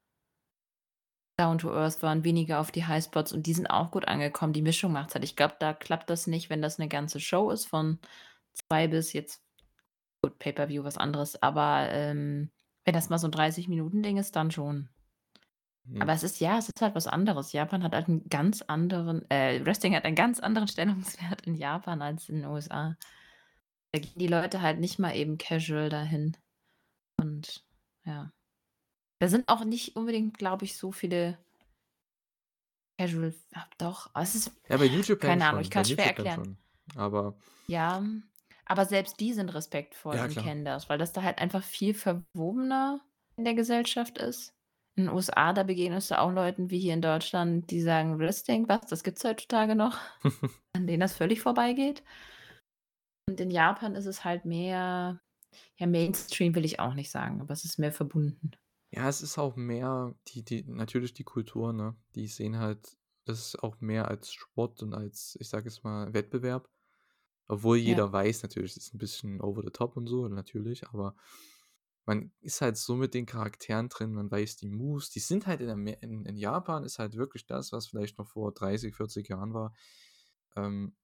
[1.39, 4.53] down to earth waren, weniger auf die Highspots und die sind auch gut angekommen.
[4.53, 5.23] Die Mischung macht's halt.
[5.25, 7.99] Ich glaube, da klappt das nicht, wenn das 'ne ganze Show ist von
[8.53, 9.43] 2 bis jetzt
[10.23, 12.51] gut, Pay-per-View was anderes, aber, ähm,
[12.85, 14.89] wenn das mal so 'n 30 Minuten Ding ist, dann schon.
[15.85, 16.01] Mhm.
[16.01, 17.51] Aber es ist ja, es ist halt was anderes.
[17.51, 22.01] Japan hat halt 'n ganz anderen äh, Wrestling hat einen ganz anderen Stellungswert in Japan
[22.01, 22.95] als in den USA.
[23.93, 26.37] Da gehen die Leute halt nicht mal eben casual dahin.
[27.21, 27.65] Und
[28.05, 28.31] ja.
[29.21, 31.37] Da sind auch nicht unbedingt, glaube ich, so viele
[32.99, 35.97] Casual ah, doch, es ist Ja, bei Japan keine Ahnung, ich schon, bei kann's New
[35.97, 36.43] schwer erklären.
[36.43, 36.57] schon.
[36.95, 37.35] Aber
[37.69, 38.03] Ja,
[38.65, 40.35] aber selbst die sind respektvoll Ja, und klar.
[40.37, 43.01] kennen das, weil das da halt einfach viel verwobener
[43.37, 44.53] in der Gesellschaft ist.
[44.95, 48.67] In den USA, da begegnest du auch Leuten wie hier in Deutschland, die sagen: „Wrestling,
[48.67, 49.97] was, das gibt's heutzutage noch?“
[50.73, 52.03] An denen das völlig vorbeigeht.
[53.29, 55.21] Und in Japan ist es halt mehr
[55.77, 58.51] ja, Mainstream will ich auch nicht sagen, aber es ist mehr verbunden.
[58.93, 61.95] Ja, es ist auch mehr die die natürlich die Kultur, ne?
[62.15, 66.67] Die sehen halt das auch mehr als Sport und als, ich sage jetzt mal, Wettbewerb.
[67.47, 67.99] Obwohl Ja.
[67.99, 71.15] jeder weiß natürlich, es ist 'n bisschen over the top und so, natürlich, aber
[72.05, 75.61] man ist halt so mit den Charakteren drin, man weiß die Moves, die sind halt
[75.61, 79.29] in Ame in in Japan ist halt wirklich das, was vielleicht noch vor 30, 40
[79.29, 79.73] Jahren war.
[80.57, 80.97] Ähm,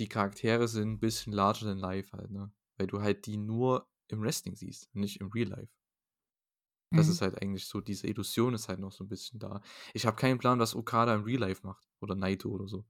[0.00, 2.52] die Charaktere sind 'n bisschen larger than life halt, ne?
[2.78, 5.72] Weil du halt die nur im Wrestling siehst, nicht im Real Life.
[6.96, 7.22] Das ist Mhm.
[7.22, 9.60] halt eigentlich so diese Illusion ist halt noch so 'n bisschen da.
[9.94, 12.84] Ich habe keinen Plan, was Okada im Real Life macht oder Naito oder so.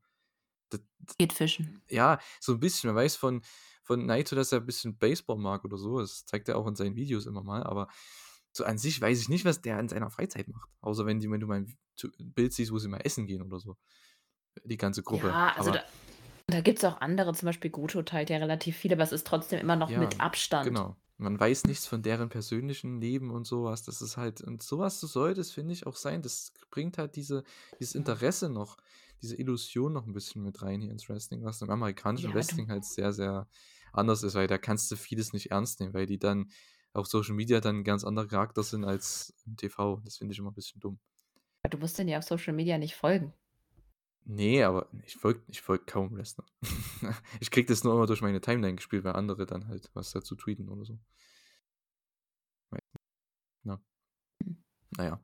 [0.72, 1.82] D d Geht fischen.
[1.90, 2.88] ja, so 'n bisschen.
[2.90, 3.42] Man weiß von
[3.84, 6.00] von Naito, dass er bisschen Baseball mag oder so.
[6.00, 7.88] Das zeigt er auch in seinen Videos immer mal, aber
[8.52, 10.70] so an sich weiß ich nicht, was der in seiner Freizeit macht.
[10.82, 13.42] Außer wenn die wenn du mal 'n t Bild siehst, wo sie mal essen gehen
[13.42, 13.78] oder so.
[14.64, 15.38] Die ganze Gruppe.
[15.38, 15.84] Ja, also Aber da
[16.48, 19.60] da gibt's auch andere, zum Beispiel Goto teilt ja relativ viel, aber es ist trotzdem
[19.60, 20.78] immer noch Ja, mit Abstand.
[20.78, 20.96] genau.
[21.22, 23.82] Man weiß nichts von deren persönlichen Leben und so was.
[23.84, 26.20] Das ist halt und so was sollte es, finde ich, auch sein.
[26.22, 27.44] Das bringt halt diese
[27.78, 27.94] dieses.
[27.94, 28.76] Interesse noch,
[29.22, 32.70] diese Illusion noch 'n bisschen mit rein hier ins Wrestling, was im amerikanischen Ja, Wrestling
[32.70, 33.48] halt sehr, sehr
[33.92, 36.50] anders ist, weil da kannst du vieles nicht ernst nehmen, weil die dann
[36.92, 40.00] auf Social Media dann ganz anderer Charakter sind als im TV.
[40.04, 40.98] Das finde ich immer 'n bisschen dumm.
[41.68, 43.34] Du musst denen ja auf Social Media nicht folgen.
[44.24, 46.46] Ne, aber ich folge ich folge kaum Wrestlern.
[47.40, 50.36] Ich kriege das nur immer durch meine Timeline gespielt, weil andere dann halt was dazu
[50.36, 50.98] tweeten oder so.
[53.64, 53.80] Ja.
[54.96, 55.20] Na ja,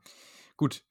[0.57, 0.83] gut.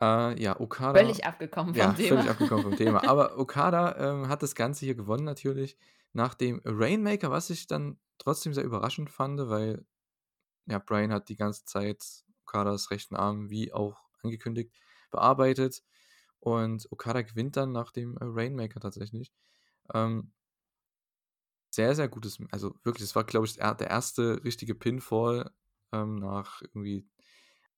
[0.00, 2.08] Äh, ja, Okada Völlig abgekommen ja, vom Thema.
[2.08, 3.08] völlig abgekommen vom Thema.
[3.08, 5.76] Aber Okada, ähm, hat das Ganze hier gewonnen natürlich
[6.12, 9.84] nach dem Rainmaker, was ich dann trotzdem sehr überraschend fand, weil
[10.66, 12.02] ja, Brian hat die ganze Zeit
[12.42, 14.74] Okadas rechten Arm, wie auch angekündigt,
[15.10, 15.82] bearbeitet.
[16.40, 19.32] Und Okada gewinnt dann nach dem äh, Rainmaker tatsächlich.
[19.94, 20.32] Ähm,
[21.70, 25.50] sehr, sehr gutes, also wirklich, das war, glaube ich, der erste richtige Pinfall
[25.92, 27.06] ähm, nach irgendwie,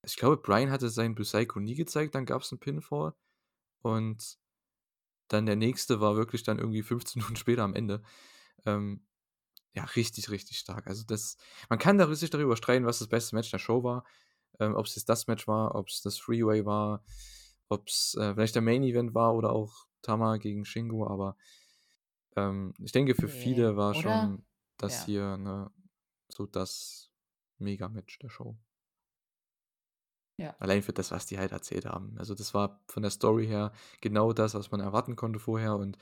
[0.05, 3.15] ich glaube, Brian hatte seinen Busaiko nie gezeigt, dann gab es einen Pinfall.
[3.83, 4.39] Und
[5.29, 8.03] dann der nächste war wirklich dann irgendwie 15 Minuten später am Ende.
[8.67, 9.07] Ähm,
[9.75, 10.87] ja, richtig, richtig stark.
[10.87, 11.37] Also das,
[11.69, 14.05] man kann da sich darüber streiten, was das beste Match der Show war.
[14.61, 17.05] Ähm, ob es jetzt das Match war, ob es das Freeway war,
[17.69, 21.37] ob es äh, vielleicht der Main Event war oder auch Tama gegen Shingo, aber
[22.37, 24.01] ähm, ich denke, für nee, viele war oder?
[24.01, 25.07] schon das ja.
[25.07, 25.71] hier ne,
[26.29, 27.11] so das
[27.59, 28.57] Mega-Match der Show.
[30.39, 30.57] Ja.
[30.59, 32.17] Allein für das, was die halt erzählt haben.
[32.19, 35.99] Also das war von der Story her genau das, was man erwarten konnte vorher und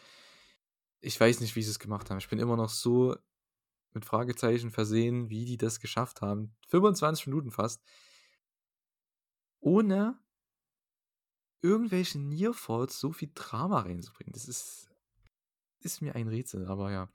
[1.01, 2.19] ich weiß nicht, wie sie es gemacht haben.
[2.19, 3.17] Ich bin immer noch so
[3.93, 6.55] mit Fragezeichen versehen, wie die das geschafft haben.
[6.69, 7.83] 25 Minuten fast.
[9.61, 10.19] Ohne
[11.63, 14.33] irgendwelche Nearfalls so viel Drama reinzubringen.
[14.33, 14.91] Das ist,
[15.81, 17.09] ist mir ein Rätsel, aber ja.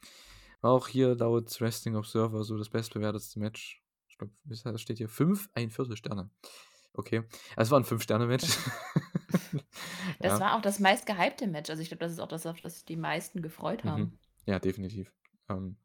[0.61, 3.83] War auch hier laut Wrestling Observer so das bestbewertetste Match.
[4.07, 6.31] Ich glaube, das steht hier 5, ein Viertel Sterne.
[6.97, 7.23] Okay.
[7.55, 8.45] Es war ein 5-Sterne-Match.
[10.19, 10.39] das ja.
[10.39, 11.69] war auch das meist gehypte Match.
[11.69, 13.89] Also ich glaube, das ist auch das, auf das die meisten gefreut mhm.
[13.89, 14.01] haben.
[14.01, 14.19] Mhm.
[14.45, 15.13] Ja, definitiv.
[15.49, 15.77] Ähm,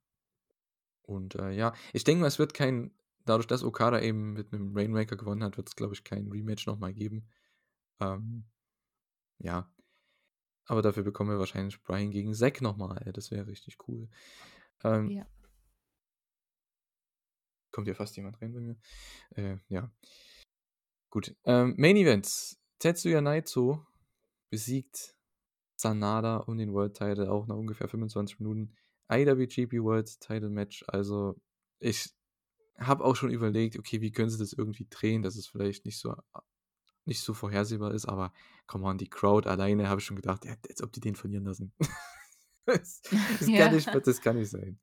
[1.03, 2.93] und äh, ja, ich denke mal, es wird kein,
[3.25, 6.67] dadurch, dass Okada eben mit einem Rainmaker gewonnen hat, wird es, glaube ich, kein Rematch
[6.67, 7.29] nochmal geben.
[8.01, 8.45] Ähm,
[9.39, 9.73] ja.
[10.67, 13.11] Aber dafür bekommen wir wahrscheinlich Brian gegen Zack nochmal.
[13.13, 14.09] Das wäre richtig cool.
[14.85, 15.27] Ähm, ja.
[17.73, 18.77] Kommt ja fast jemand rein bei mir.
[19.37, 19.91] Äh, ja.
[21.11, 21.37] Gut.
[21.45, 22.61] Ähm, Main Events.
[22.79, 23.85] Tetsuya Naito
[24.49, 25.17] besiegt
[25.77, 28.75] Sanada um den World Title auch nach ungefähr 25 Minuten.
[29.11, 30.85] IWGP World Title Match.
[30.87, 31.41] Also
[31.81, 32.15] ich
[32.79, 35.99] habe auch schon überlegt, okay, wie können sie das irgendwie drehen, dass es vielleicht nicht
[35.99, 36.15] so
[37.07, 38.33] nicht so vorhersehbar ist, aber
[38.67, 41.45] komm on, die Crowd alleine habe ich schon gedacht, ja, als ob die den verlieren
[41.45, 41.73] lassen.
[42.67, 43.03] das,
[43.39, 43.65] das, ja.
[43.65, 44.79] kann nicht, das kann nicht sein.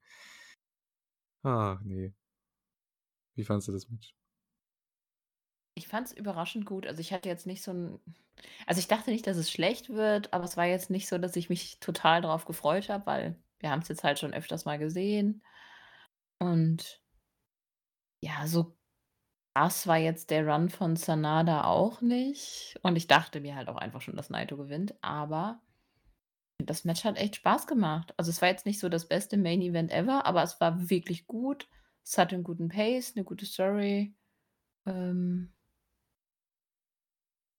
[1.43, 2.13] Ach, nee.
[3.35, 4.15] Wie fandest du das Match?
[5.75, 6.87] Ich fand es überraschend gut.
[6.87, 7.99] Also, ich hatte jetzt nicht so ein
[8.65, 11.35] also, ich dachte nicht, dass es schlecht wird, aber es war jetzt nicht so, dass
[11.35, 14.77] ich mich total darauf gefreut habe, weil wir haben es jetzt halt schon öfters mal
[14.77, 15.43] gesehen.
[16.39, 17.01] Und
[18.21, 18.77] ja, so
[19.57, 22.79] krass war jetzt der Run von Sanada auch nicht.
[22.83, 25.61] Und ich dachte mir halt auch einfach schon, dass Naito gewinnt, aber
[26.63, 28.13] das Match hat echt Spaß gemacht.
[28.17, 31.27] Also, es war jetzt nicht so das beste Main Event ever, aber es war wirklich
[31.27, 31.67] gut.
[32.03, 34.15] Es hatte einen guten Pace, eine gute Story.
[34.85, 35.51] Ähm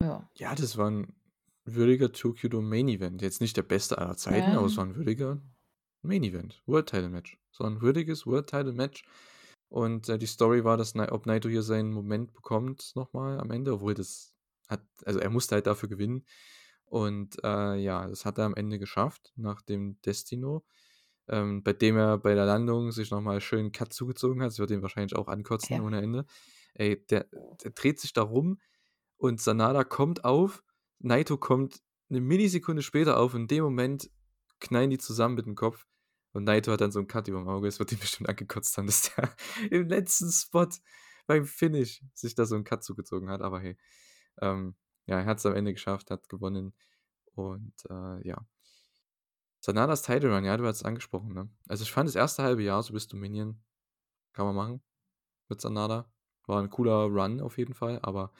[0.02, 0.28] ja.
[0.34, 1.14] Ja, das war ein
[1.64, 3.22] würdiger Tokyo Main Event.
[3.22, 5.40] Jetzt nicht der beste aller Zeiten, aber es war ein würdiger
[6.02, 6.62] Main Event.
[6.66, 7.38] World Title Match.
[7.50, 9.04] So ein würdiges World Title Match.
[9.68, 13.74] Und äh, die Story war, dass ob Naito hier seinen Moment bekommt nochmal am Ende,
[13.74, 14.34] obwohl das
[14.68, 16.24] hat, also er musste halt dafür gewinnen.
[16.84, 20.64] Und äh, ja, das hat er am Ende geschafft, nach dem Destino,
[21.28, 24.50] ähm, bei dem er bei der Landung sich nochmal schön Cut zugezogen hat.
[24.50, 25.82] Das wird ihn wahrscheinlich auch ankotzen ja.
[25.82, 26.24] ohne Ende.
[26.74, 27.26] Ey, der,
[27.62, 28.58] der dreht sich da rum,
[29.18, 30.62] und Sanada kommt auf,
[31.00, 34.10] Naito kommt eine Millisekunde später auf und in dem Moment
[34.60, 35.86] knallen die zusammen mit dem Kopf
[36.38, 37.66] und Naito hat dann so einen Cut über dem Auge.
[37.66, 39.34] Es wird ihm bestimmt angekotzt haben, dass der
[39.70, 40.68] im letzten Spot
[41.26, 43.42] beim Finish sich da so einen Cut zugezogen hat.
[43.42, 43.76] Aber hey,
[44.40, 46.74] ähm, ja, er hat es am Ende geschafft, hat gewonnen
[47.34, 48.46] und äh, ja.
[49.58, 51.50] Sanadas Title Run, ja, du hast es angesprochen, ne?
[51.66, 53.60] Also ich fand das erste halbe Jahr so bis Dominion
[54.32, 54.82] kann man machen
[55.48, 56.08] mit Sanada.
[56.46, 58.32] War ein cooler Run auf jeden Fall, aber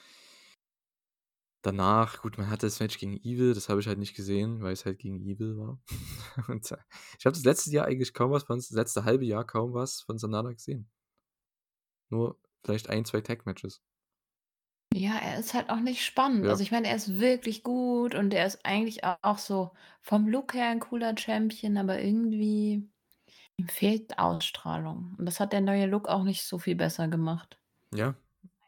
[1.61, 4.71] Danach, gut, man hatte das Match gegen Evil, das habe ich halt nicht gesehen, weil
[4.71, 5.79] es halt gegen Evil war.
[6.47, 6.77] Und äh,
[7.17, 10.01] ich habe das letzte Jahr eigentlich kaum was von das letzte halbe Jahr kaum was
[10.01, 10.89] von Sanada gesehen.
[12.09, 13.81] Nur vielleicht ein, zwei Tag-Matches.
[14.93, 16.45] Ja, er ist halt auch nicht spannend.
[16.45, 16.51] Ja.
[16.51, 19.71] Also ich meine, er ist wirklich gut und er ist eigentlich auch so
[20.01, 22.89] vom Look her ein cooler Champion, aber irgendwie
[23.57, 25.15] ihm fehlt Ausstrahlung.
[25.17, 27.59] Und das hat der neue Look auch nicht so viel besser gemacht.
[27.93, 28.15] Ja.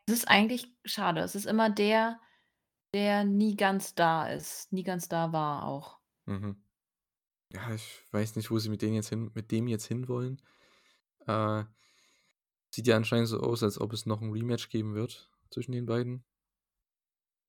[0.05, 1.22] Es ist eigentlich schade.
[1.22, 2.19] Es ist immer der,
[2.93, 5.99] der nie ganz da ist, nie ganz da war auch.
[6.26, 6.63] Mhm.
[7.53, 10.41] Ja, ich weiß nicht, wo sie mit denen jetzt hin mit dem jetzt hinwollen.
[11.27, 11.65] Äh,
[12.73, 15.85] sieht ja anscheinend so aus, als ob es noch ein Rematch geben wird zwischen den
[15.85, 16.26] beiden.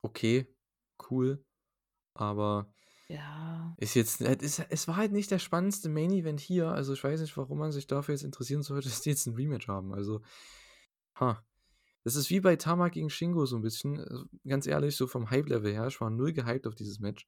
[0.04, 0.46] Okay,
[1.10, 1.44] cool,
[2.14, 2.74] aber
[3.08, 3.76] Ja.
[3.76, 7.02] ist jetzt äh, es es war halt nicht der spannendste Main Event hier, also ich
[7.04, 9.92] weiß nicht, warum man sich dafür jetzt interessieren sollte, dass die jetzt ein Rematch haben.
[9.94, 10.22] Also,
[11.20, 11.44] ha.
[12.04, 14.00] Das ist wie bei Tama gegen Shingo so ein bisschen.
[14.00, 17.26] Also, ganz ehrlich, so vom Hype-Level her, ich war null gehypt auf dieses Match.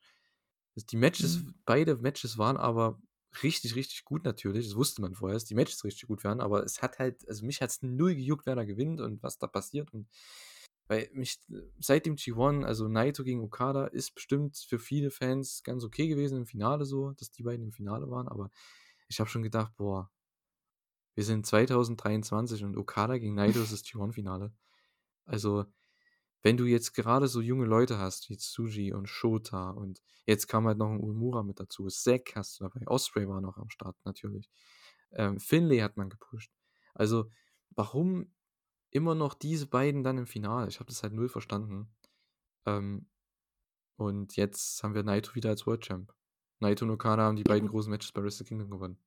[0.77, 1.55] Die Matches, mhm.
[1.65, 3.01] beide Matches waren aber
[3.43, 4.67] richtig, richtig gut natürlich.
[4.67, 7.47] Das wusste man vorher, dass die Matches richtig gut werden, aber es hat halt, also
[7.47, 9.93] mich hat es null gejuckt, wer da gewinnt und was da passiert.
[9.93, 10.09] Und
[10.87, 11.41] weil mich
[11.79, 16.39] seit dem G1, also Naito gegen Okada, ist bestimmt für viele Fans ganz okay gewesen
[16.39, 18.51] im Finale so, dass die beiden im Finale waren, aber
[19.09, 20.11] ich habe schon gedacht, boah,
[21.15, 24.53] wir sind 2023 und Okada gegen Naito ist das G1-Finale.
[25.27, 25.67] Also,
[26.43, 30.67] wenn du jetzt gerade so junge Leute hast, wie Tsuji und Shota und jetzt kam
[30.67, 33.97] halt noch ein Ulmura mit dazu, Zack hast du dabei, Osprey war noch am Start
[34.05, 34.51] natürlich,
[35.13, 36.53] ähm, Finlay hat man gepusht.
[36.95, 37.31] Also,
[37.71, 38.35] warum
[38.91, 40.69] immer noch diese beiden dann im Finale?
[40.69, 41.95] Ich habe das halt null verstanden.
[42.67, 43.09] Ähm,
[43.97, 46.15] und jetzt haben wir Naito wieder als World Champ.
[46.61, 48.99] Naito und Okada haben die beiden großen Matches bei Wrestle Kingdom gewonnen.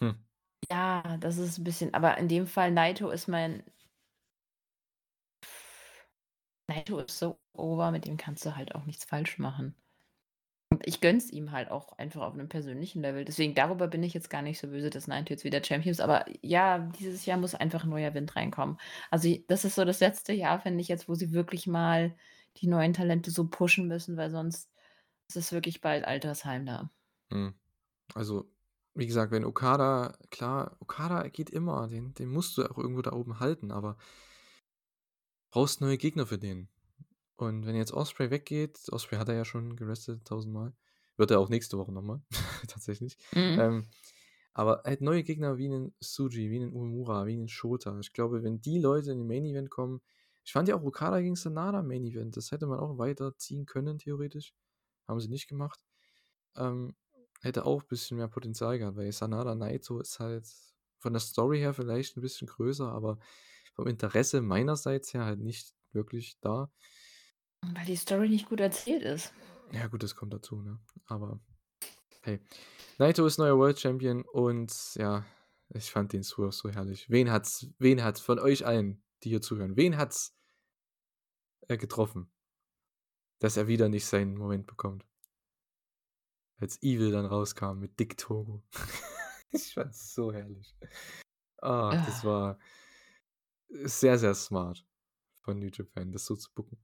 [0.00, 0.16] Hm.
[0.70, 3.62] Ja, das ist ein bisschen, aber in dem Fall Naito ist mein
[6.70, 9.74] Naito ist so over, mit dem kannst du halt auch nichts falsch machen.
[10.72, 13.24] Und ich gönn's ihm halt auch einfach auf einem persönlichen Level.
[13.24, 16.00] Deswegen darüber bin ich jetzt gar nicht so böse, dass Naito jetzt wieder Champion ist.
[16.00, 18.78] Aber ja, dieses Jahr muss einfach ein neuer Wind reinkommen.
[19.10, 22.14] Also das ist so das letzte Jahr, finde ich jetzt, wo sie wirklich mal
[22.58, 24.70] die neuen Talente so pushen müssen, weil sonst
[25.28, 26.90] ist es wirklich bald Altersheim da.
[27.32, 27.54] Hm.
[28.14, 28.48] Also,
[28.94, 33.12] wie gesagt, wenn Okada, klar, Okada geht immer, den, den musst du auch irgendwo da
[33.12, 33.96] oben halten, aber
[35.50, 36.68] brauchst neue Gegner für den.
[37.36, 40.74] Und wenn jetzt Osprey weggeht, Osprey hat er ja schon gerestet tausendmal,
[41.16, 42.20] wird er auch nächste Woche nochmal,
[42.68, 43.16] tatsächlich.
[43.32, 43.58] Mhm.
[43.60, 43.86] Ähm,
[44.52, 47.98] aber halt neue Gegner wie einen Suji, wie einen Umura, wie einen Shota.
[48.00, 50.00] Ich glaube, wenn die Leute in den Main Event kommen,
[50.44, 53.98] ich fand ja auch Okada gegen Sanada Main Event, das hätte man auch weiterziehen können,
[53.98, 54.54] theoretisch.
[55.06, 55.80] Haben sie nicht gemacht.
[56.56, 56.94] Ähm,
[57.40, 60.46] hätte auch ein bisschen mehr Potenzial gehabt, weil Sanada Naito ist halt
[60.98, 63.18] von der Story her vielleicht ein bisschen größer, aber
[63.80, 66.70] vom Interesse meinerseits her halt nicht wirklich da.
[67.62, 69.32] Weil die Story nicht gut erzählt ist.
[69.72, 70.78] Ja, gut, das kommt dazu, ne?
[71.06, 71.40] Aber
[72.20, 72.40] hey.
[72.98, 75.24] Naito ist neuer World Champion und ja,
[75.70, 77.08] ich fand den Swerve so herrlich.
[77.08, 80.36] Wen hat's, wen hat's von euch allen, die hier zuhören, wen hat's
[81.68, 82.30] äh, getroffen,
[83.38, 85.06] dass er wieder nicht seinen Moment bekommt?
[86.58, 88.62] Als Evil dann rauskam mit Dick Togo.
[89.52, 90.76] ich fand's so herrlich.
[91.62, 92.58] Ah, das ah.
[93.70, 94.86] Sehr, sehr smart
[95.42, 96.78] von New Japan, das so zu bucken.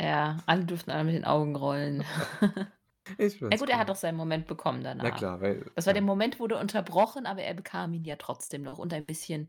[0.00, 2.04] Ja, alle dürften alle mit den Augen rollen.
[3.18, 6.02] Ich Ja gut, er hat doch seinen Moment bekommen Na klar, weil Das war der
[6.02, 9.48] Moment, wurde unterbrochen, aber er bekam ihn ja trotzdem noch und ein bisschen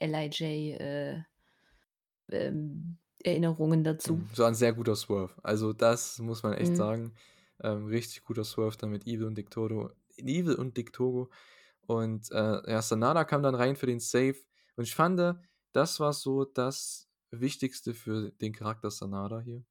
[0.00, 1.22] LIJ äh,
[2.30, 4.20] ähm, Erinnerungen dazu.
[4.20, 5.34] Mhm, so ein sehr guter Swerve.
[5.42, 6.76] Also das muss man echt Mhm.
[6.76, 7.14] sagen.
[7.62, 9.90] Ähm, richtig guter Swerve da mit Evil und Dictodo.
[10.16, 11.30] Evil und Dictogo.
[11.86, 14.36] Und äh, ja, Sanada kam dann rein für den Save.
[14.76, 15.20] Und ich fand,
[15.72, 19.64] das war so das Wichtigste für den Charakter Sanada hier.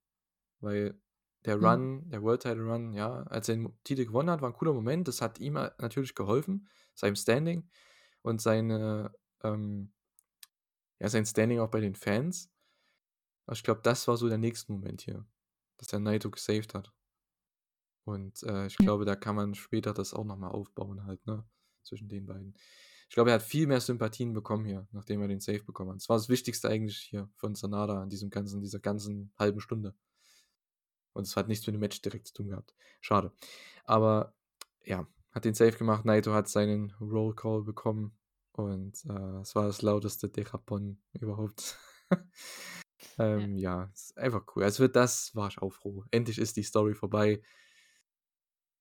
[0.60, 1.00] Weil
[1.46, 1.66] der mhm.
[1.66, 2.10] Run, mhm.
[2.10, 5.08] der World Title Run, ja, als er den Titel gewonnen hat, war ein cooler Moment.
[5.08, 7.70] Das hat ihm natürlich geholfen, seinem Standing
[8.22, 9.14] und seine,
[9.44, 9.94] ähm,
[11.00, 12.50] ja, sein Standing auch bei den Fans.
[13.46, 15.26] Aber ich glaube, das war so der nächste Moment hier,
[15.78, 16.94] dass der Naito gesaved hat.
[18.06, 21.46] Und äh, ich glaube, da kann man später das auch nochmal aufbauen, halt, ne?
[21.84, 22.58] Zwischen den beiden.
[23.14, 25.98] Ich glaube, er hat viel mehr Sympathien bekommen hier, nachdem er den Save bekommen hat.
[25.98, 29.94] Das war das Wichtigste eigentlich hier von Sanada in diesem ganzen, dieser ganzen halben Stunde.
[31.12, 32.74] Und es hat nichts mit dem Match direkt zu tun gehabt.
[33.02, 33.32] Schade.
[33.84, 34.34] Aber
[34.84, 36.06] ja, hat den Save gemacht.
[36.06, 38.18] Naito hat seinen Roll Call bekommen.
[38.52, 41.78] Und äh, es war das lauteste Derapon überhaupt.
[43.20, 43.84] ähm, ja.
[43.84, 44.64] ja, ist einfach cool.
[44.64, 46.04] Also für das war ich auch froh.
[46.10, 47.44] Endlich ist die Story vorbei.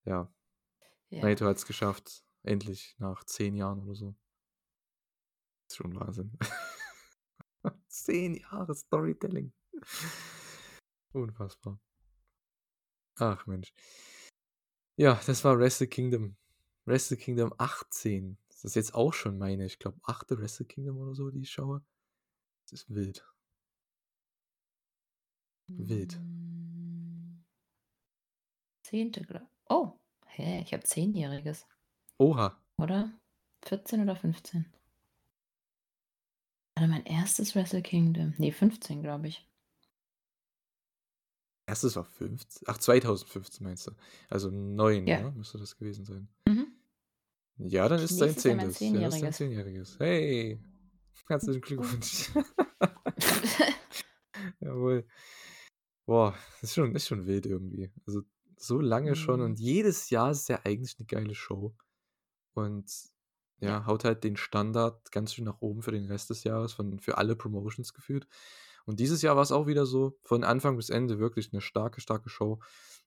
[0.05, 0.33] Ja.
[1.09, 1.21] ja.
[1.21, 2.23] Naito hat es geschafft.
[2.41, 4.15] Endlich, nach zehn Jahren oder so.
[5.73, 6.31] Ist schon Wahnsinn.
[7.87, 9.51] Zehn Jahre Storytelling.
[11.13, 11.79] Unfassbar.
[13.17, 13.73] Ach Mensch.
[14.97, 16.37] Ja, das war Wrestle Kingdom.
[16.85, 18.37] Wrestle Kingdom 18.
[18.49, 21.49] Das ist jetzt auch schon meine, ich glaube, achte Wrestle Kingdom oder so, die ich
[21.49, 21.83] schaue.
[22.65, 23.25] Das ist wild.
[25.65, 26.13] Wild.
[26.13, 27.43] Hm.
[28.83, 29.93] Zehnte, glaube Oh,
[30.27, 31.65] hä, ich habe Zehnjähriges.
[32.19, 32.61] Oha.
[32.77, 33.11] Oder?
[33.63, 34.71] 14 oder 15?
[36.75, 38.33] Warte, mein erstes Wrestle Kingdom.
[38.37, 39.47] Nee, 15, glaube ich.
[41.65, 42.67] Erstes war 15.
[42.67, 43.91] Ach, 2015 meinst du?
[44.29, 46.27] Also 9, ja, ja müsste das gewesen sein.
[46.47, 46.67] Mhm.
[47.57, 48.79] Ja, dann ist dein zehntes.
[48.79, 49.99] Ja, das ist dein zehnjähriges.
[49.99, 50.59] Hey,
[51.27, 52.31] herzlichen Glückwunsch.
[54.59, 55.07] Jawohl.
[56.05, 57.91] Boah, das ist schon, ist schon wild irgendwie.
[58.05, 58.23] Also
[58.57, 59.15] so lange mhm.
[59.15, 61.75] schon und jedes Jahr ist ja eigentlich eine geile Show.
[62.53, 62.91] Und
[63.63, 66.99] ja, haut halt den Standard ganz schön nach oben für den Rest des Jahres, von,
[66.99, 68.27] für alle Promotions gefühlt.
[68.85, 72.01] Und dieses Jahr war es auch wieder so, von Anfang bis Ende wirklich eine starke,
[72.01, 72.59] starke Show.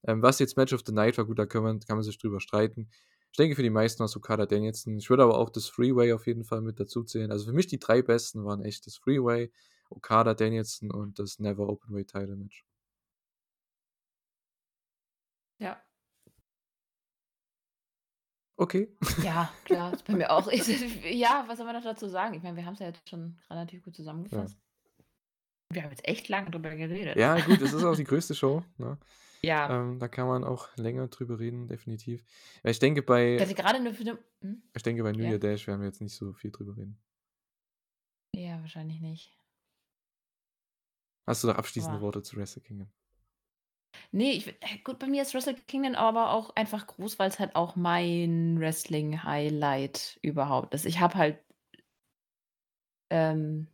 [0.04, 2.18] Ähm, was jetzt Match of the Night war, gut, da kann man, kann man sich
[2.18, 2.88] drüber streiten.
[3.32, 4.96] Ich denke für die meisten aus Okada Danielson.
[4.98, 7.30] Ich würde aber auch das Freeway auf jeden Fall mit dazu zählen.
[7.30, 9.52] Also für mich die drei besten waren echt das Freeway,
[9.90, 12.64] Okada Danielson und das Never Openweight Title Match.
[15.58, 15.85] Ja.
[18.56, 18.88] Okay.
[19.22, 20.50] Ja, klar, ist bei mir auch.
[20.50, 22.34] Ja, was soll man noch dazu sagen?
[22.34, 24.56] Ich meine, wir haben es ja jetzt schon relativ gut zusammengefasst.
[25.72, 27.16] Wir haben jetzt echt lange drüber geredet.
[27.16, 28.62] Ja, gut, es ist auch die größte Show.
[28.78, 28.98] Ne?
[29.42, 29.80] Ja.
[29.80, 32.24] Ähm, da kann man auch länger drüber reden, definitiv.
[32.64, 33.92] Ja, ich denke bei, Also gerade eine,
[34.40, 34.62] hm?
[34.74, 35.30] ich denke bei New Ja.
[35.30, 36.98] Year Dash werden wir jetzt nicht so viel drüber reden.
[38.34, 39.36] Ja, wahrscheinlich nicht.
[41.26, 42.88] Hast du noch abschließende Aber- Worte zu Wrestle Kingdom?
[44.12, 47.38] Nee, ich, äh, gut, bei mir ist Wrestle Kingdom aber auch einfach groß, weil es
[47.38, 50.86] halt auch mein Wrestling-Highlight überhaupt ist.
[50.86, 51.38] Ich habe halt
[53.10, 53.68] ähm,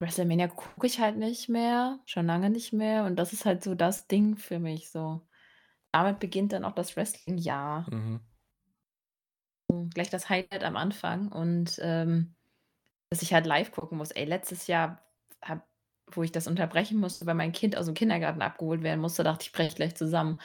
[0.00, 3.04] WrestleMania gucke ich halt nicht mehr, schon lange nicht mehr.
[3.04, 4.90] Und das ist halt so das Ding für mich.
[4.90, 5.26] So.
[5.92, 7.86] Damit beginnt dann auch das Wrestling-Jahr.
[7.90, 8.20] Mhm.
[9.94, 11.32] Gleich das Highlight am Anfang.
[11.32, 12.34] Und ähm,
[13.08, 14.10] dass ich halt live gucken muss.
[14.10, 15.02] Ey, letztes Jahr,
[15.42, 15.66] hab,
[16.12, 19.44] wo ich das unterbrechen musste, weil mein Kind aus dem Kindergarten abgeholt werden musste, dachte
[19.44, 20.40] ich, breche gleich zusammen.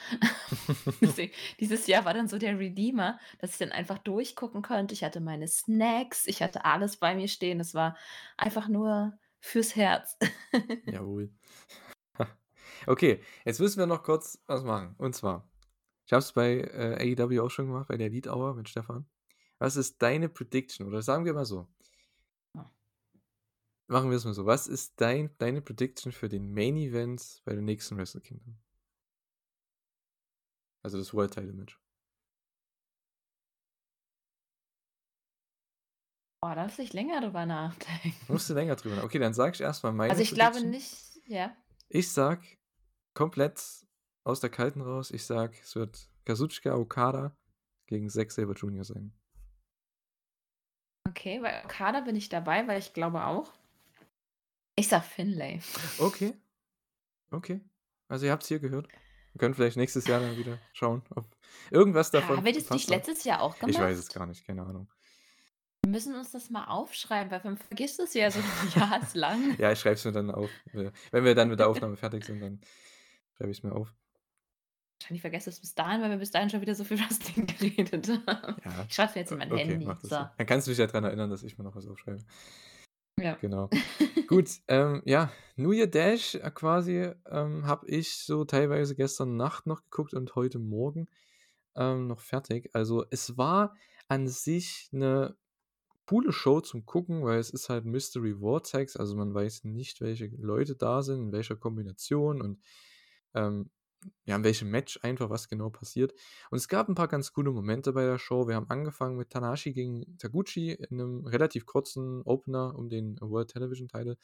[1.60, 4.94] Dieses Jahr war dann so der Redeemer, dass ich dann einfach durchgucken konnte.
[4.94, 7.60] Ich hatte meine Snacks, ich hatte alles bei mir stehen.
[7.60, 7.96] Es war
[8.36, 10.18] einfach nur fürs Herz.
[10.86, 11.30] Jawohl.
[12.86, 14.94] okay, jetzt müssen wir noch kurz was machen.
[14.98, 15.48] Und zwar,
[16.06, 19.06] ich habe es bei äh, AEW auch schon gemacht, bei der Lead Hour mit Stefan.
[19.58, 20.88] Was ist deine Prediction?
[20.88, 21.68] Oder sagen wir mal so.
[23.92, 24.46] Machen wir es mal so.
[24.46, 28.58] Was ist dein, deine Prediction für den Main Event bei der nächsten Wrestle Kingdom?
[30.82, 31.78] Also das World Title Match.
[36.42, 38.16] Boah, da muss ich länger drüber nachdenken.
[38.32, 38.96] Musst du länger drüber.
[38.96, 41.54] nach- Okay, dann sag ich erstmal meine Also ich glaube nicht, ja.
[41.90, 42.42] Ich sag
[43.14, 43.62] komplett
[44.24, 47.36] aus der Kalten raus, ich sag, es wird Kazuchika Okada
[47.86, 48.84] gegen Zack Saber Jr.
[48.84, 49.12] sein.
[51.06, 53.52] Okay, bei Okada bin ich dabei, weil ich glaube auch.
[54.76, 55.60] Ich sag Finlay.
[55.98, 56.34] Okay.
[57.30, 57.60] Okay.
[58.08, 58.88] Also ihr habt es hier gehört.
[59.32, 61.26] Wir können vielleicht nächstes Jahr dann wieder schauen, ob
[61.70, 63.74] irgendwas davon Haben wir das nicht letztes Jahr auch gemacht?
[63.74, 64.88] Ich weiß es gar nicht, keine Ahnung.
[65.84, 68.40] Wir müssen uns das mal aufschreiben, weil man vergisst es ja so
[68.76, 69.56] jahreslang.
[69.58, 70.50] Ja, ich schreibe es mir dann auf.
[71.10, 72.60] Wenn wir dann mit der Aufnahme fertig sind, dann
[73.36, 73.92] schreibe ich es mir auf.
[75.00, 78.08] Wahrscheinlich vergesse es bis dahin, weil wir bis dahin schon wieder so viel Wrestling geredet
[78.26, 78.56] haben.
[78.64, 78.86] Ja.
[78.88, 79.86] Ich schreibe es mir jetzt in mein Okay, Handy.
[80.02, 80.08] so.
[80.08, 82.22] Dann kannst du dich ja daran erinnern, dass ich mir noch was aufschreibe.
[83.22, 83.36] Ja.
[83.40, 83.70] Genau.
[84.26, 89.66] Gut, ähm, ja, New Year Dash äh, quasi ähm, habe ich so teilweise gestern Nacht
[89.66, 91.08] noch geguckt und heute Morgen
[91.76, 92.70] ähm, noch fertig.
[92.72, 93.76] Also es war
[94.08, 95.36] an sich eine
[96.06, 100.26] coole Show zum Gucken, weil es ist halt Mystery Vortex, also man weiß nicht, welche
[100.26, 102.60] Leute da sind, in welcher Kombination und
[103.34, 103.70] ähm,
[104.24, 106.12] ja, in welchem Match einfach, was genau passiert.
[106.50, 108.48] Und es gab ein paar ganz coole Momente bei der Show.
[108.48, 113.50] Wir haben angefangen mit Tanashi gegen Taguchi in einem relativ kurzen Opener um den World
[113.50, 114.16] Television Title.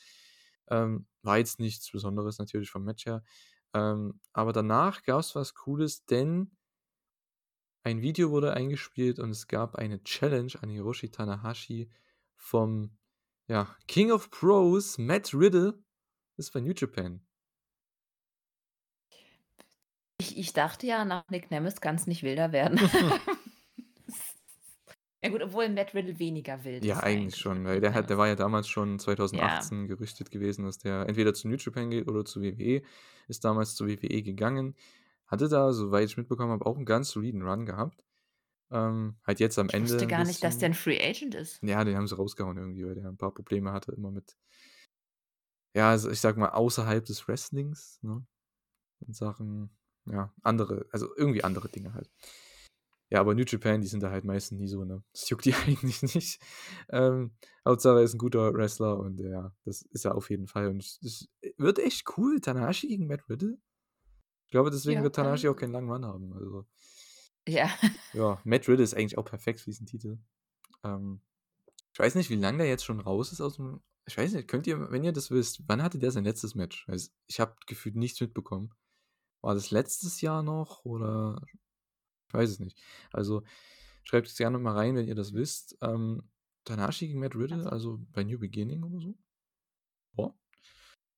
[0.68, 3.22] Ähm, war jetzt nichts Besonderes natürlich vom Match her.
[3.74, 6.50] Ähm, aber danach gab es was Cooles, denn
[7.82, 11.90] ein Video wurde eingespielt und es gab eine Challenge an Hiroshi Tanahashi
[12.36, 12.96] vom
[13.46, 15.82] ja, King of Pros, Matt Riddle.
[16.36, 17.27] Das ist bei New Japan.
[20.30, 22.78] Ich, ich dachte ja, nach Nick Nemeth kann es nicht wilder werden.
[25.22, 27.02] ja gut, obwohl Matt Riddle weniger wild Ja, ist.
[27.02, 29.88] eigentlich schon, weil der, hat, der war ja damals schon 2018 Ja.
[29.88, 32.82] gerüchtet gewesen, dass der entweder zu New Japan geht oder zu WWE.
[33.26, 34.76] Ist damals zu WWE gegangen.
[35.26, 38.04] Hatte da, soweit ich mitbekommen habe, auch einen ganz soliden Run gehabt.
[38.70, 39.92] Ähm, halt jetzt am Ich Ende.
[39.92, 41.60] wusste ein gar nicht, dass der ein Free Agent ist.
[41.62, 44.36] Ja, den haben sie rausgehauen irgendwie, weil der ein paar Probleme hatte, immer mit.
[45.74, 48.24] Ja, also ich sag mal, außerhalb des Wrestlings, ne?
[49.06, 49.70] In Sachen,
[50.12, 52.10] ja, andere, also irgendwie andere Dinge halt.
[53.10, 55.02] Ja, aber New Japan, die sind da halt meistens nie so, ne?
[55.12, 56.40] Das juckt die eigentlich nicht.
[56.90, 57.32] Ähm,
[57.64, 60.68] Hauptsache er ist ein guter Wrestler und ja, das ist er auf jeden Fall.
[60.68, 62.40] Und es wird echt cool.
[62.40, 63.58] Tanahashi gegen Matt Riddle.
[64.44, 66.32] Ich glaube, deswegen Ja, wird Tanahashi auch keinen langen Run haben.
[66.34, 66.66] Also,
[67.46, 67.70] Ja.
[68.12, 70.18] ja, Matt Riddle ist eigentlich auch perfekt für diesen Titel.
[70.84, 71.22] Ähm,
[71.94, 73.80] ich weiß nicht, wie lange der jetzt schon raus ist aus dem.
[74.06, 76.86] Ich weiß nicht, könnt ihr, wenn ihr das wisst, wann hatte der sein letztes Match?
[76.88, 78.72] Also, ich habe gefühlt nichts mitbekommen.
[79.48, 81.40] War das letztes Jahr noch oder.
[82.26, 82.78] Ich weiß es nicht.
[83.14, 83.44] Also,
[84.02, 85.74] schreibt es gerne mal rein, wenn ihr das wisst.
[85.80, 86.28] Ähm,
[86.64, 89.14] Tanahashi gegen Matt Riddle, Also- bei New Beginning oder so?
[90.18, 90.34] Ja,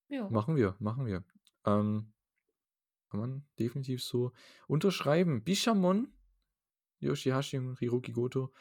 [0.07, 0.29] Jo.
[0.29, 1.25] machen wir, machen wir.
[1.65, 2.13] Ähm,
[3.09, 4.31] kann man definitiv so
[4.65, 5.43] unterschreiben.
[5.43, 6.13] Bishamon,
[7.01, 8.53] Yoshihashi und Hiroki Goto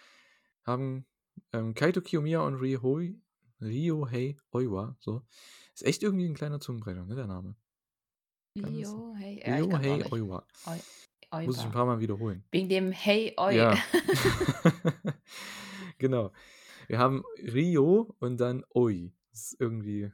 [0.65, 1.07] haben
[1.53, 3.21] ähm, Kaito Kiyomiya und Ryohei,
[3.61, 5.25] Ryohei Oiwa, so.
[5.75, 7.55] Ist echt irgendwie ein kleiner Zungenbrecher, ne, der Name.
[8.57, 9.43] Rio, hey.
[9.47, 10.05] Ja, auch hey.
[10.11, 10.47] Oiwa.
[11.33, 12.45] Oi Muss ich ein paar Mal wiederholen.
[12.51, 13.57] Wegen dem Hey, Oi.
[13.57, 13.77] Ja.
[15.99, 16.33] Genau.
[16.89, 19.13] Wir haben Rio und dann Oi.
[19.31, 20.11] Das ist irgendwie,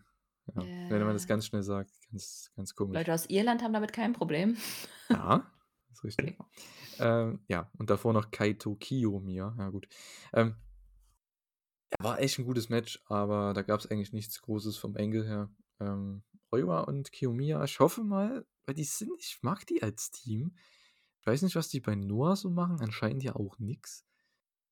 [0.54, 2.98] ja, wenn man das ganz schnell sagt, ganz, ganz komisch.
[2.98, 4.56] Leute aus Irland haben damit kein Problem.
[5.08, 5.50] Ja,
[5.92, 6.36] ist richtig.
[6.98, 9.54] Ähm, ja, und davor noch Kaito Kiyomiya.
[9.56, 9.86] Ja, gut.
[10.34, 10.56] Ähm,
[11.92, 15.24] ja, war echt ein gutes Match, aber da gab es eigentlich nichts Großes vom Angle
[15.24, 15.48] her.
[15.78, 20.56] Ähm, Oiwa und Kiyomiya, ich hoffe mal, weil die sind, ich mag die als Team.
[21.20, 24.06] Ich weiß nicht, was die bei Noah so machen, anscheinend ja auch nix.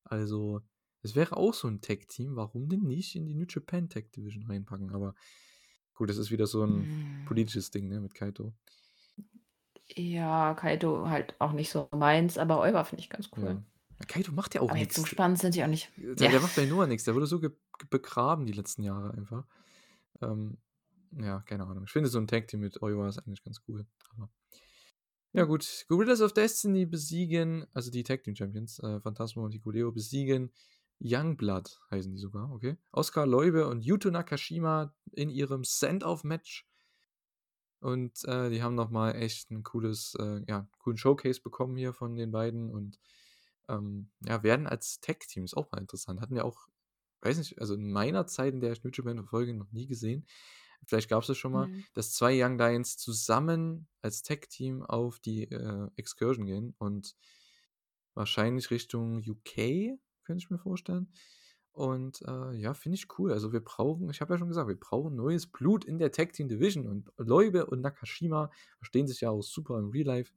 [0.03, 0.61] Also,
[1.01, 4.45] es wäre auch so ein Tag-Team, warum denn nicht in die New Japan Tag Division
[4.45, 4.91] reinpacken?
[4.93, 5.15] Aber
[5.95, 7.25] gut, das ist wieder so ein Hm.
[7.25, 8.53] politisches Ding, ne, mit Kaito.
[9.95, 13.61] Ja, Kaito halt auch nicht so meins, aber Oiwa finde ich ganz cool.
[13.99, 14.05] Ja.
[14.07, 15.11] Kaito macht ja auch jetzt so nichts.
[15.11, 15.91] spannend sind die auch nicht.
[15.97, 16.29] Der, Ja.
[16.29, 17.05] der macht bei Noah nichts.
[17.05, 17.39] Der wurde so
[17.89, 19.45] begraben die letzten Jahre einfach.
[20.21, 20.57] Ähm,
[21.19, 21.85] ja, keine Ahnung.
[21.85, 23.85] Ich finde so ein Tag Team mit Oiwa ist eigentlich ganz cool.
[24.09, 24.29] Aber
[25.33, 25.85] ja, gut.
[25.89, 30.51] Gorillas of Destiny besiegen, also die Tag Team Champions, äh, Phantasmo und Hikuleo besiegen
[31.01, 32.77] Youngblood, heißen die sogar, okay.
[32.91, 36.65] Oscar Leube und Yuto Nakashima in ihrem Send-Off-Match.
[37.81, 42.15] Und äh, die haben nochmal echt ein cooles, äh, ja, coolen Showcase bekommen hier von
[42.15, 42.97] den beiden und
[43.67, 46.21] ähm, ja, werden als Tag-Team, ist auch mal interessant.
[46.21, 46.67] Hatten wir auch,
[47.21, 50.25] weiß nicht, also in meiner Zeit, in der ich New Japan verfolge, noch nie gesehen.
[50.85, 51.83] Vielleicht gab es das schon mal, Mhm.
[51.93, 57.15] dass zwei Young Lions zusammen als Tag-Team auf die äh, Excursion gehen und
[58.13, 61.11] wahrscheinlich Richtung UK, könnte ich mir vorstellen.
[61.71, 63.33] Und äh, ja, finde ich cool.
[63.33, 66.31] Also wir brauchen, ich habe ja schon gesagt, wir brauchen neues Blut in der Tag
[66.31, 66.87] Team Division.
[66.87, 70.33] Und Leube und Nakashima verstehen sich ja auch super im Real Life,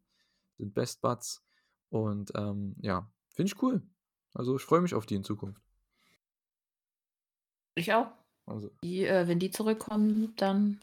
[0.57, 1.45] sind Best Buds.
[1.91, 3.83] Und ähm, ja, finde ich cool.
[4.35, 5.63] Also ich freue mich auf die in Zukunft.
[7.77, 8.09] Ich auch.
[8.49, 10.81] Also, Die, äh, wenn die zurückkommen, dann.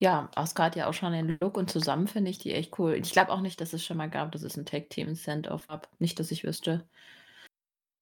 [0.00, 2.94] Ja, Asuka hat ja auch schon den Look und zusammen finde ich die echt cool.
[2.94, 5.88] Ich glaube auch nicht, dass es schon mal gab, dass es ein Tag-Team Send-Off ab.
[5.98, 6.84] Nicht, dass ich wüsste.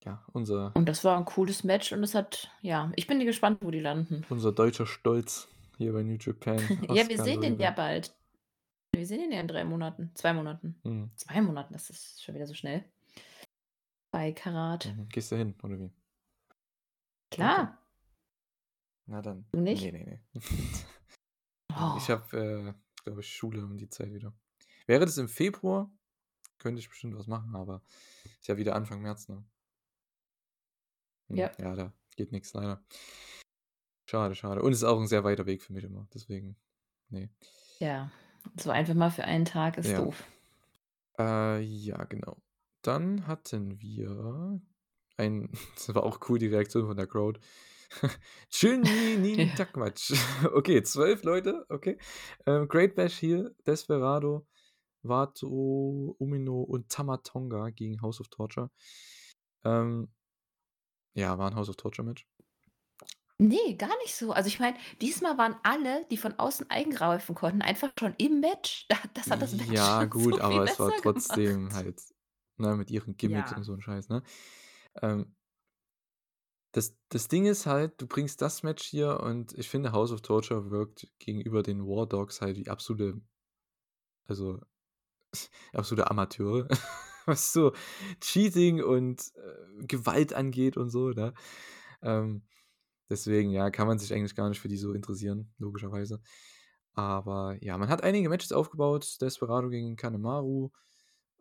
[0.04, 3.58] ja, unser, Und das war ein cooles Match und es hat, ja, ich bin gespannt,
[3.60, 4.24] wo die landen.
[4.30, 5.48] unser deutscher Stolz
[5.78, 6.58] hier bei New Japan.
[6.90, 8.14] ja, wir sehen den ja bald.
[8.94, 10.10] Wir sehen den ja in drei Monaten.
[10.14, 10.74] Zwei Monaten.
[10.82, 11.10] Hm.
[11.16, 12.84] Zwei Monaten, das ist schon wieder so schnell.
[14.10, 14.86] Bei Karat.
[14.86, 15.08] Mhm.
[15.08, 15.90] Gehst du hin, oder wie?
[17.30, 17.78] Klar.
[19.06, 19.46] Na dann.
[19.52, 19.82] Du nicht?
[19.82, 20.40] Nee, nee, nee.
[21.74, 21.94] Oh.
[21.96, 24.34] Ich habe, äh, glaube ich, Schule um die Zeit wieder.
[24.86, 25.90] Wäre das im Februar,
[26.58, 27.80] könnte ich bestimmt was machen, aber
[28.38, 29.42] ist ja wieder Anfang März, ne?
[31.28, 31.50] Hm, Ja.
[31.58, 32.84] Ja, da geht nichts leider.
[34.06, 34.60] Schade, schade.
[34.60, 36.06] Und es ist auch ein sehr weiter Weg für mich immer.
[36.12, 36.56] Deswegen,
[37.08, 37.30] nee.
[37.78, 38.10] Ja,
[38.60, 40.02] so einfach mal für einen Tag ist Ja.
[40.02, 40.24] doof.
[41.18, 42.36] Äh, ja, genau.
[42.82, 44.60] Dann hatten wir
[45.16, 47.40] ein, das war auch cool, die Reaktion von der Crowd.
[48.50, 49.54] Chilni Nin Ja.
[49.54, 50.12] Takmatch.
[50.52, 51.98] Okay, zwölf Leute, okay.
[52.46, 54.46] Ähm, Great Bash hier, Desperado,
[55.02, 58.70] Vato, Umino und Tamatonga gegen House of Torture.
[59.64, 60.10] Ähm,
[61.14, 62.26] ja, war ein House of Torture Match.
[63.38, 64.32] Nee, gar nicht so.
[64.32, 68.86] Also ich meine, diesmal waren alle, die von außen eingreifen konnten, einfach schon im Match.
[68.88, 71.74] Da- Das hat das Match Ja, gut, so aber es war trotzdem gemacht.
[71.74, 72.00] halt,
[72.56, 73.56] ne, mit ihren Gimmicks Ja.
[73.56, 74.22] und so ein Scheiß, ne?
[75.02, 75.34] Ähm,
[76.72, 80.22] das, das Ding ist halt, du bringst das Match hier und ich finde, House of
[80.22, 83.20] Torture wirkt gegenüber den War Dogs halt wie absolute,
[84.26, 84.60] also
[85.72, 86.68] absolute Amateure,
[87.26, 87.72] was so
[88.20, 91.34] Cheating und äh, Gewalt angeht und so, ne?
[92.02, 92.42] Ähm,
[93.10, 96.22] deswegen, ja, kann man sich eigentlich gar nicht für die so interessieren, logischerweise.
[96.94, 99.18] Aber ja, man hat einige Matches aufgebaut.
[99.20, 100.70] Desperado gegen Kanemaru,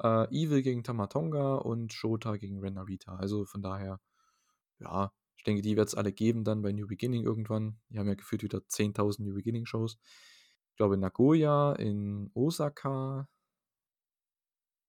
[0.04, 3.16] äh, Evil gegen Tamatonga und Shota gegen Ren Narita.
[3.18, 4.00] Also von daher,
[4.80, 7.80] ja, ich denke, die wird es alle geben dann bei New Beginning irgendwann.
[7.90, 9.98] Die haben ja gefühlt wieder 10.000 New Beginning Shows.
[10.70, 13.28] Ich glaube in Nagoya, in Osaka,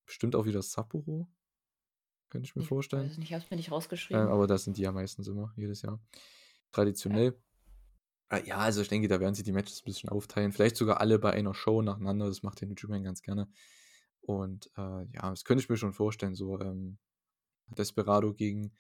[0.07, 1.29] bestimmt auch wieder Sapporo.
[2.29, 3.09] Könnte ich mir Ich vorstellen.
[3.11, 4.29] weiß nicht, ich habe es mir nicht Äh, rausgeschrieben.
[4.29, 6.01] aber das sind die ja meistens immer, jedes Jahr.
[6.73, 7.39] Traditionell.
[8.31, 10.53] Äh, Ja, also ich denke, da werden sie die Matches ein bisschen aufteilen.
[10.53, 12.27] Vielleicht sogar alle bei einer Show nacheinander.
[12.29, 13.51] Das macht der New Japan ganz gerne.
[14.23, 16.35] Und äh, ja, das könnte ich mir schon vorstellen.
[16.35, 16.99] So ähm,
[17.77, 18.73] Desperado gegen,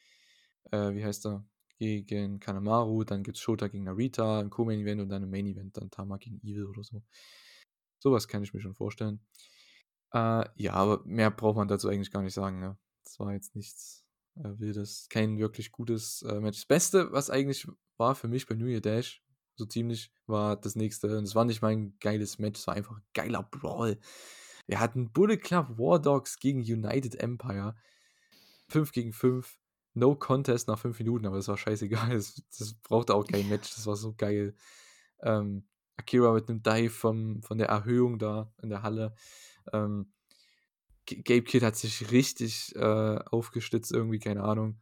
[0.71, 1.45] äh, wie heißt er?
[1.83, 3.05] Gegen Kanemaru.
[3.05, 6.39] Dann gibt es Shota gegen Narita, ein Co-Main-Event und dann im Main-Event dann Tama gegen
[6.39, 7.03] Evil oder so.
[7.99, 9.21] Sowas kann ich mir schon vorstellen.
[10.13, 12.61] Äh, ja, aber mehr braucht man dazu eigentlich gar nicht sagen.
[12.61, 12.79] Ne?
[13.05, 14.05] Das war jetzt nichts
[14.37, 15.09] äh, Wildes.
[15.09, 16.59] Kein wirklich gutes äh, Match.
[16.59, 19.23] Das Beste, was eigentlich war für mich bei New Year Dash,
[19.57, 21.19] so ziemlich, war das nächste.
[21.19, 23.99] Und es war nicht mein geiles Match, es war einfach ein geiler Brawl.
[24.67, 27.75] Wir hatten Bullet Club War Dogs gegen United Empire.
[28.69, 29.59] 5 gegen 5.
[29.95, 32.11] No Contest nach 5 Minuten, aber das war scheißegal.
[32.15, 33.75] Das, das brauchte auch kein Match.
[33.75, 34.55] Das war so geil.
[35.21, 35.67] Ähm,
[35.97, 39.15] Akira mit einem Dive vom, von der Erhöhung da in der Halle.
[39.73, 40.13] Ähm,
[41.07, 44.81] Gabe Kid hat sich richtig äh, aufgestützt, irgendwie, keine Ahnung.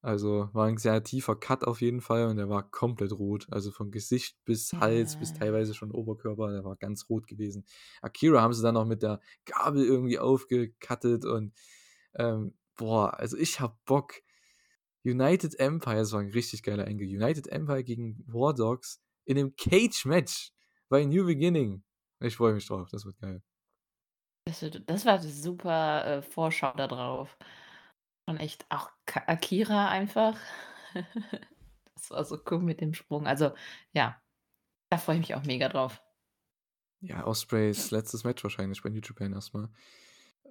[0.00, 3.48] Also war ein sehr tiefer Cut auf jeden Fall und der war komplett rot.
[3.50, 7.66] Also von Gesicht bis Hals bis teilweise schon Oberkörper, der war ganz rot gewesen.
[8.00, 11.52] Akira haben sie dann noch mit der Gabel irgendwie aufgekattet und
[12.14, 14.14] ähm, boah, also ich hab Bock.
[15.04, 17.06] United Empire, das war ein richtig geiler Engel.
[17.06, 20.52] United Empire gegen War Dogs in einem Cage-Match
[20.88, 21.84] bei New Beginning.
[22.20, 23.42] Ich freue mich drauf, das wird geil.
[24.46, 27.36] Das, das war eine super äh, Vorschau da drauf.
[28.26, 28.90] Und echt auch
[29.26, 30.38] Akira einfach.
[31.94, 33.26] das war so cool mit dem Sprung.
[33.26, 33.52] Also,
[33.92, 34.20] ja,
[34.90, 36.02] da freue ich mich auch mega drauf.
[37.00, 39.68] Ja, Ospreys letztes Match wahrscheinlich bei New Japan erstmal.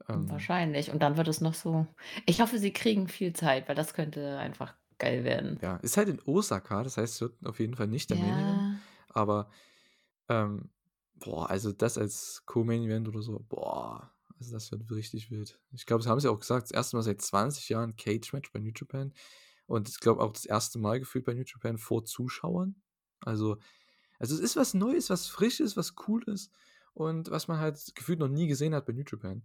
[0.10, 0.92] Ähm, wahrscheinlich.
[0.92, 1.88] Und dann wird es noch so.
[2.26, 5.60] Ich hoffe, sie kriegen viel Zeit, weil das könnte einfach geil werden.
[5.62, 8.24] Ja, ist halt in Osaka, das heißt, es wird auf jeden Fall nicht der ja.
[8.24, 8.80] Main Event.
[9.10, 9.50] Aber,
[10.30, 10.70] ähm,
[11.16, 15.60] boah, also das als Co-Main Event oder so, boah, also das wird richtig wild.
[15.74, 18.60] Ich glaube, das haben sie auch gesagt, das erste Mal seit 20 Jahren Cage-Match bei
[18.60, 19.14] New Japan.
[19.66, 22.76] Und ich glaube auch das erste Mal gefühlt bei New Japan vor Zuschauern.
[23.22, 23.58] Also,
[24.20, 26.52] also es ist was Neues, was Frisches, was Cooles
[26.94, 29.44] und was man halt gefühlt noch nie gesehen hat bei New Japan.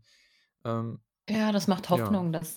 [0.65, 2.41] Ähm, ja, das macht Hoffnung, ja.
[2.41, 2.57] dass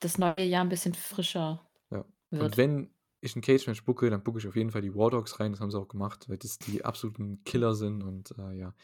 [0.00, 2.04] das neue Jahr ein bisschen frischer ja.
[2.30, 2.42] wird.
[2.42, 2.90] Und wenn
[3.20, 5.52] ich ein Cage-Match bucke, dann bucke ich auf jeden Fall die War Dogs rein.
[5.52, 8.02] Das haben sie auch gemacht, weil das die absoluten Killer sind.
[8.02, 8.74] Und äh, ja,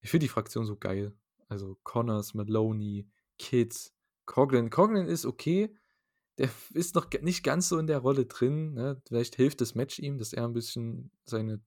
[0.00, 1.12] ich finde die Fraktion so geil.
[1.48, 3.08] Also Connors, Maloney,
[3.38, 4.70] Kids, Coughlin.
[4.70, 5.74] Coughlin ist okay.
[6.38, 8.74] Der ist noch nicht ganz so in der Rolle drin.
[8.74, 9.00] Ne?
[9.06, 11.60] Vielleicht hilft das Match ihm, dass er ein bisschen seine,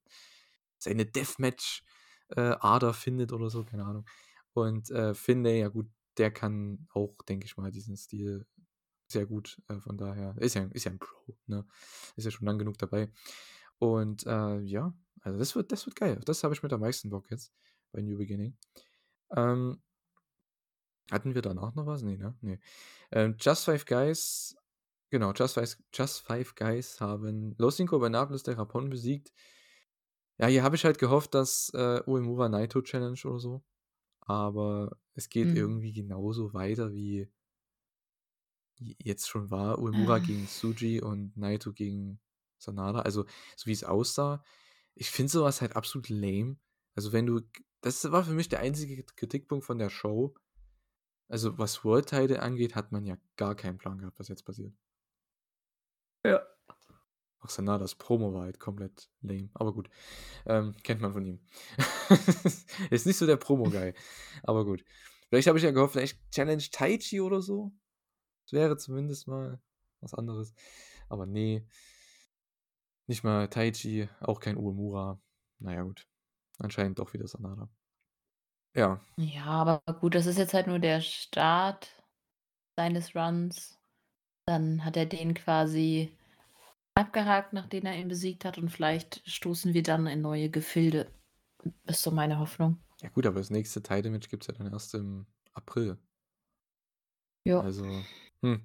[0.78, 4.06] seine Deathmatch-Ader äh, findet oder so, keine Ahnung.
[4.54, 5.88] Und äh, Finlay, ja gut,
[6.20, 8.46] der kann auch, denke ich mal, diesen Stil
[9.12, 9.62] sehr gut.
[9.68, 11.66] Äh, von daher ist ja, ist ja ein Pro, ne?
[12.16, 13.12] Ist ja schon lang genug dabei.
[13.80, 16.22] Und äh, ja, also das wird, das wird geil.
[16.26, 17.54] Das habe ich mit am meisten Bock jetzt
[17.92, 18.58] bei New Beginning.
[19.36, 19.82] Ähm,
[21.12, 22.04] hatten wir danach noch was?
[22.04, 22.38] Nee, ne?
[22.42, 22.60] Nee.
[23.12, 24.56] Ähm, Just Five Guys,
[25.10, 29.32] genau, Just Five, Just Five Guys haben Los Cinco Bernables der Rapon besiegt.
[30.38, 33.64] Ja, hier habe ich halt gehofft, dass äh, Uemura Naito Challenge oder so.
[34.30, 35.56] Aber es geht mhm.
[35.56, 37.28] irgendwie genauso weiter wie
[38.78, 39.80] jetzt schon war.
[39.80, 40.20] Uemura ah.
[40.20, 42.20] gegen Suji und Naito gegen
[42.60, 43.00] Sanada.
[43.00, 43.26] Also,
[43.56, 44.44] so wie es aussah.
[44.94, 46.58] Ich finde sowas halt absolut lame.
[46.94, 47.42] Also, wenn du
[47.82, 50.36] das war für mich der einzige Kritikpunkt von der Show.
[51.28, 54.76] Also, was World-Title angeht, hat man ja gar keinen Plan gehabt, was jetzt passiert.
[56.24, 56.46] Ja.
[57.42, 59.50] Auch Sanadas Promo war halt komplett lame.
[59.54, 59.90] Aber gut.
[60.46, 61.40] Ähm, kennt man von ihm.
[62.90, 63.94] ist nicht so der Promo-Guy.
[64.44, 64.84] aber gut.
[65.30, 67.72] Vielleicht habe ich ja gehofft, vielleicht Challenge Taichi oder so.
[68.46, 69.62] Das wäre zumindest mal
[70.02, 70.54] was anderes.
[71.08, 71.66] Aber nee.
[73.08, 75.22] Nicht mal Taichi, auch kein Uemura.
[75.60, 76.08] Naja, gut.
[76.58, 77.70] Anscheinend doch wieder Sanada.
[78.76, 79.00] Ja.
[79.18, 81.90] Ja, aber gut, das ist jetzt halt nur der Start
[82.76, 83.80] seines Runs.
[84.46, 86.12] Dann hat er den quasi
[87.00, 91.12] abgehakt, nachdem er ihn besiegt hat und vielleicht stoßen wir dann in neue Gefilde.
[91.86, 92.78] Ist so meine Hoffnung.
[93.02, 95.98] Ja gut, aber das nächste Title-Match gibt es ja dann erst im April.
[97.46, 97.62] Ja.
[97.62, 97.86] Also,
[98.42, 98.62] hm,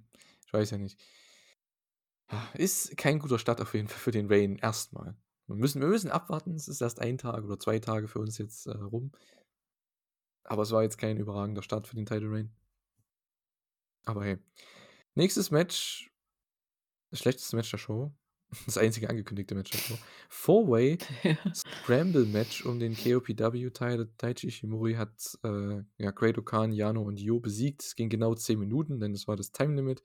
[0.47, 1.01] ich weiß ja nicht.
[2.55, 5.17] Ist kein guter Start auf jeden Fall für den Rain erstmal.
[5.47, 6.55] Wir müssen, wir müssen abwarten.
[6.55, 9.13] Es ist erst ein Tag oder zwei Tage für uns jetzt äh, rum.
[10.45, 12.55] Aber es war jetzt kein überragender Start für den Title Rain.
[14.05, 14.39] Aber hey.
[15.15, 16.11] Nächstes Match.
[17.11, 18.13] Das schlechteste Match der Show.
[18.67, 19.99] Das einzige angekündigte Match Show.
[20.29, 20.99] Four-Way
[21.55, 24.09] Scramble Match um den KOPW-Teil.
[24.19, 27.83] Taichi Ishimori hat äh, ja, Great Okan, Yano und Yo besiegt.
[27.83, 30.03] Es ging genau 10 Minuten, denn es war das Time Limit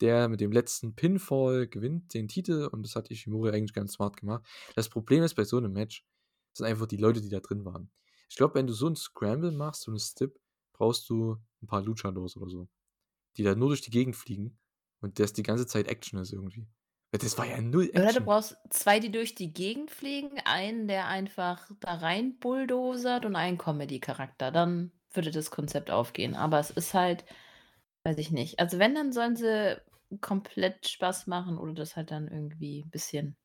[0.00, 4.16] der mit dem letzten Pinfall gewinnt den Titel und das hat Ishimori eigentlich ganz smart
[4.16, 4.44] gemacht.
[4.74, 6.06] Das Problem ist bei so einem Match,
[6.52, 7.90] sind einfach die Leute, die da drin waren.
[8.28, 10.38] Ich glaube, wenn du so ein Scramble machst, so eine Stip,
[10.72, 12.68] brauchst du ein paar Luchadors oder so,
[13.36, 14.58] die da nur durch die Gegend fliegen
[15.00, 16.68] und das die ganze Zeit Action ist irgendwie.
[17.10, 18.02] Das war ja null Action.
[18.02, 23.24] Oder du brauchst zwei, die durch die Gegend fliegen, einen, der einfach da rein bulldozert
[23.24, 24.50] und einen Comedy-Charakter.
[24.50, 26.34] Dann würde das Konzept aufgehen.
[26.34, 27.24] Aber es ist halt,
[28.04, 28.60] weiß ich nicht.
[28.60, 29.80] Also wenn, dann sollen sie
[30.20, 33.36] komplett Spaß machen oder das halt dann irgendwie ein bisschen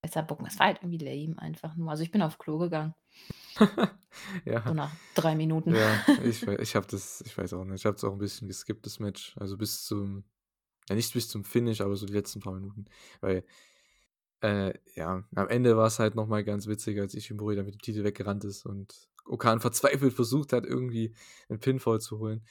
[0.00, 0.46] besser bucken.
[0.46, 1.90] Es war halt irgendwie lame einfach nur.
[1.90, 2.94] Also ich bin auf Klo gegangen.
[4.44, 4.66] ja.
[4.66, 5.74] So nach drei Minuten.
[5.74, 8.48] ja, ich, ich habe das, ich weiß auch nicht, ich habe es auch ein bisschen
[8.48, 9.36] geskippt, das Match.
[9.38, 10.24] Also bis zum,
[10.88, 12.86] ja nicht bis zum Finish, aber so die letzten paar Minuten.
[13.20, 13.44] Weil,
[14.40, 17.80] äh, ja, am Ende war es halt nochmal ganz witzig, als Ishimori da mit dem
[17.80, 21.14] Titel weggerannt ist und Okan verzweifelt versucht hat, irgendwie
[21.48, 22.44] einen Pinfall zu holen.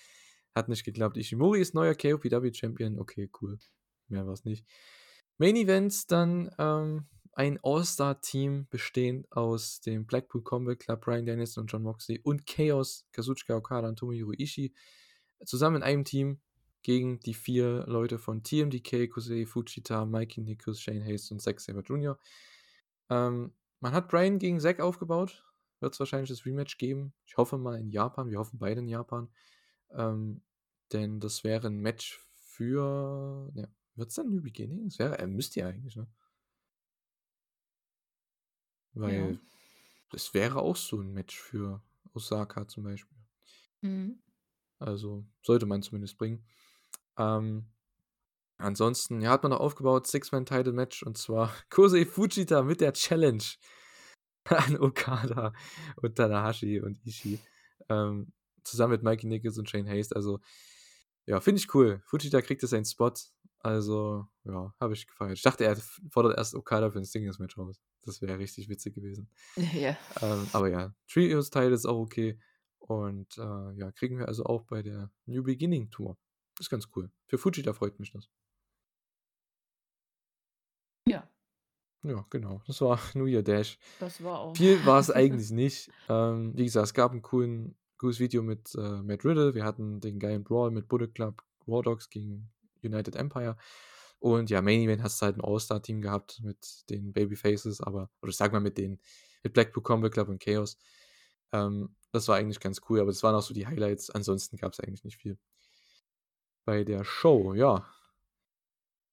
[0.53, 1.18] Hat nicht geklappt.
[1.18, 2.99] Ishimori ist neuer KOPW-Champion.
[2.99, 3.59] Okay, cool.
[4.07, 4.65] Mehr war es nicht.
[5.38, 11.72] Main Events dann ähm, ein All-Star-Team bestehend aus dem Blackpool Combat Club, Brian Dennison und
[11.72, 14.73] John Moxley und Chaos, Kazuchika Okada und Tomohiro Ishii
[15.45, 16.41] zusammen in einem Team
[16.88, 21.81] gegen die vier Leute von TMDK, Kosei Fujita, Mikey Nichols, Shane Hayes und Zack Saber
[21.81, 22.18] Jr.
[23.09, 25.43] Ähm, man hat Brian gegen Zack aufgebaut.
[25.81, 27.14] Wird es wahrscheinlich das Rematch geben.
[27.26, 28.30] Ich hoffe mal in Japan.
[28.30, 29.27] Wir hoffen beide in Japan.
[29.91, 30.43] Ähm,
[30.93, 33.51] denn das wäre ein Match für.
[33.53, 34.85] Ja, wird es dann New Beginning?
[34.85, 36.07] Das wäre, er müsste ja eigentlich, ne?
[38.93, 39.39] Weil Ja.
[40.09, 41.81] das wäre auch so ein Match für
[42.14, 43.18] Osaka zum Beispiel.
[43.81, 44.22] Mhm.
[44.80, 46.45] Also sollte man zumindest bringen.
[47.18, 47.65] Ähm,
[48.57, 53.44] ansonsten, ja, hat man noch aufgebaut, Six-Man-Title-Match und zwar Kosei Fujita mit der Challenge
[54.45, 55.53] an Okada
[55.98, 57.39] und Tanahashi und Ishii.
[57.89, 58.31] Ähm,
[58.64, 60.15] zusammen mit Mikey Nichols und Shane Haste.
[60.15, 60.39] Also,
[61.26, 62.02] ja, finde ich cool.
[62.06, 63.14] Fujita kriegt jetzt seinen Spot.
[63.60, 65.38] Also, ja, habe ich gefeiert.
[65.38, 65.76] Ich dachte, er
[66.11, 67.81] fordert erst Okada für ein Singles-Match raus.
[68.03, 69.30] Das wäre richtig witzig gewesen.
[69.73, 69.98] Ja.
[70.22, 72.39] Ähm, aber ja, Trios-Teil ist auch okay.
[72.80, 76.18] Und äh, ja, kriegen wir also auch bei der New Beginning Tour.
[76.59, 77.11] Ist ganz cool.
[77.27, 78.29] Für Fujita freut mich das.
[81.07, 81.29] Ja.
[82.03, 82.61] Ja, genau.
[82.67, 83.77] Das war New Year Dash.
[83.99, 84.57] Das war auch.
[84.57, 85.89] Viel war es eigentlich nicht.
[86.09, 89.55] Ähm, wie gesagt, es gab ein coolen, cooles Video mit äh, Matt Riddle.
[89.55, 92.49] Wir hatten den geilen Brawl mit Bullet Club War Dogs gegen
[92.84, 93.57] United Empire.
[94.19, 98.29] Und ja, Main Event hast du halt ein All-Star-Team gehabt mit den Babyfaces, aber, oder
[98.29, 98.99] ich sag mal mit den,
[99.43, 100.77] mit Blackpool Combat Club und Chaos.
[101.51, 104.09] Ähm, das war eigentlich ganz cool, aber das waren auch so die Highlights.
[104.09, 105.38] Ansonsten gab es eigentlich nicht viel.
[106.68, 107.85] Bei der Show, ja.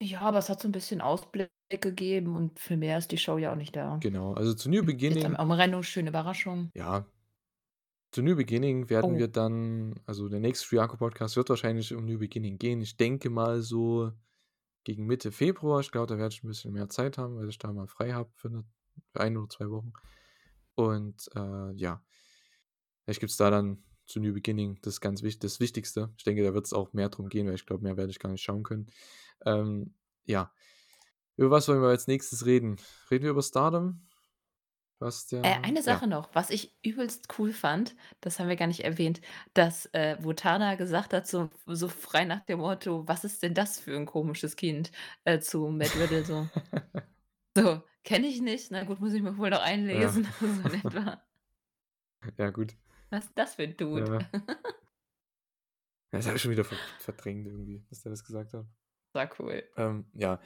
[0.02, 3.38] Ja, aber es hat so ein bisschen Ausblick gegeben und für mehr ist die Show
[3.38, 3.96] ja auch nicht da.
[4.02, 5.36] Genau, also zu New Jetzt Beginning.
[5.36, 6.72] am Rennung, schöne Überraschung.
[6.74, 7.06] Ja.
[8.10, 9.18] Zu New Beginning werden Oh.
[9.18, 12.80] wir dann, also der nächste Friako Podcast wird wahrscheinlich um New Beginning gehen.
[12.80, 14.10] Ich denke mal so
[14.82, 15.78] gegen Mitte Februar.
[15.78, 18.12] Ich glaube, da werde ich ein bisschen mehr Zeit haben, weil ich da mal frei
[18.14, 18.64] habe für, eine,
[19.12, 19.92] für ein oder zwei Wochen.
[20.74, 22.02] Und äh, ja,
[23.04, 26.12] vielleicht gibt es da dann zu New Beginning das ganz wichtig, das Wichtigste.
[26.16, 28.18] Ich denke, da wird es auch mehr drum gehen, weil ich glaube, mehr werde ich
[28.18, 28.86] gar nicht schauen können.
[29.44, 29.94] Ähm,
[30.24, 30.52] ja.
[31.36, 32.76] Über was wollen wir als nächstes reden?
[33.10, 34.06] Reden wir über Stardom?
[35.00, 35.82] Was der, Äh, eine ja.
[35.82, 39.20] Sache noch, was ich übelst cool fand, das haben wir gar nicht erwähnt,
[39.52, 43.80] dass äh, Wutana gesagt hat, so, so frei nach dem Motto, was ist denn das
[43.80, 44.92] für ein komisches Kind
[45.24, 46.48] äh, zu Matt Riddle so.
[47.56, 50.28] so, kenne ich nicht, na gut, muss ich mir wohl noch einlesen.
[50.40, 51.22] so in etwa.
[52.38, 52.74] ja, gut.
[53.10, 54.18] Was ist das für ein Dude?
[54.32, 54.40] Ja.
[56.10, 58.64] Das habe ich schon wieder ver verdrängt irgendwie, dass der das gesagt hat.
[59.14, 59.64] War cool.
[59.76, 60.40] Ähm, ja.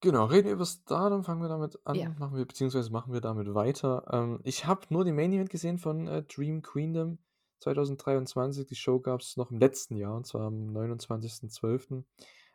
[0.00, 2.10] Genau, reden wir über Stardom, fangen wir damit an, Ja.
[2.10, 4.06] machen wir, beziehungsweise machen wir damit weiter.
[4.12, 7.18] Ähm, ich habe nur den Main Event gesehen von äh, Dream Queendom
[7.60, 8.64] 2023.
[8.66, 12.04] Die Show gab es noch im letzten Jahr, und zwar am 29.12.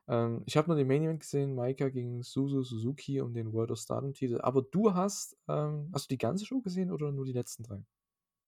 [0.07, 3.71] Ähm, ich habe nur den Main Event gesehen, Maika gegen Suzu Suzuki um den World
[3.71, 4.39] of Stardom Titel.
[4.39, 7.83] Aber du hast, ähm, hast du die ganze Show gesehen oder nur die letzten drei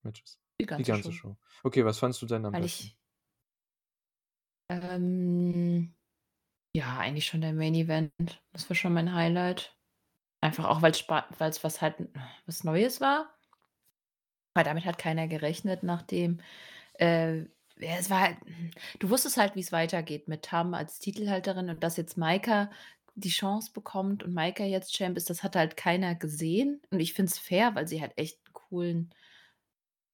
[0.03, 0.39] Matches?
[0.59, 1.29] Die ganze, die ganze Show.
[1.29, 1.37] Show.
[1.63, 2.87] Okay, was fandst du denn am Weil besten?
[2.87, 2.97] ich.
[4.69, 5.93] Ähm,
[6.73, 8.13] ja, eigentlich schon der Main Event.
[8.53, 9.75] Das war schon mein Highlight.
[10.41, 11.95] Einfach auch, weil es was halt
[12.45, 13.33] was Neues war.
[14.53, 16.41] Weil damit hat keiner gerechnet, nachdem.
[16.93, 17.41] Äh,
[17.79, 18.37] ja, es war halt,
[18.99, 22.69] du wusstest halt, wie es weitergeht mit Tam als Titelhalterin und dass jetzt Maika
[23.15, 26.81] die Chance bekommt und Maika jetzt Champ ist, das hat halt keiner gesehen.
[26.91, 29.15] Und ich finde es fair, weil sie halt echt einen coolen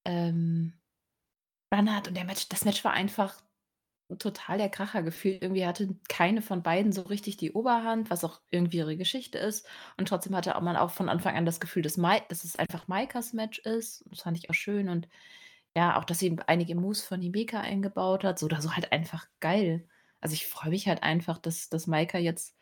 [0.07, 0.73] ähm,
[1.73, 2.07] Run hat.
[2.07, 3.41] Und der Match, das Match war einfach
[4.19, 5.43] total der Kracher gefühlt.
[5.43, 9.67] Irgendwie hatte keine von beiden so richtig die Oberhand, was auch irgendwie ihre Geschichte ist.
[9.97, 12.55] Und trotzdem hatte auch man auch von Anfang an das Gefühl, dass, Mai, dass es
[12.55, 14.05] einfach Maikas Match ist.
[14.09, 14.89] Das fand ich auch schön.
[14.89, 15.09] Und
[15.75, 18.39] ja, auch, dass sie einige Moves von Hibeka eingebaut hat.
[18.39, 19.88] So oder so halt einfach geil.
[20.21, 22.57] Also ich freue mich halt einfach, dass, dass Maika jetzt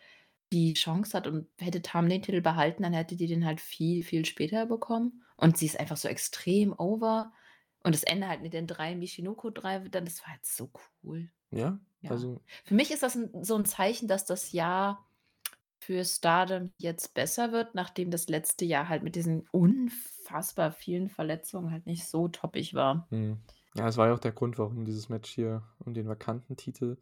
[0.53, 4.03] die Chance hat und hätte Tam den Titel behalten, dann hätte die den halt viel,
[4.03, 5.24] viel später bekommen.
[5.37, 7.33] Und sie ist einfach so extrem over.
[7.83, 10.71] Und das Ende halt mit den drei Michinoku drei, dann das war halt so
[11.03, 11.29] cool.
[11.51, 12.11] Ja, Ja.
[12.11, 15.07] also Für mich ist das ein, so ein Zeichen, dass das Jahr
[15.79, 21.71] für Stardom jetzt besser wird, nachdem das letzte Jahr halt mit diesen unfassbar vielen Verletzungen
[21.71, 23.09] halt nicht so toppig war.
[23.11, 23.43] Hm.
[23.75, 26.97] Ja, es war ja auch der Grund, warum dieses Match hier um den vakanten Titel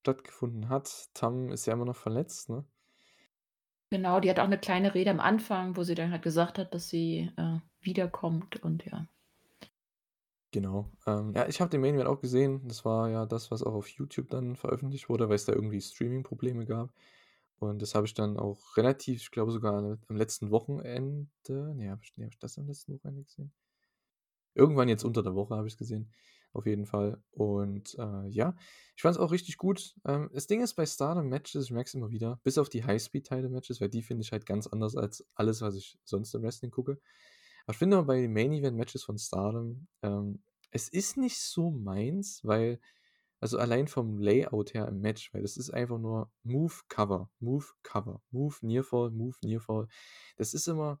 [0.00, 1.10] stattgefunden hat.
[1.14, 2.64] Tam ist ja immer noch verletzt, ne?
[3.94, 6.74] Genau, die hat auch eine kleine Rede am Anfang, wo sie dann halt gesagt hat,
[6.74, 9.06] dass sie äh, wiederkommt und ja.
[10.50, 10.90] Genau.
[11.06, 12.66] Ähm, ja, ich habe den Main Event auch gesehen.
[12.66, 15.80] Das war ja das, was auch auf YouTube dann veröffentlicht wurde, weil es da irgendwie
[15.80, 16.92] Streaming-Probleme gab.
[17.60, 21.28] Und das habe ich dann auch relativ, ich glaube sogar am letzten Wochenende.
[21.76, 23.52] Nee, habe ich, nee, hab ich das am letzten Wochenende gesehen?
[24.54, 26.10] Irgendwann jetzt unter der Woche habe ich es gesehen.
[26.54, 27.22] Auf jeden Fall.
[27.30, 28.56] Und äh, ja,
[28.96, 29.94] ich fand es auch richtig gut.
[30.04, 33.80] Ähm, das Ding ist bei Stardom-Matches, ich merke es immer wieder, bis auf die High-Speed-Teile-Matches,
[33.80, 37.00] weil die finde ich halt ganz anders als alles, was ich sonst im Wrestling gucke.
[37.64, 42.80] Aber ich finde bei den Main-Event-Matches von Stardom, ähm, es ist nicht so meins, weil,
[43.40, 47.66] also allein vom Layout her im Match, weil das ist einfach nur Move, Cover, Move,
[47.82, 49.88] Cover, Move, Nearfall, Move, Nearfall.
[50.36, 51.00] Das ist immer,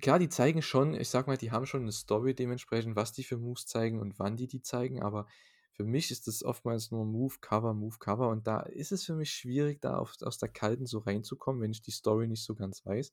[0.00, 3.24] klar, die zeigen schon, ich sag mal, die haben schon eine Story dementsprechend, was die
[3.24, 5.26] für Moves zeigen und wann die die zeigen, aber
[5.72, 9.14] für mich ist das oftmals nur Move, Cover, Move, Cover und da ist es für
[9.16, 12.54] mich schwierig, da auf, aus der Kalten so reinzukommen, wenn ich die Story nicht so
[12.54, 13.12] ganz weiß.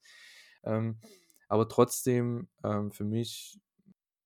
[0.63, 0.99] Ähm,
[1.47, 3.59] aber trotzdem ähm, für mich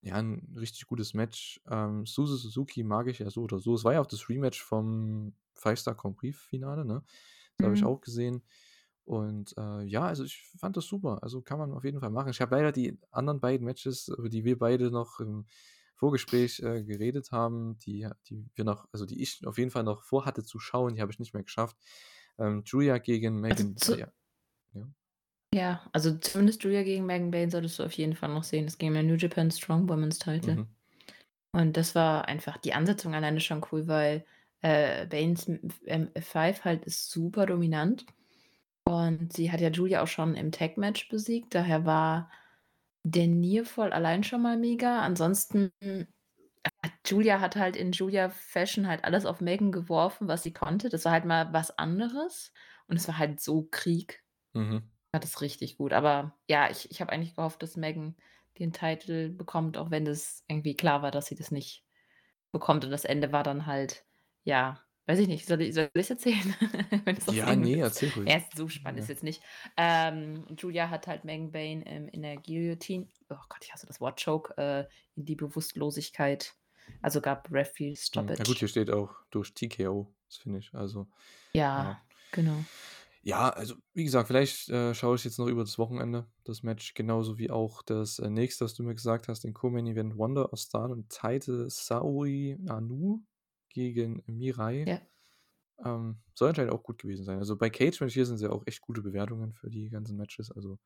[0.02, 1.62] ja ein richtig gutes Match.
[1.70, 3.74] Ähm, Suzu Suzuki mag ich ja so oder so.
[3.76, 7.04] Es war ja auch das Rematch vom Five-Star Grand Prix-Finale, ne?
[7.58, 7.86] Das habe ich Mhm.
[7.86, 8.44] auch gesehen.
[9.06, 11.20] Und äh, ja, also ich fand das super.
[11.22, 12.32] Also kann man auf jeden Fall machen.
[12.32, 15.46] Ich habe leider die anderen beiden Matches, über die wir beide noch im
[15.96, 20.02] Vorgespräch äh, geredet haben, die, die wir noch, also die ich auf jeden Fall noch
[20.02, 21.78] vorhatte zu schauen, die habe ich nicht mehr geschafft.
[22.40, 23.78] Ähm, Julia gegen Also Megan.
[23.78, 24.08] zu, ja.
[24.74, 24.88] ja.
[25.54, 28.66] ja, also zumindest Julia gegen Megan Bain solltest du auf jeden Fall noch sehen.
[28.66, 30.56] Es ging um den New Japan Strong Women's Title.
[30.56, 30.68] Mhm.
[31.52, 34.26] Und das war einfach die Ansetzung alleine schon cool, weil
[34.62, 38.06] äh, Baines M5 halt ist super dominant.
[38.88, 41.56] Und sie hat ja Julia auch schon im Tag-Match besiegt.
[41.56, 42.30] Daher war
[43.04, 45.02] der Nearfall allein schon mal mega.
[45.02, 45.72] Ansonsten,
[47.06, 50.90] Julia hat halt in Julia Fashion halt alles auf Megan geworfen, was sie konnte.
[50.90, 52.54] Das war halt mal was anderes.
[52.88, 54.24] Und es war halt so Krieg.
[54.54, 54.84] Mhm.
[55.12, 55.94] War das richtig gut.
[55.94, 58.16] Aber ja, ich, ich habe eigentlich gehofft, dass Megan
[58.60, 61.84] den Titel bekommt, auch wenn das irgendwie klar war, dass sie das nicht
[62.52, 62.86] bekommt.
[62.86, 64.06] Und das Ende war dann halt,
[64.44, 66.56] ja, weiß ich nicht, soll ich, ich erzählen?
[67.32, 68.30] Ja, nee, erzähl ruhig.
[68.30, 69.04] Ja, ist so spannend, Ja.
[69.04, 69.42] ist jetzt nicht.
[69.78, 74.02] Ähm, Julia hat halt Megan Bain ähm, in der Guillotine, oh Gott, ich hasse das
[74.02, 76.54] Wort Choke, äh, in die Bewusstlosigkeit.
[77.02, 78.36] Also gab Referee Hm, Stoppage.
[78.40, 80.74] Na gut, hier steht auch durch TKO, das finde ich.
[80.74, 81.08] Also,
[81.54, 82.02] ja, ja.
[82.32, 82.64] genau.
[83.24, 86.94] Ja, also wie gesagt, vielleicht äh, schaue ich jetzt noch über das Wochenende das Match,
[86.94, 90.54] genauso wie auch das äh, nächste, was du mir gesagt hast, den Co-Main Event Wonder
[90.54, 93.24] of Star und Title Saori Anu
[93.76, 94.86] gegen Mirai.
[94.88, 95.02] Ja.
[95.84, 97.38] Ähm, soll anscheinend auch gut gewesen sein.
[97.38, 100.52] Also bei Cage Match hier sind ja auch echt gute Bewertungen für die ganzen Matches.
[100.52, 100.80] Also,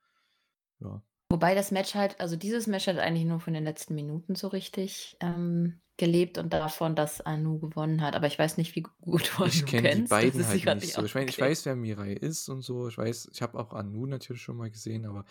[0.80, 1.02] ja.
[1.32, 4.48] Wobei das Match halt, also dieses Match hat eigentlich nur von den letzten Minuten so
[4.48, 8.16] richtig ähm, gelebt und davon, dass Anu gewonnen hat.
[8.16, 11.04] Aber ich weiß nicht, wie gut du Ich kenne die beiden halt grad nicht so.
[11.04, 12.88] Ich meine, ich weiß, wer Mirai ist und so.
[12.88, 15.24] Ich weiß, ich habe auch Anu natürlich schon mal gesehen, aber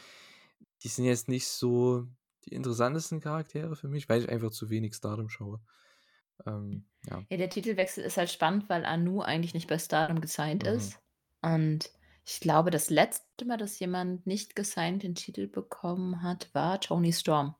[0.85, 2.07] die sind jetzt nicht so
[2.45, 5.61] die interessantesten Charaktere für mich, weil ich einfach zu wenig Stardom schaue.
[6.47, 7.25] Ähm, ja.
[7.31, 10.69] Ja, der Titelwechsel ist halt spannend, weil Anu eigentlich nicht bei Stardom gesigned Mhm.
[10.69, 10.99] ist.
[11.43, 11.91] Und
[12.27, 17.13] ich glaube, das letzte Mal, dass jemand nicht gesigned den Titel bekommen hat, war Tony
[17.13, 17.55] Storm.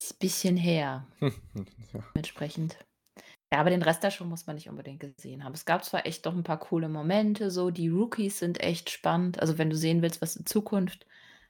[0.00, 2.04] Ist ein bisschen her, ja.
[2.14, 2.76] entsprechend.
[3.52, 5.54] Ja, aber den Rest der Show muss man nicht unbedingt gesehen haben.
[5.54, 9.40] Es gab zwar echt doch ein paar coole Momente, so die Rookies sind echt spannend.
[9.40, 11.06] Also wenn du sehen willst, was in Zukunft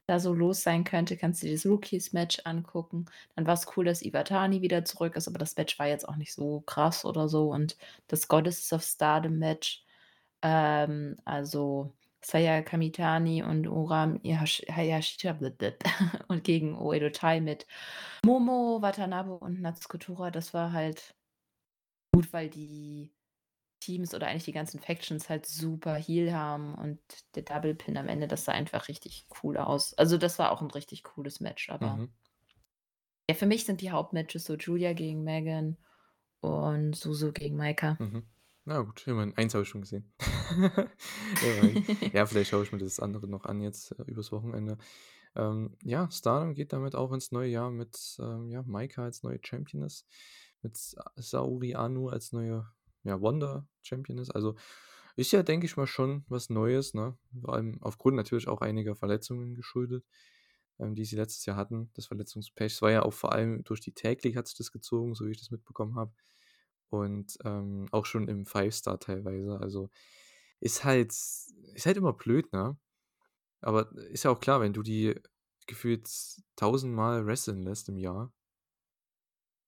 [0.06, 3.06] da so los sein könnte, kannst du dir das Rookies-Match angucken.
[3.36, 6.16] Dann war es cool, dass Iwatani wieder zurück ist, aber das Match war jetzt auch
[6.16, 7.51] nicht so krass oder so.
[7.51, 7.76] Und
[8.09, 9.85] das Goddesses of Stardom-Match,
[10.43, 13.66] ähm, also Saya Kamitani und
[14.24, 15.39] Yash- Hayashita
[16.28, 17.66] und gegen Oedo Tai mit
[18.24, 19.98] Momo, Watanabe und Natsuko
[20.31, 21.14] das war halt
[22.12, 23.10] gut, weil die
[23.85, 27.01] Teams oder eigentlich die ganzen Factions halt super Heal haben und
[27.36, 29.94] der Double Pin am Ende, das sah einfach richtig cool aus.
[29.94, 32.15] Also das war auch ein richtig cooles Match, aber Mhm.
[33.28, 35.77] ja, für mich sind die Hauptmatches so Julia gegen Megan
[36.40, 37.98] und Suzu gegen Maika.
[37.98, 38.28] Mhm.
[38.66, 40.12] Na gut, immerhin, eins habe ich schon gesehen.
[42.12, 44.78] Ja, vielleicht schaue ich mir das andere noch an jetzt äh, übers Wochenende.
[45.36, 49.40] Ähm, ja, Stardom geht damit auch ins neue Jahr mit ähm, ja, Maika als neue
[49.44, 50.06] Championess,
[50.62, 52.69] mit Sa- Saori Anu als neue
[53.05, 54.31] ja, Wonder Championess.
[54.31, 54.56] Also
[55.16, 57.16] ist ja, denke ich mal, schon was Neues, ne?
[57.40, 60.05] Vor allem aufgrund natürlich auch einiger Verletzungen geschuldet,
[60.78, 61.90] ähm, die sie letztes Jahr hatten.
[61.94, 62.74] Das Verletzungspech.
[62.74, 65.26] Es war ja auch vor allem durch die Tag League hat sich das gezogen, so
[65.26, 66.12] wie ich das mitbekommen habe.
[66.90, 69.59] Und ähm, auch schon im Five-Star teilweise.
[69.60, 69.90] Also
[70.60, 72.78] ist halt, ist halt immer blöd, ne?
[73.62, 75.14] Aber ist ja auch klar, wenn du die
[75.66, 76.09] gefühlt
[76.56, 78.32] tausendmal wresteln lässt im Jahr,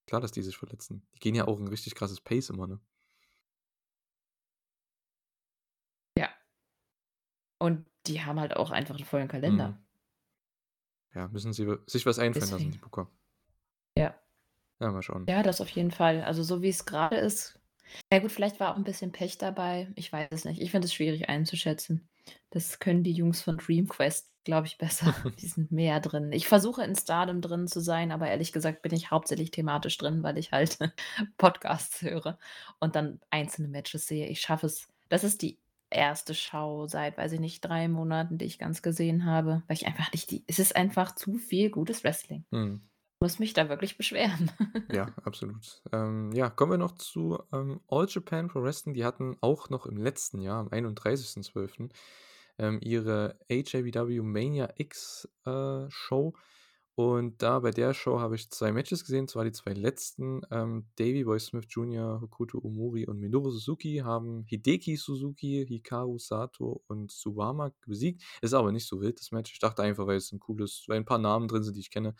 [0.06, 1.06] klar, dass die sich verletzen.
[1.14, 2.80] Die gehen ja auch ein richtig krasses Pace immer, ne?
[6.16, 6.36] Ja.
[7.58, 9.68] Und die haben halt auch einfach einen vollen Kalender.
[9.68, 9.78] Mhm.
[11.14, 12.80] Ja, müssen sie sich was einfallen lassen, die Deswegen.
[12.82, 13.10] Booker.
[13.96, 14.14] Ja.
[14.80, 15.26] Ja, mal schauen.
[15.28, 16.22] Ja, das auf jeden Fall.
[16.22, 17.58] Also so wie es gerade ist.
[18.12, 19.90] Ja gut, vielleicht war auch ein bisschen Pech dabei.
[19.94, 20.60] Ich weiß es nicht.
[20.60, 22.06] Ich finde es schwierig einzuschätzen.
[22.50, 25.12] Das können die Jungs von Dream Quest glaube ich, besser.
[25.40, 26.32] Die sind mehr drin.
[26.32, 30.22] Ich versuche in Stardom drin zu sein, aber ehrlich gesagt bin ich hauptsächlich thematisch drin,
[30.22, 30.78] weil ich halt
[31.36, 32.38] Podcasts höre
[32.78, 34.28] und dann einzelne Matches sehe.
[34.28, 35.58] Ich schaffe es das ist die
[35.90, 39.86] erste Show seit, weiß ich nicht, 3 Monaten, die ich ganz gesehen habe, weil ich
[39.86, 42.44] einfach nicht die es ist einfach zu viel gutes Wrestling.
[42.50, 42.82] Mhm.
[43.20, 44.50] Muss mich da wirklich beschweren.
[44.92, 45.82] Ja, absolut.
[45.92, 48.94] Ähm, ja, kommen wir noch zu ähm, All Japan Pro Wrestling.
[48.94, 51.90] Die hatten auch noch im letzten Jahr, am 31.12.,
[52.58, 56.34] ähm, ihre AJBW Mania X äh, Show.
[56.98, 60.40] Und da bei der Show habe ich zwei Matches gesehen, zwar die zwei letzten.
[60.50, 66.82] Ähm, Davey Boy Smith Jr., Hokuto Omori und Minoru Suzuki haben Hideki Suzuki, Hikaru Sato
[66.86, 68.22] und Suwama besiegt.
[68.40, 69.52] Ist aber nicht so wild, das Match.
[69.52, 71.90] Ich dachte einfach, weil es ein cooles, weil ein paar Namen drin sind, die ich
[71.90, 72.14] kenne,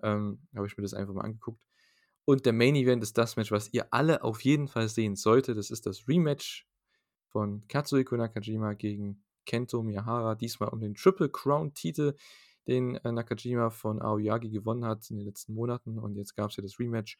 [0.00, 1.60] ähm, habe ich mir das einfach mal angeguckt.
[2.24, 5.58] Und der Main Event ist das Match, was ihr alle auf jeden Fall sehen solltet.
[5.58, 6.68] Das ist das Rematch
[7.30, 12.14] von Katsuhiko Nakajima gegen Kento Miyahara, diesmal um den Triple Crown Titel,
[12.66, 15.98] den äh, Nakajima von Aoyagi gewonnen hat in den letzten Monaten.
[15.98, 17.18] Und jetzt gab es ja das Rematch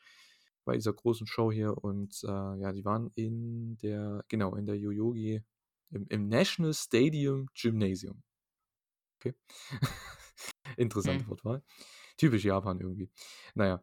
[0.64, 1.76] bei dieser großen Show hier.
[1.76, 2.28] Und äh,
[2.60, 5.42] ja, die waren in der, genau, in der Yoyogi,
[5.90, 8.22] im, im National Stadium Gymnasium.
[9.20, 9.34] Okay.
[10.76, 11.30] Interessante Hm.
[11.30, 11.62] Wortwahl.
[12.16, 13.10] Typisch Japan irgendwie.
[13.54, 13.82] Naja.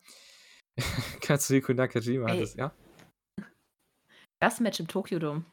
[1.22, 2.74] Katsuhiko Nakajima hat es, ja?
[4.40, 5.46] Das Match im Tokyo Dome.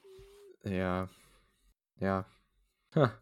[0.64, 1.08] Ja.
[2.00, 2.24] Ja.
[2.94, 3.20] Ha.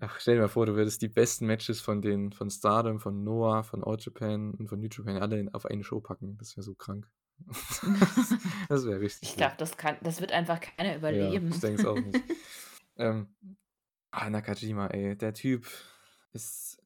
[0.00, 3.24] Ach, stell dir mal vor, du würdest die besten Matches von den, von Stardom, von
[3.24, 6.36] Noah, von All Japan und von New Japan alle in, auf eine Show packen.
[6.38, 7.08] Das wäre so krank.
[8.68, 9.28] das wäre richtig.
[9.28, 11.48] Ich glaube, das kann das wird einfach keiner Ja, überleben.
[11.48, 12.20] ich denke es auch nicht.
[12.96, 13.34] ähm,
[14.10, 15.66] ah, Nakajima, ey, der Typ
[16.32, 16.82] ist.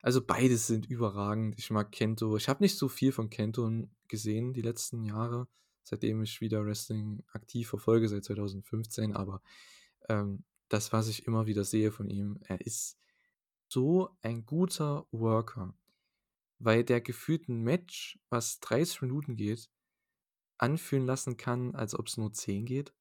[0.00, 1.58] Also beides sind überragend.
[1.58, 2.36] Ich mag Kento.
[2.36, 3.68] Ich habe nicht so viel von Kento
[4.06, 5.48] gesehen die letzten Jahre,
[5.82, 9.14] seitdem ich wieder Wrestling aktiv verfolge, seit 2015.
[9.14, 9.42] Aber
[10.08, 12.98] ähm, das, was ich immer wieder sehe von ihm, er ist
[13.68, 15.74] so ein guter Worker.
[16.58, 19.70] Weil der gefühlt ein Match, was 30 Minuten geht,
[20.56, 22.92] anfühlen lassen kann, als ob es nur 10 geht.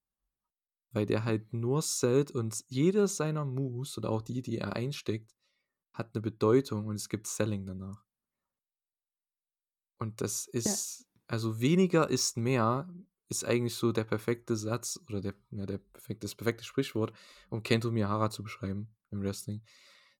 [0.91, 5.35] Weil der halt nur sellt und jedes seiner Moves oder auch die, die er einsteckt,
[5.93, 8.05] hat eine Bedeutung und es gibt Selling danach.
[9.99, 12.87] Und das ist, also weniger ist mehr,
[13.29, 17.13] ist eigentlich so der perfekte Satz oder der, ja, der perfekte, das perfekte Sprichwort,
[17.49, 19.61] um Kento Miyahara zu beschreiben im Wrestling.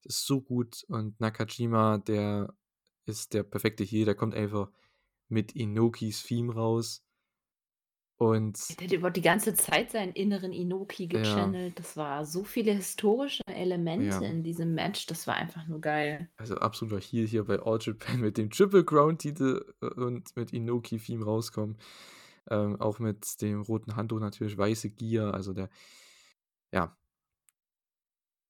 [0.03, 2.53] Das ist so gut und Nakajima, der
[3.05, 4.69] ist der perfekte hier, der kommt einfach
[5.29, 7.03] mit Inokis Theme raus
[8.19, 11.09] und Der hat über die ganze Zeit seinen inneren Inoki Ja.
[11.09, 11.77] gechannelt.
[11.77, 14.19] Das war so viele historische Elemente Ja.
[14.21, 15.05] in diesem Match.
[15.05, 16.29] Das war einfach nur geil.
[16.37, 20.51] also absoluter hier hier bei All Japan mit dem Triple Crown Titel äh, und mit
[20.53, 21.77] Inoki Theme rauskommen.
[22.49, 25.69] Ähm, auch mit dem roten Handtuch natürlich, weiße Gier, also der,
[26.71, 26.97] ja,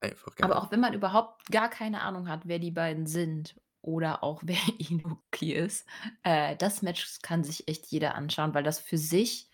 [0.01, 0.49] einfach geil.
[0.49, 4.41] Aber auch wenn man überhaupt gar keine Ahnung hat, wer die beiden sind oder auch
[4.45, 5.87] wer Inoki ist,
[6.23, 9.49] äh, das Match kann sich echt jeder anschauen, weil das für sich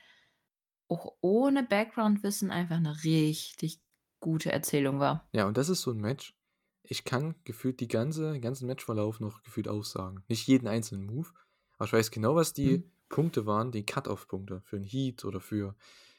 [0.89, 3.81] auch ohne Background-Wissen einfach eine richtig
[4.19, 5.27] gute Erzählung war.
[5.33, 6.35] Ja, und das ist so ein Match.
[6.83, 10.23] Ich kann gefühlt die ganze, den ganzen Matchverlauf noch gefühlt aussagen.
[10.27, 11.29] Nicht jeden einzelnen Move,
[11.77, 12.92] aber ich weiß genau, was die Mhm.
[13.13, 15.75] Punkte waren, die Cut-Off-Punkte für ein Heat oder für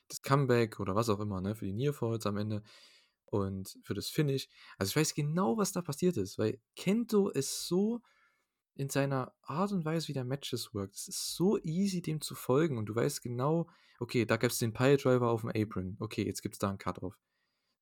[0.07, 1.57] das Comeback oder was auch immer, ne?
[1.57, 2.63] Für die Nearfalls am Ende
[3.25, 4.49] und für das Finish.
[4.79, 8.01] Also ich weiß genau, was da passiert ist, weil Kento ist so
[8.77, 10.95] in seiner Art und Weise, wie der Matches workt.
[10.95, 13.69] Es ist so easy, dem zu folgen und du weißt genau,
[13.99, 15.97] okay, da gab es den Piledriver auf dem Apron.
[15.99, 17.19] Okay, jetzt gibt es da einen Cut-Off.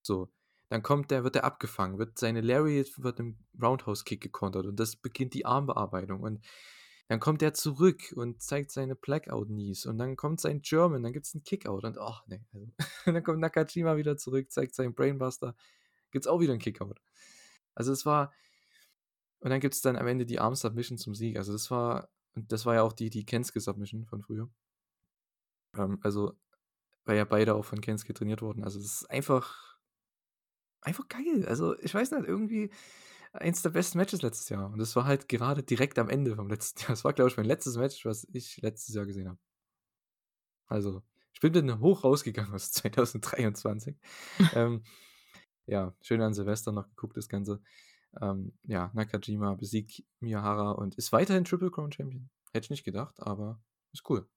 [0.00, 0.32] So,
[0.70, 4.96] dann kommt der, wird der abgefangen, wird seine Lariat wird im Roundhouse-Kick gekontert und das
[4.96, 6.42] beginnt die Armbearbeitung und
[7.12, 11.26] dann kommt er zurück und zeigt seine Blackout-Knees und dann kommt sein German, dann gibt
[11.26, 12.72] es einen Kickout und ach nee, also,
[13.04, 15.54] dann kommt Nakajima wieder zurück, zeigt seinen Brainbuster,
[16.10, 17.02] gibt es auch wieder einen Kickout.
[17.74, 18.32] Also es war,
[19.40, 21.36] und dann gibt es dann am Ende die Arm-Submission zum Sieg.
[21.36, 24.48] Also das war, und das war ja auch die, die Kensuke-Submission von früher.
[25.76, 26.32] Ähm, also,
[27.04, 28.64] weil ja beide auch von Kensuke trainiert wurden.
[28.64, 29.76] Also das ist einfach,
[30.80, 31.44] einfach geil.
[31.46, 32.70] Also ich weiß nicht, irgendwie
[33.32, 34.70] eins der besten Matches letztes Jahr.
[34.70, 36.90] Und das war halt gerade direkt am Ende vom letzten Jahr.
[36.90, 39.38] Das war, glaube ich, mein letztes Match, was ich letztes Jahr gesehen habe.
[40.66, 41.02] Also,
[41.32, 43.96] ich bin dann hoch rausgegangen aus 2023.
[44.54, 44.82] ähm,
[45.66, 47.62] ja, schön an Silvester noch geguckt, das Ganze.
[48.20, 52.30] Ähm, ja, Nakajima besiegt Miyahara und ist weiterhin Triple Crown Champion.
[52.52, 54.28] Hätte ich nicht gedacht, aber ist cool.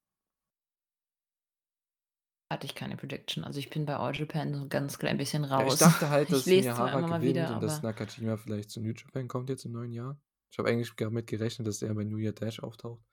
[2.56, 3.44] Hatte ich keine Prediction.
[3.44, 5.78] Also ich bin bei All Japan so ganz klein bisschen Ja, ich raus.
[5.78, 8.36] dachte halt, Ich dass lese zwar Miyahara immer mal gewinnt wieder, und dass aber Nakajima
[8.38, 10.20] vielleicht zu New Japan kommt jetzt im neuen Jahr.
[10.52, 13.04] Ich habe eigentlich damit gerechnet, dass er bei New Year Dash auftaucht.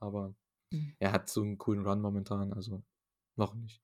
[0.00, 0.34] Aber
[0.72, 0.96] Mhm.
[1.00, 2.84] er hat so einen coolen Run momentan, also
[3.36, 3.82] noch nicht.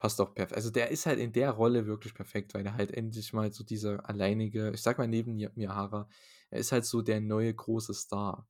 [0.00, 0.56] passt auch perfekt.
[0.56, 3.64] Also der ist halt in der Rolle wirklich perfekt, weil er halt endlich mal so
[3.64, 6.08] dieser alleinige, ich sag mal neben Miyahara,
[6.50, 8.48] er ist halt so der neue große Star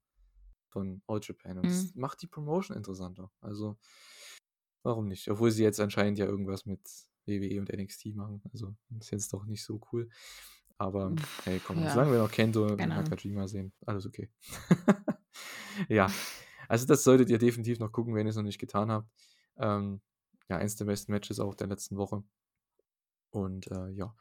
[0.70, 1.70] von All Japan und Mhm.
[1.70, 3.32] das macht die Promotion interessanter.
[3.40, 3.78] Also
[4.86, 5.28] warum nicht?
[5.28, 6.80] Obwohl sie jetzt anscheinend ja irgendwas mit
[7.26, 8.40] WWE und NXT machen.
[8.52, 10.08] Also ist jetzt doch nicht so cool.
[10.78, 11.14] Aber
[11.44, 11.90] hey, komm, ja.
[11.90, 12.96] solange wir noch Kento und Ahnung.
[12.98, 14.30] Nakajima sehen, alles okay.
[15.88, 16.10] ja,
[16.68, 19.08] also das solltet ihr definitiv noch gucken, wenn ihr es noch nicht getan habt.
[19.56, 20.02] Ähm,
[20.48, 22.22] ja, eins der besten Matches auch der letzten Woche.
[23.30, 24.14] Und äh, ja,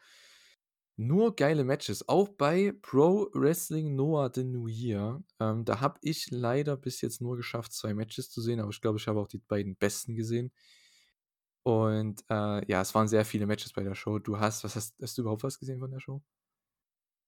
[0.98, 2.08] nur geile Matches.
[2.10, 5.24] Auch bei Pro Wrestling Noah The New Year.
[5.40, 8.82] Ähm, da habe ich leider bis jetzt nur geschafft, zwei Matches zu sehen, aber ich
[8.82, 10.52] glaube, ich habe auch die beiden besten gesehen.
[11.64, 14.20] Und äh, ja, es waren sehr viele Matches bei der Show.
[14.20, 16.22] Du hast, was hast, hast du überhaupt was gesehen von der Show?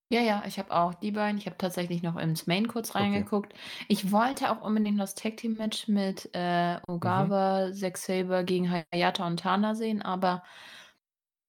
[0.09, 1.37] Ja, ja, ich habe auch die beiden.
[1.37, 3.27] Ich habe tatsächlich noch ins Main kurz Okay.
[3.27, 3.53] reingeguckt.
[3.89, 7.37] Ich wollte auch unbedingt das Tag Team Match mit äh, Mhm.
[7.37, 10.43] Ogawa, Zack Saber gegen Hayata und Tana sehen, aber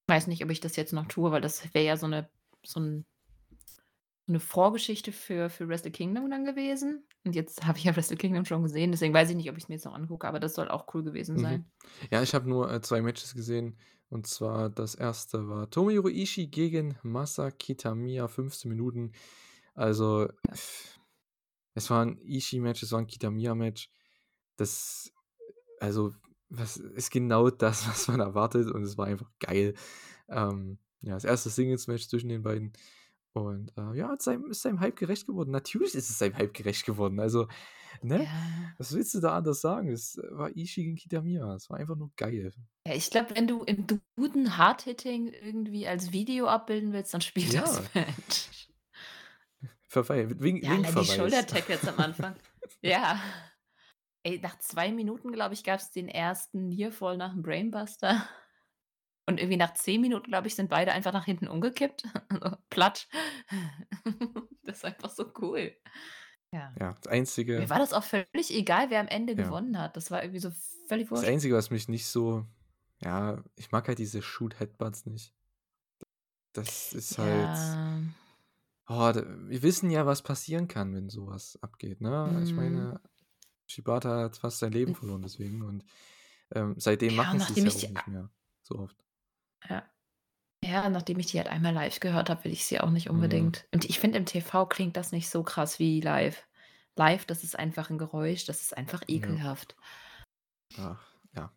[0.08, 2.30] weiß nicht, ob ich das jetzt noch tue, weil das wäre ja so eine
[2.64, 3.06] so 'n
[4.26, 7.06] so 'ne Vorgeschichte für für Wrestle Kingdom dann gewesen.
[7.24, 9.68] Und jetzt habe ich ja Wrestle Kingdom schon gesehen, deswegen weiß ich nicht, ob ich's
[9.68, 11.38] mir jetzt noch angucke, aber das soll auch cool gewesen Mhm.
[11.38, 11.70] sein.
[12.10, 13.78] Ja, ich habe nur äh, zwei Matches gesehen.
[14.10, 19.12] Und zwar das erste war Tomohiro Ishii gegen Masa Kitamiya, 15 Minuten.
[19.74, 20.58] Also, Ja.
[21.74, 23.90] es war ein Ishii-Match, es war ein Kitamiya-Match.
[24.56, 25.12] Das,
[25.80, 26.14] also,
[26.48, 29.74] was ist genau das, was man erwartet und es war einfach geil.
[30.28, 32.72] Ähm, ja, das erste Singles-Match zwischen den beiden.
[33.32, 35.50] Und äh, ja, ist seinem, ist seinem Hype gerecht geworden.
[35.50, 37.20] Natürlich ist es seinem Hype gerecht geworden.
[37.20, 37.46] Also,
[38.02, 38.24] ne?
[38.24, 38.72] Ja.
[38.78, 39.90] Was willst du da anders sagen?
[39.90, 41.54] Es war Ishii gegen Kitamiya.
[41.54, 42.52] Es war einfach nur geil.
[42.86, 47.52] Ja, ich glaube, wenn du im guten Hard-Hitting irgendwie als Video abbilden willst, dann spiel
[47.52, 47.60] Ja.
[47.60, 48.68] das Match.
[49.86, 51.14] Verweil, Wink, Ja, allein die Winkverweis.
[51.14, 52.34] Shoulder-Tackles am Anfang.
[52.82, 53.20] Ja.
[54.28, 58.28] Ey, nach 2 Minuten, glaube ich, gab's den ersten Nearfall nach 'm Brainbuster.
[59.26, 62.04] Und irgendwie nach 10 Minuten, glaube ich, sind beide einfach nach hinten umgekippt.
[62.30, 63.08] Also, platt.
[64.62, 65.74] Das ist einfach so cool.
[66.52, 66.78] Ja.
[66.80, 67.06] Ja, das
[67.56, 69.54] Mir Einzige, war das auch völlig egal, wer am Ende Ja.
[69.54, 69.96] gewonnen hat.
[69.96, 70.50] Das war irgendwie so
[70.88, 71.24] völlig das wurscht.
[71.24, 72.46] Einzige, was mich nicht so,
[73.00, 75.34] ja, ich mag halt diese Shoot-Headbutts nicht.
[76.52, 78.12] Das ist halt, Ja.
[78.88, 82.40] oh, wir wissen ja, was passieren kann, wenn sowas abgeht, ne?
[82.42, 82.56] Ich Mhm.
[82.56, 83.00] meine,
[83.68, 85.84] Shibata hat fast sein Leben verloren deswegen und
[86.54, 88.30] ähm, seitdem Ja, machen sie es ja nicht mehr
[88.62, 89.04] so oft.
[89.68, 89.84] Ja.
[90.64, 93.52] Ja, nachdem ich die halt einmal live gehört habe, will ich sie auch nicht Mhm.
[93.52, 96.46] unbedingt und ich finde, im TV klingt das nicht so krass wie live.
[96.96, 99.38] Live, das ist einfach 'n Geräusch, das ist einfach Ja.
[99.38, 99.76] ekelhaft.
[100.76, 101.52] Ach, ja.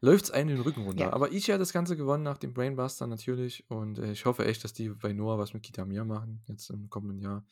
[0.00, 1.12] Läuft's einem den Rücken runter.
[1.12, 1.14] Ja.
[1.14, 4.64] Aber Ishii hat das Ganze gewonnen nach dem Brainbuster natürlich und äh, ich hoffe echt,
[4.64, 7.44] dass die bei Noah was mit Kitamiya machen, jetzt im kommenden Jahr.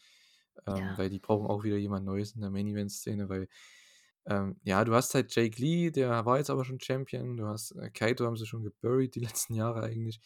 [0.66, 0.98] Ähm, Ja.
[0.98, 3.48] weil die brauchen auch wieder jemand Neues in der Main-Event-Szene, weil
[4.26, 7.72] ähm, ja, du hast halt Jake Lee, der war jetzt aber schon Champion, du hast
[7.72, 10.20] äh, Kaito haben sie schon geburied die letzten Jahre eigentlich.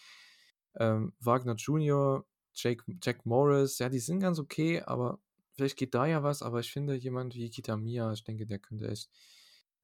[0.76, 2.24] Ähm, Wagner Jr.,
[2.54, 5.20] Jake, Jack Morris, ja, die sind ganz okay, aber
[5.52, 8.88] vielleicht geht da ja was, aber ich finde, jemand wie Kitamiya, ich denke, der könnte
[8.88, 9.10] echt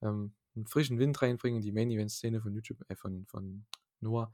[0.03, 3.67] ähm, einen frischen Wind reinbringen in die Main-Event-Szene von YouTube, äh, von, von
[4.01, 4.33] Noah.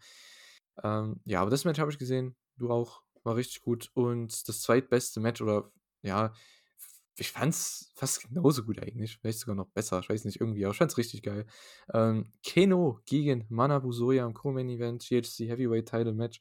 [0.83, 3.91] Ähm, ja, aber das Match habe ich gesehen, du auch, war richtig gut.
[3.95, 5.71] Und das zweitbeste Match, oder
[6.03, 6.33] ja,
[7.17, 10.73] ich fand's fast genauso gut eigentlich, vielleicht sogar noch besser, ich weiß nicht, irgendwie, aber
[10.73, 11.47] ich fand's richtig geil.
[11.93, 16.41] Ähm, Keno gegen Manabu Soya im Co-Main-Event, GHC Heavyweight Title Match.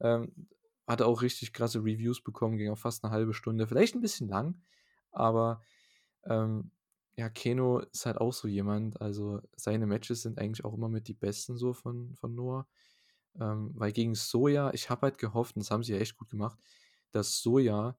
[0.00, 0.48] Ähm,
[0.86, 4.28] hatte auch richtig krasse Reviews bekommen, ging auch fast eine halbe Stunde, vielleicht ein bisschen
[4.28, 4.62] lang,
[5.10, 5.62] aber
[6.24, 6.70] ähm,
[7.16, 11.08] ja, Keno ist halt auch so jemand, also seine Matches sind eigentlich auch immer mit
[11.08, 12.68] die besten so von, von Noah.
[13.40, 16.28] Ähm, weil gegen Soja, ich habe halt gehofft, und das haben sie ja echt gut
[16.30, 16.58] gemacht,
[17.12, 17.98] dass Soja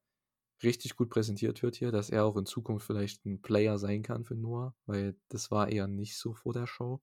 [0.64, 4.26] richtig gut präsentiert wird hier, dass er auch in Zukunft vielleicht ein Player sein kann
[4.26, 7.02] für Noah, weil das war eher nicht so vor der Show,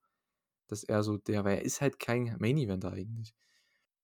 [0.68, 3.34] dass er so der, weil er ist halt kein Main-Eventer eigentlich.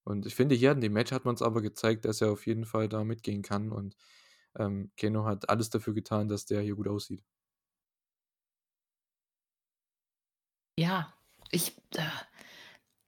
[0.03, 2.47] Und ich finde, hier in dem Match hat man es aber gezeigt, dass er auf
[2.47, 3.95] jeden Fall da mitgehen kann und
[4.57, 7.23] ähm, Keno hat alles dafür getan, dass der hier gut aussieht.
[10.77, 11.13] Ja,
[11.51, 12.01] ich äh,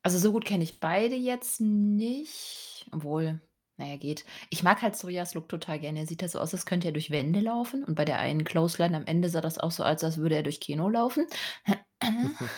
[0.04, 3.42] also so gut kenne ich beide jetzt nicht, obwohl,
[3.78, 4.26] na ja, geht.
[4.50, 6.00] Ich mag halt Soyas Look total gerne.
[6.00, 8.44] Er sieht halt so aus, als könnte er durch Wände laufen und bei der einen
[8.44, 11.26] Clothesline am Ende sah das auch so aus, als würde er durch Kino laufen.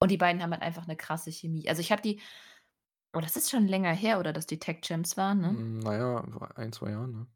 [0.00, 1.68] Und die beiden haben halt einfach 'ne krasse Chemie.
[1.68, 2.20] Also, ich habe die
[3.14, 5.56] oh, das ist schon länger her, oder, dass die Tag Champs waren, ne?
[5.56, 7.26] Hm, na ja, vor 1, 2 Jahren, ne?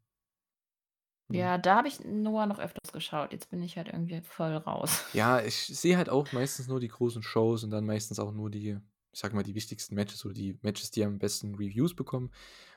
[1.31, 3.31] Ja, da habe ich Noah noch öfters geschaut.
[3.33, 5.03] Jetzt bin ich halt irgendwie voll raus.
[5.11, 8.49] Ja, ich sehe halt auch meistens nur die großen Shows und dann meistens auch nur
[8.51, 8.79] die,
[9.11, 12.31] ich sage mal, die wichtigsten Matches oder die Matches, die am besten Reviews bekommen.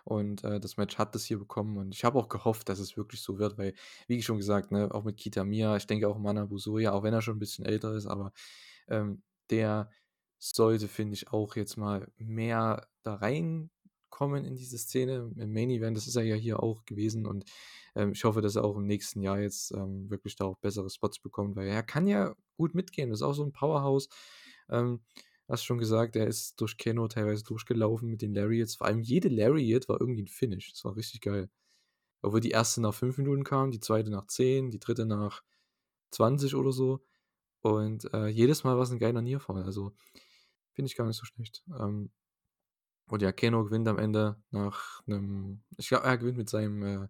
[0.05, 2.97] Und äh, das Match hat das hier bekommen und ich habe auch gehofft, dass es
[2.97, 3.75] wirklich so wird, weil,
[4.09, 7.23] wie schon gesagt, ne, auch mit Kitamiya, ich denke auch Manabu Soya, auch wenn er
[7.23, 8.33] schon ein bisschen älter ist, aber
[8.89, 9.91] ähm, der
[10.39, 15.31] sollte, finde ich, auch jetzt mal mehr da reinkommen in diese Szene.
[15.37, 17.45] Im Main Event, das ist er ja hier auch gewesen und
[17.95, 20.91] ähm, ich hoffe, dass er auch im nächsten Jahr jetzt ähm, wirklich da auch bessere
[20.91, 23.11] Spots bekommt, weil er kann ja gut mitgehen.
[23.11, 24.09] Das ist auch so ein Powerhouse.
[24.69, 25.01] Ähm,
[25.53, 28.77] hast schon gesagt, er ist durch Keno teilweise durchgelaufen mit den Lariats.
[28.77, 30.73] Vor allem jede Lariat war irgendwie ein Finish.
[30.73, 31.51] Das war richtig geil.
[32.23, 35.43] Obwohl die erste nach 5 Minuten kam, die zweite nach 10, die dritte nach
[36.11, 37.05] 20 oder so.
[37.61, 39.63] Und äh, jedes Mal war es ein geiler Nierfall.
[39.63, 39.93] Also
[40.73, 41.65] finde ich gar nicht so schlecht.
[41.79, 42.11] Ähm,
[43.09, 45.63] und ja, Keno gewinnt am Ende nach einem.
[45.77, 47.09] Ich glaube, er gewinnt mit seinem äh,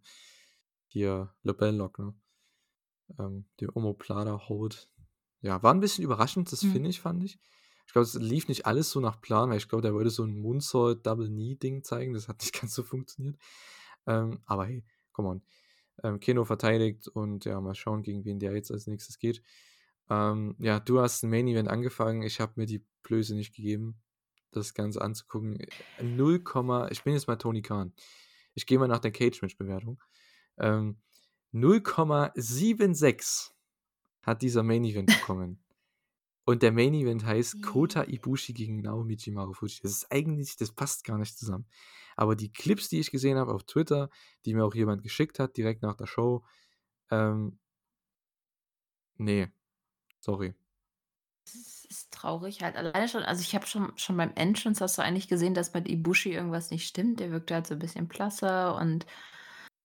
[0.88, 2.14] hier Lock, ne?
[3.18, 4.90] Ähm, dem Omoplata Hold.
[5.42, 6.72] Ja, war ein bisschen überraschend, das Mhm.
[6.72, 7.38] finde ich, fand ich.
[7.92, 10.24] Ich glaube, es lief nicht alles so nach Plan, weil ich glaube, der wollte so
[10.24, 12.14] ein Moonsault Double Knee Ding zeigen.
[12.14, 13.36] Das hat nicht ganz so funktioniert.
[14.06, 14.82] Ähm, aber hey,
[15.12, 15.42] come on.
[16.02, 19.42] Ähm, Keno verteidigt und ja, mal schauen, gegen wen der jetzt als nächstes geht.
[20.08, 22.22] Ähm, ja, du hast ein Main Event angefangen.
[22.22, 24.00] Ich habe mir die Blöße nicht gegeben,
[24.52, 25.58] das Ganze anzugucken.
[26.00, 26.42] 0,
[26.88, 27.92] ich bin jetzt mal Tony Khan.
[28.54, 30.02] Ich gehe mal nach der Cage-Match-Bewertung.
[30.56, 30.96] Ähm,
[31.52, 33.50] 0,76
[34.22, 35.62] hat dieser Main Event bekommen.
[36.44, 39.80] Und der Main Event heißt Kota Ibushi gegen Naomichi Marufuji.
[39.82, 41.66] Das ist eigentlich, das passt gar nicht zusammen.
[42.16, 44.10] Aber die Clips, die ich gesehen habe auf Twitter,
[44.44, 46.44] die mir auch jemand geschickt hat, direkt nach der Show,
[47.10, 47.58] ähm,
[49.18, 49.48] nee,
[50.20, 50.54] sorry.
[51.44, 52.76] Das ist traurig halt.
[52.76, 55.88] Alleine schon, also ich habe schon, schon beim Entrance hast du eigentlich gesehen, dass mit
[55.88, 57.20] Ibushi irgendwas nicht stimmt.
[57.20, 59.06] Der wirkte halt so ein bisschen blasser und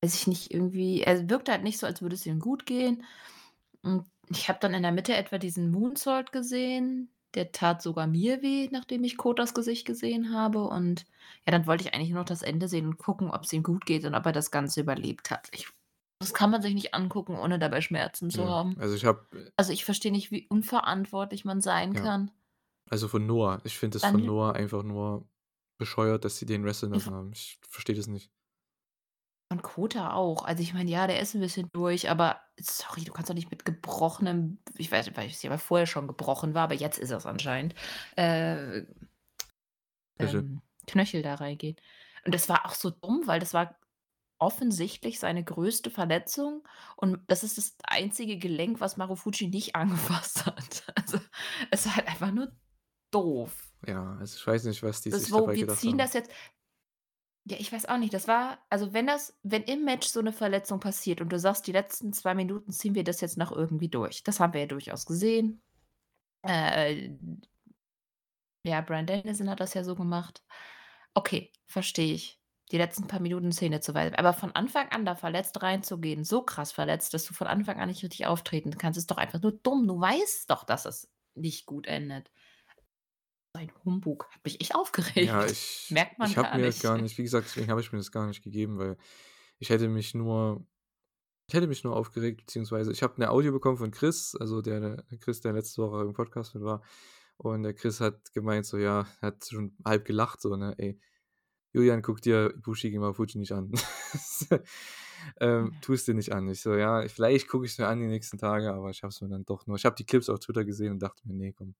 [0.01, 3.03] weiß ich nicht, irgendwie, er wirkte halt nicht so, als würde es ihm gut gehen.
[3.81, 7.11] Und ich habe dann in der Mitte etwa diesen Moonsault gesehen.
[7.33, 10.63] Der tat sogar mir weh, nachdem ich Kotas Gesicht gesehen habe.
[10.67, 11.05] Und
[11.45, 13.63] ja, dann wollte ich eigentlich nur noch das Ende sehen und gucken, ob es ihm
[13.63, 15.49] gut geht und ob er das Ganze überlebt hat.
[15.51, 15.67] Ich,
[16.19, 18.77] das kann man sich nicht angucken, ohne dabei Schmerzen zu Ja, haben.
[18.77, 19.27] also ich habe,
[19.57, 21.95] Also ich verstehe nicht, wie unverantwortlich man sein Ja.
[21.95, 22.31] kann.
[22.89, 25.29] also von Noah, ich finde es von Noah einfach nur
[25.79, 27.33] bescheuert, dass sie den wresteln lassen haben.
[27.33, 28.31] Ich verstehe das nicht.
[29.49, 30.43] Und Kota auch.
[30.43, 33.49] Also ich meine, ja, der ist ein bisschen durch, aber sorry, du kannst doch nicht
[33.49, 37.25] mit gebrochenem, ich weiß, weil es ja vorher schon gebrochen war, aber jetzt ist es
[37.25, 37.73] anscheinend,
[38.17, 38.83] äh,
[40.17, 40.39] Knöchel.
[40.41, 41.77] ähm, Knöchel da reingehen.
[42.25, 43.77] Und das war auch so dumm, weil das war
[44.39, 50.83] offensichtlich seine größte Verletzung und das ist das einzige Gelenk, was Marufuji nicht angefasst hat.
[50.95, 51.19] Also
[51.71, 52.51] es war halt einfach nur
[53.11, 53.73] doof.
[53.87, 55.97] Ja, also ich weiß nicht, was die Das sich wo dabei wir gedacht ziehen haben.
[55.99, 56.31] das jetzt
[57.49, 58.13] ja, ich weiß auch nicht.
[58.13, 61.67] Das war also, wenn das wenn im Match so 'ne Verletzung passiert und du sagst,
[61.67, 64.23] die letzten 2 Minuten ziehen wir das jetzt noch irgendwie durch.
[64.23, 65.61] Das haben wir ja durchaus gesehen.
[66.43, 67.11] Äh,
[68.63, 70.43] ja, Bryan Danielson hat das ja so gemacht.
[71.13, 72.39] Okay, verstehe ich.
[72.71, 74.15] Die letzten paar Minuten Zähne zu weisen.
[74.15, 77.87] Aber von Anfang an da verletzt reinzugehen, so krass verletzt, dass du von Anfang an
[77.89, 79.87] nicht richtig auftreten kannst, ist doch einfach nur dumm.
[79.87, 82.29] Du weißt doch, dass es nicht gut endet.
[83.57, 84.27] Ein Humbug.
[84.31, 85.27] Hat mich echt aufgeregt.
[85.27, 86.83] Ja, ich, Merkt man ich habe gar mir nicht.
[86.83, 88.97] gar nicht, wie gesagt, deswegen habe ich mir das gar nicht gegeben, weil
[89.57, 90.63] ich hätte mich nur,
[91.47, 94.79] ich hätte mich nur aufgeregt, beziehungsweise ich habe eine Audio bekommen von Chris, also der,
[94.79, 96.83] der Chris, der letzte Woche im Podcast mit war,
[97.37, 100.99] und der Chris hat gemeint, so ja, hat schon halb gelacht, so, ne, ey,
[101.73, 103.71] Julian, guck dir Ibushi Mafuji nicht an.
[105.39, 106.47] ähm, tu es dir nicht an.
[106.49, 109.09] Ich so, ja, vielleicht gucke ich es mir an die nächsten Tage, aber ich habe
[109.09, 109.75] es mir dann doch nur.
[109.75, 111.75] Ich habe die Clips auf Twitter gesehen und dachte mir, nee, komm.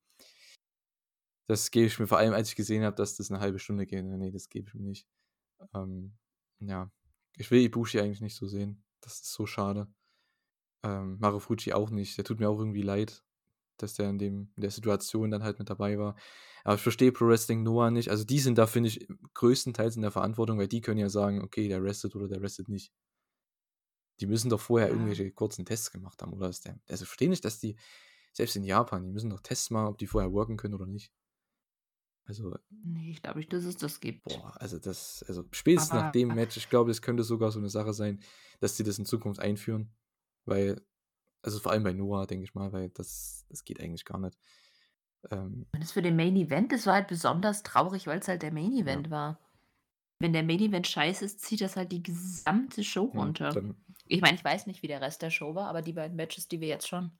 [1.48, 3.86] Das gebe ich mir vor allem, als ich gesehen habe, dass das eine halbe Stunde
[3.86, 4.04] geht.
[4.04, 5.08] Nee, das gebe ich mir nicht.
[5.74, 6.18] Ähm,
[6.60, 6.92] ja,
[7.38, 8.84] ich will Ibushi eigentlich nicht so sehen.
[9.02, 9.88] Das ist so schade.
[10.84, 12.18] Ähm, Marufuji auch nicht.
[12.18, 13.24] Der tut mir auch irgendwie leid,
[13.78, 16.16] dass der in, dem, in der Situation dann halt mit dabei war.
[16.64, 18.10] Aber ich verstehe Pro Wrestling Noah nicht.
[18.12, 21.42] Also die sind da, finde ich, größtenteils in der Verantwortung, weil die können ja sagen,
[21.44, 22.92] okay, der restet oder der restet nicht.
[24.20, 24.94] Die müssen doch vorher Ja.
[24.94, 26.50] irgendwelche kurzen Tests gemacht haben, oder?
[26.50, 27.76] Ist der, also ich verstehe nicht, dass die,
[28.34, 31.12] selbst in Japan, die müssen doch Tests machen, ob die vorher worken können oder nicht.
[32.28, 34.24] Also, Ne, ich glaube nicht, dass es das gibt.
[34.26, 37.60] boah, also das, also spätestens nach Aber- dem Match, ich glaube, es könnte sogar so
[37.60, 38.20] eine Sache sein,
[38.60, 39.92] dass sie das in Zukunft einführen.
[40.46, 40.82] Weil,
[41.42, 44.38] also vor allem bei Noah, denke ich mal, weil das, das geht eigentlich gar nicht.
[45.32, 48.42] Ähm, Und das für den Main Event, das war halt besonders traurig, weil es halt
[48.44, 49.40] der Main Event war.
[50.20, 53.50] Wenn der Main Event scheiße ist, zieht das halt die gesamte Show ja, runter.
[53.52, 53.76] dann,
[54.06, 56.48] Ich meine, ich weiß nicht, wie der Rest der Show war, aber die beiden Matches,
[56.48, 57.12] die wir jetzt schon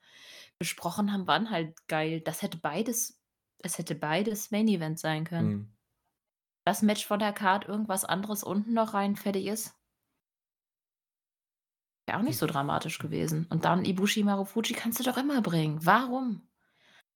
[0.58, 2.22] besprochen haben, waren halt geil.
[2.22, 3.17] Das hätte beides,
[3.60, 5.50] es hätte beides Main Event sein können.
[5.54, 5.66] mh,
[6.66, 9.74] Das Match von der Card, irgendwas anderes unten noch rein, fertig ist.
[12.06, 13.48] Wäre auch nicht so dramatisch gewesen.
[13.50, 15.86] Und dann Ibushi Marufuji kannst du doch immer bringen.
[15.86, 16.48] Warum?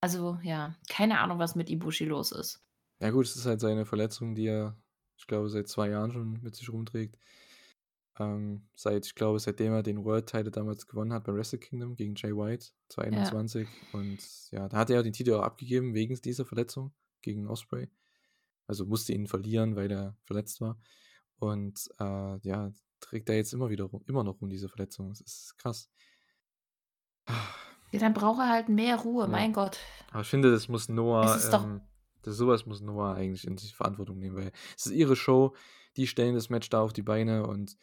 [0.00, 2.64] Also, ja, keine Ahnung, was mit Ibushi los ist.
[3.00, 4.76] ja gut, es ist halt seine Verletzung, die er,
[5.16, 7.18] ich glaube, seit zwei Jahren schon mit sich rumträgt.
[8.18, 11.96] Ähm, seit, ich glaube, seitdem er den World Title damals gewonnen hat bei Wrestle Kingdom
[11.96, 13.66] gegen Jay White 2021.
[13.92, 14.18] Und
[14.50, 16.92] ja, da hat er den Titel auch abgegeben wegen dieser Verletzung.
[17.22, 17.88] gegen Osprey.
[18.66, 20.78] Also musste ihn verlieren, weil er verletzt war.
[21.36, 25.08] Und äh, ja, trägt er jetzt immer wieder rum, immer noch um diese Verletzung.
[25.10, 25.88] Das ist krass.
[27.92, 29.28] Ja, dann braucht er halt mehr Ruhe, Ja.
[29.30, 29.78] mein Gott.
[30.10, 31.80] Aber ich finde, das muss Noah, Es ist doch- ähm,
[32.22, 35.54] das, sowas muss Noah eigentlich in sich Verantwortung nehmen, weil es ist ihre Show,
[35.96, 37.76] die stellen das Match da auf die Beine und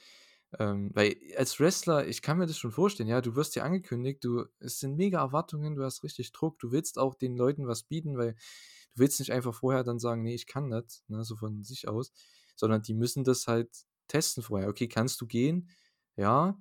[0.57, 4.23] ähm, weil als Wrestler, ich kann mir das schon vorstellen, ja, du wirst dir angekündigt,
[4.23, 7.84] du, es sind mega Erwartungen, du hast richtig Druck, du willst auch den Leuten was
[7.84, 11.35] bieten, weil du willst nicht einfach vorher dann sagen, nee, ich kann das, ne, so
[11.35, 12.11] von sich aus,
[12.55, 13.69] sondern die müssen das halt
[14.07, 14.69] testen vorher.
[14.69, 15.69] Okay, kannst du gehen?
[16.15, 16.57] Ja.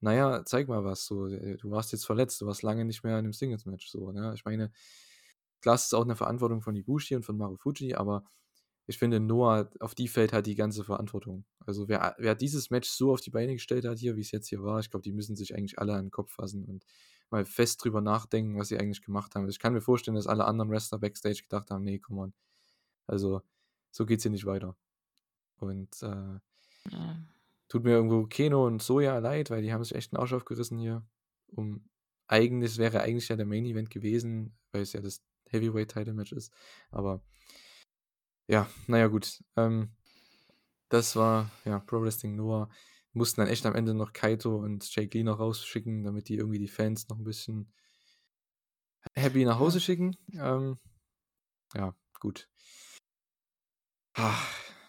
[0.00, 1.06] Naja, zeig mal was.
[1.06, 3.88] So, äh, du warst jetzt verletzt, du warst lange nicht mehr in einem Singles-Match.
[3.90, 4.32] So, ne?
[4.34, 4.72] Ich meine,
[5.60, 8.24] klar, es ist auch eine Verantwortung von Ibushi und von Marufuji, aber
[8.90, 11.44] ich finde, Noah, auf die fällt halt die ganze Verantwortung.
[11.64, 14.48] Also wer, wer dieses Match so auf die Beine gestellt hat hier, wie es jetzt
[14.48, 16.84] hier war, ich glaube, die müssen sich eigentlich alle an den Kopf fassen und
[17.30, 19.48] mal fest drüber nachdenken, was sie eigentlich gemacht haben.
[19.48, 22.34] Ich kann mir vorstellen, dass alle anderen Wrestler backstage gedacht haben, nee, komm on.
[23.06, 23.42] Also,
[23.92, 24.76] so geht's hier nicht weiter.
[25.58, 26.40] Und äh,
[26.90, 27.24] Ja.
[27.68, 30.78] tut mir irgendwo Keno und Soja leid, weil die haben sich echt einen Arsch aufgerissen
[30.78, 31.06] hier.
[31.46, 31.84] Um
[32.26, 36.32] eigentlich, wäre eigentlich ja der Main Event gewesen, weil es ja das Heavyweight Title Match
[36.32, 36.52] ist.
[36.90, 37.22] Aber
[38.50, 39.42] ja, naja, gut.
[39.56, 39.90] Ähm,
[40.88, 42.68] das war ja Pro Wrestling Noah.
[43.12, 46.58] Mussten dann echt am Ende noch Kaito und Jake Lee noch rausschicken, damit die irgendwie
[46.58, 47.72] die Fans noch ein bisschen
[49.14, 50.16] happy nach Hause schicken.
[50.34, 50.78] Ähm,
[51.74, 52.48] ja, gut.
[54.14, 54.36] Ah,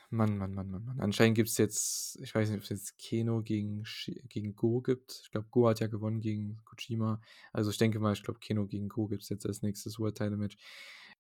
[0.09, 0.99] Mann, Mann, Mann, Mann, Mann.
[0.99, 3.83] Anscheinend gibt es jetzt, ich weiß nicht, ob es jetzt Keno gegen,
[4.27, 5.21] gegen Go gibt.
[5.23, 7.21] Ich glaube, Go hat ja gewonnen gegen Kojima.
[7.53, 10.17] Also ich denke mal, ich glaube, Keno gegen Go gibt es jetzt als nächstes World
[10.17, 10.57] Title Match.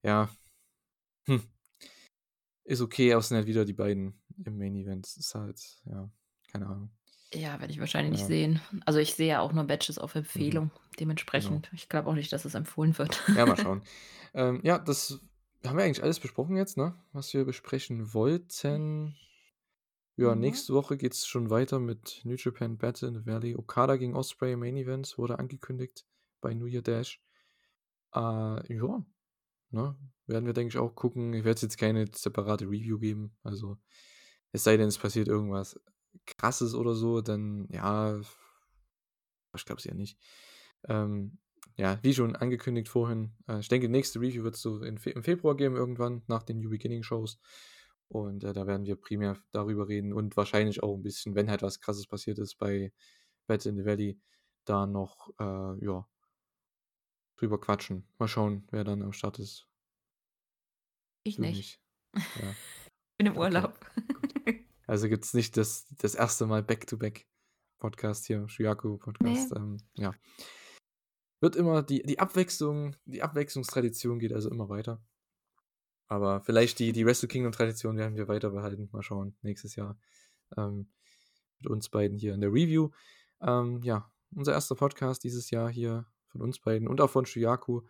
[0.03, 0.29] Ja.
[1.27, 1.41] Hm.
[2.63, 5.05] Ist okay, aber es sind halt wieder die beiden im Main Event.
[5.17, 6.09] Ist halt, ja,
[6.51, 6.91] keine Ahnung.
[7.33, 8.25] Ja, werde ich wahrscheinlich Ja.
[8.27, 8.61] nicht sehen.
[8.85, 10.69] Also ich sehe ja auch nur Matches auf Empfehlung.
[10.99, 13.21] Dementsprechend, ich glaube auch nicht, dass es empfohlen wird.
[13.37, 13.81] Ja, mal schauen.
[14.33, 15.19] ähm, ja, das
[15.65, 16.95] haben wir eigentlich alles besprochen jetzt, ne?
[17.13, 19.15] Was wir besprechen wollten.
[20.17, 20.41] Ja, Mhm.
[20.41, 23.55] nächste Woche geht es schon weiter mit New Japan Battle in the Valley.
[23.55, 26.05] Okada gegen Osprey Main Event wurde angekündigt
[26.41, 27.21] bei New Year Dash.
[28.13, 28.19] Äh,
[28.75, 29.05] ja,
[29.69, 29.95] ne?
[30.31, 31.33] Werden wir, denke ich, auch gucken.
[31.33, 33.35] Ich werde jetzt keine separate Review geben.
[33.43, 33.77] Also,
[34.51, 35.79] es sei denn, es passiert irgendwas
[36.25, 38.19] krasses oder so, dann ja,
[39.55, 40.17] ich glaube es ja nicht.
[40.87, 41.37] Ähm,
[41.77, 44.97] ja, wie schon angekündigt vorhin, äh, ich denke, die nächste Review wird es so im
[44.97, 47.39] Februar geben, irgendwann nach den New Beginning Shows.
[48.07, 51.61] Und äh, da werden wir primär darüber reden und wahrscheinlich auch ein bisschen, wenn halt
[51.61, 52.91] was krasses passiert ist bei
[53.47, 54.19] Battle in the Valley,
[54.65, 56.05] da noch, äh, ja,
[57.37, 58.05] drüber quatschen.
[58.19, 59.70] Mal schauen, wer dann am Start ist.
[61.23, 61.79] Ich Du nicht.
[62.15, 62.21] Ja.
[63.17, 63.79] Bin im Okay, Urlaub.
[64.87, 69.55] Also gibt es nicht das, das erste Mal Back-to-Back-Podcast hier, Shuyaku-Podcast.
[69.55, 70.13] Ähm, ja.
[71.39, 75.01] Wird immer, die, die Abwechslung, die Abwechslungstradition geht also immer weiter.
[76.07, 78.89] Aber vielleicht die, die Wrestle Kingdom-Tradition werden wir weiter behalten.
[78.91, 79.97] Mal schauen, nächstes Jahr.
[80.57, 80.91] Ähm,
[81.59, 82.89] mit uns beiden hier in der Review.
[83.39, 87.83] Ähm, ja, unser erster Podcast dieses Jahr hier von uns beiden und auch von Shuyaku.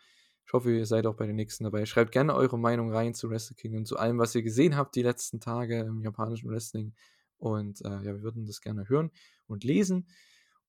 [0.46, 1.86] Ich hoffe, ihr seid auch bei den nächsten dabei.
[1.86, 5.04] Schreibt gerne eure Meinung rein zu Wrestle Kingdom, zu allem, was ihr gesehen habt die
[5.04, 6.94] letzten Tage im japanischen Wrestling.
[7.38, 9.12] Und äh, ja, wir würden das gerne hören
[9.48, 10.08] und lesen.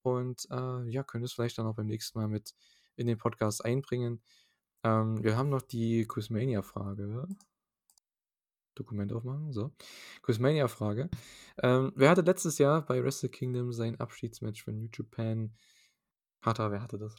[0.02, 2.54] Und äh, ja, können es vielleicht dann auch beim nächsten Mal mit
[2.96, 4.22] in den Podcast einbringen.
[4.84, 7.26] Ähm, wir haben noch die Quizmania-Frage.
[8.74, 9.72] Dokument aufmachen, so.
[10.22, 11.10] Quizmania-Frage.
[11.62, 15.54] Ähm, wer hatte letztes Jahr bei Wrestle Kingdom sein Abschiedsmatch für New Japan?
[16.40, 17.16] Kata, wer hatte das?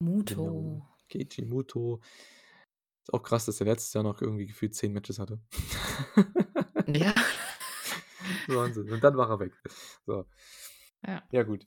[0.00, 0.44] Muto.
[0.44, 0.88] Genau.
[1.08, 2.00] Keiichi Muto.
[3.02, 5.40] Ist auch krass, dass er letztes Jahr noch irgendwie gefühlt zehn Matches hatte.
[6.86, 7.14] Ja.
[8.48, 8.90] Wahnsinn.
[8.90, 9.52] Und dann war er weg.
[10.06, 10.26] So.
[11.06, 11.22] Ja.
[11.32, 11.66] Ja, gut.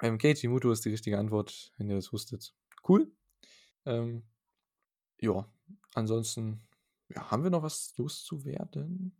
[0.00, 2.54] Ähm, Keiichi Muto ist die richtige Antwort, wenn ihr das wusstet.
[2.88, 3.12] Cool.
[3.84, 4.24] Ähm,
[5.20, 5.50] ja,
[5.94, 6.68] ansonsten,
[7.08, 9.16] ja, haben wir noch was loszuwerden?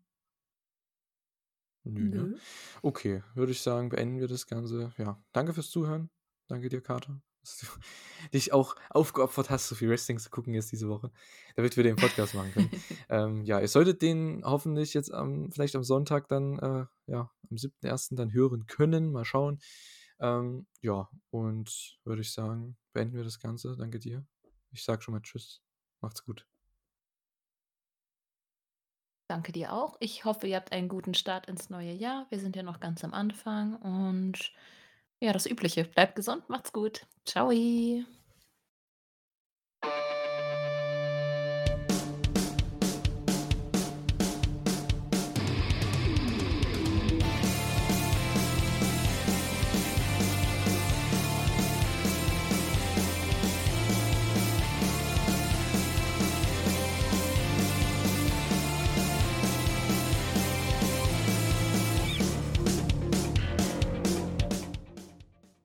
[1.85, 2.23] Nö, ne?
[2.23, 2.39] Nö.
[2.83, 4.93] Okay, würde ich sagen, beenden wir das Ganze.
[4.99, 6.11] Ja, danke fürs Zuhören.
[6.49, 7.67] Danke dir, Kater, dass du
[8.33, 11.11] dich auch aufgeopfert hast, so viel Wrestling zu gucken jetzt diese Woche,
[11.57, 12.71] damit wir den Podcast machen können.
[13.09, 17.57] ähm, ja, ihr solltet den hoffentlich jetzt am, vielleicht am Sonntag dann, äh, ja, am
[17.57, 18.17] 7.1.
[18.17, 19.13] dann hören können.
[19.13, 19.59] Mal schauen.
[20.21, 23.77] Ähm, ja, und würde ich sagen, beenden wir das Ganze.
[23.77, 24.27] Danke dir.
[24.71, 25.63] Ich sag schon mal Tschüss.
[26.01, 26.47] Macht's gut.
[29.29, 29.97] Danke dir auch.
[30.01, 32.27] Ich hoffe, ihr habt einen guten Start ins neue Jahr.
[32.31, 34.53] Wir sind ja noch ganz am Anfang und
[35.21, 35.85] ja, das Übliche.
[35.85, 37.07] Bleibt gesund, macht's gut.
[37.25, 37.51] Ciao.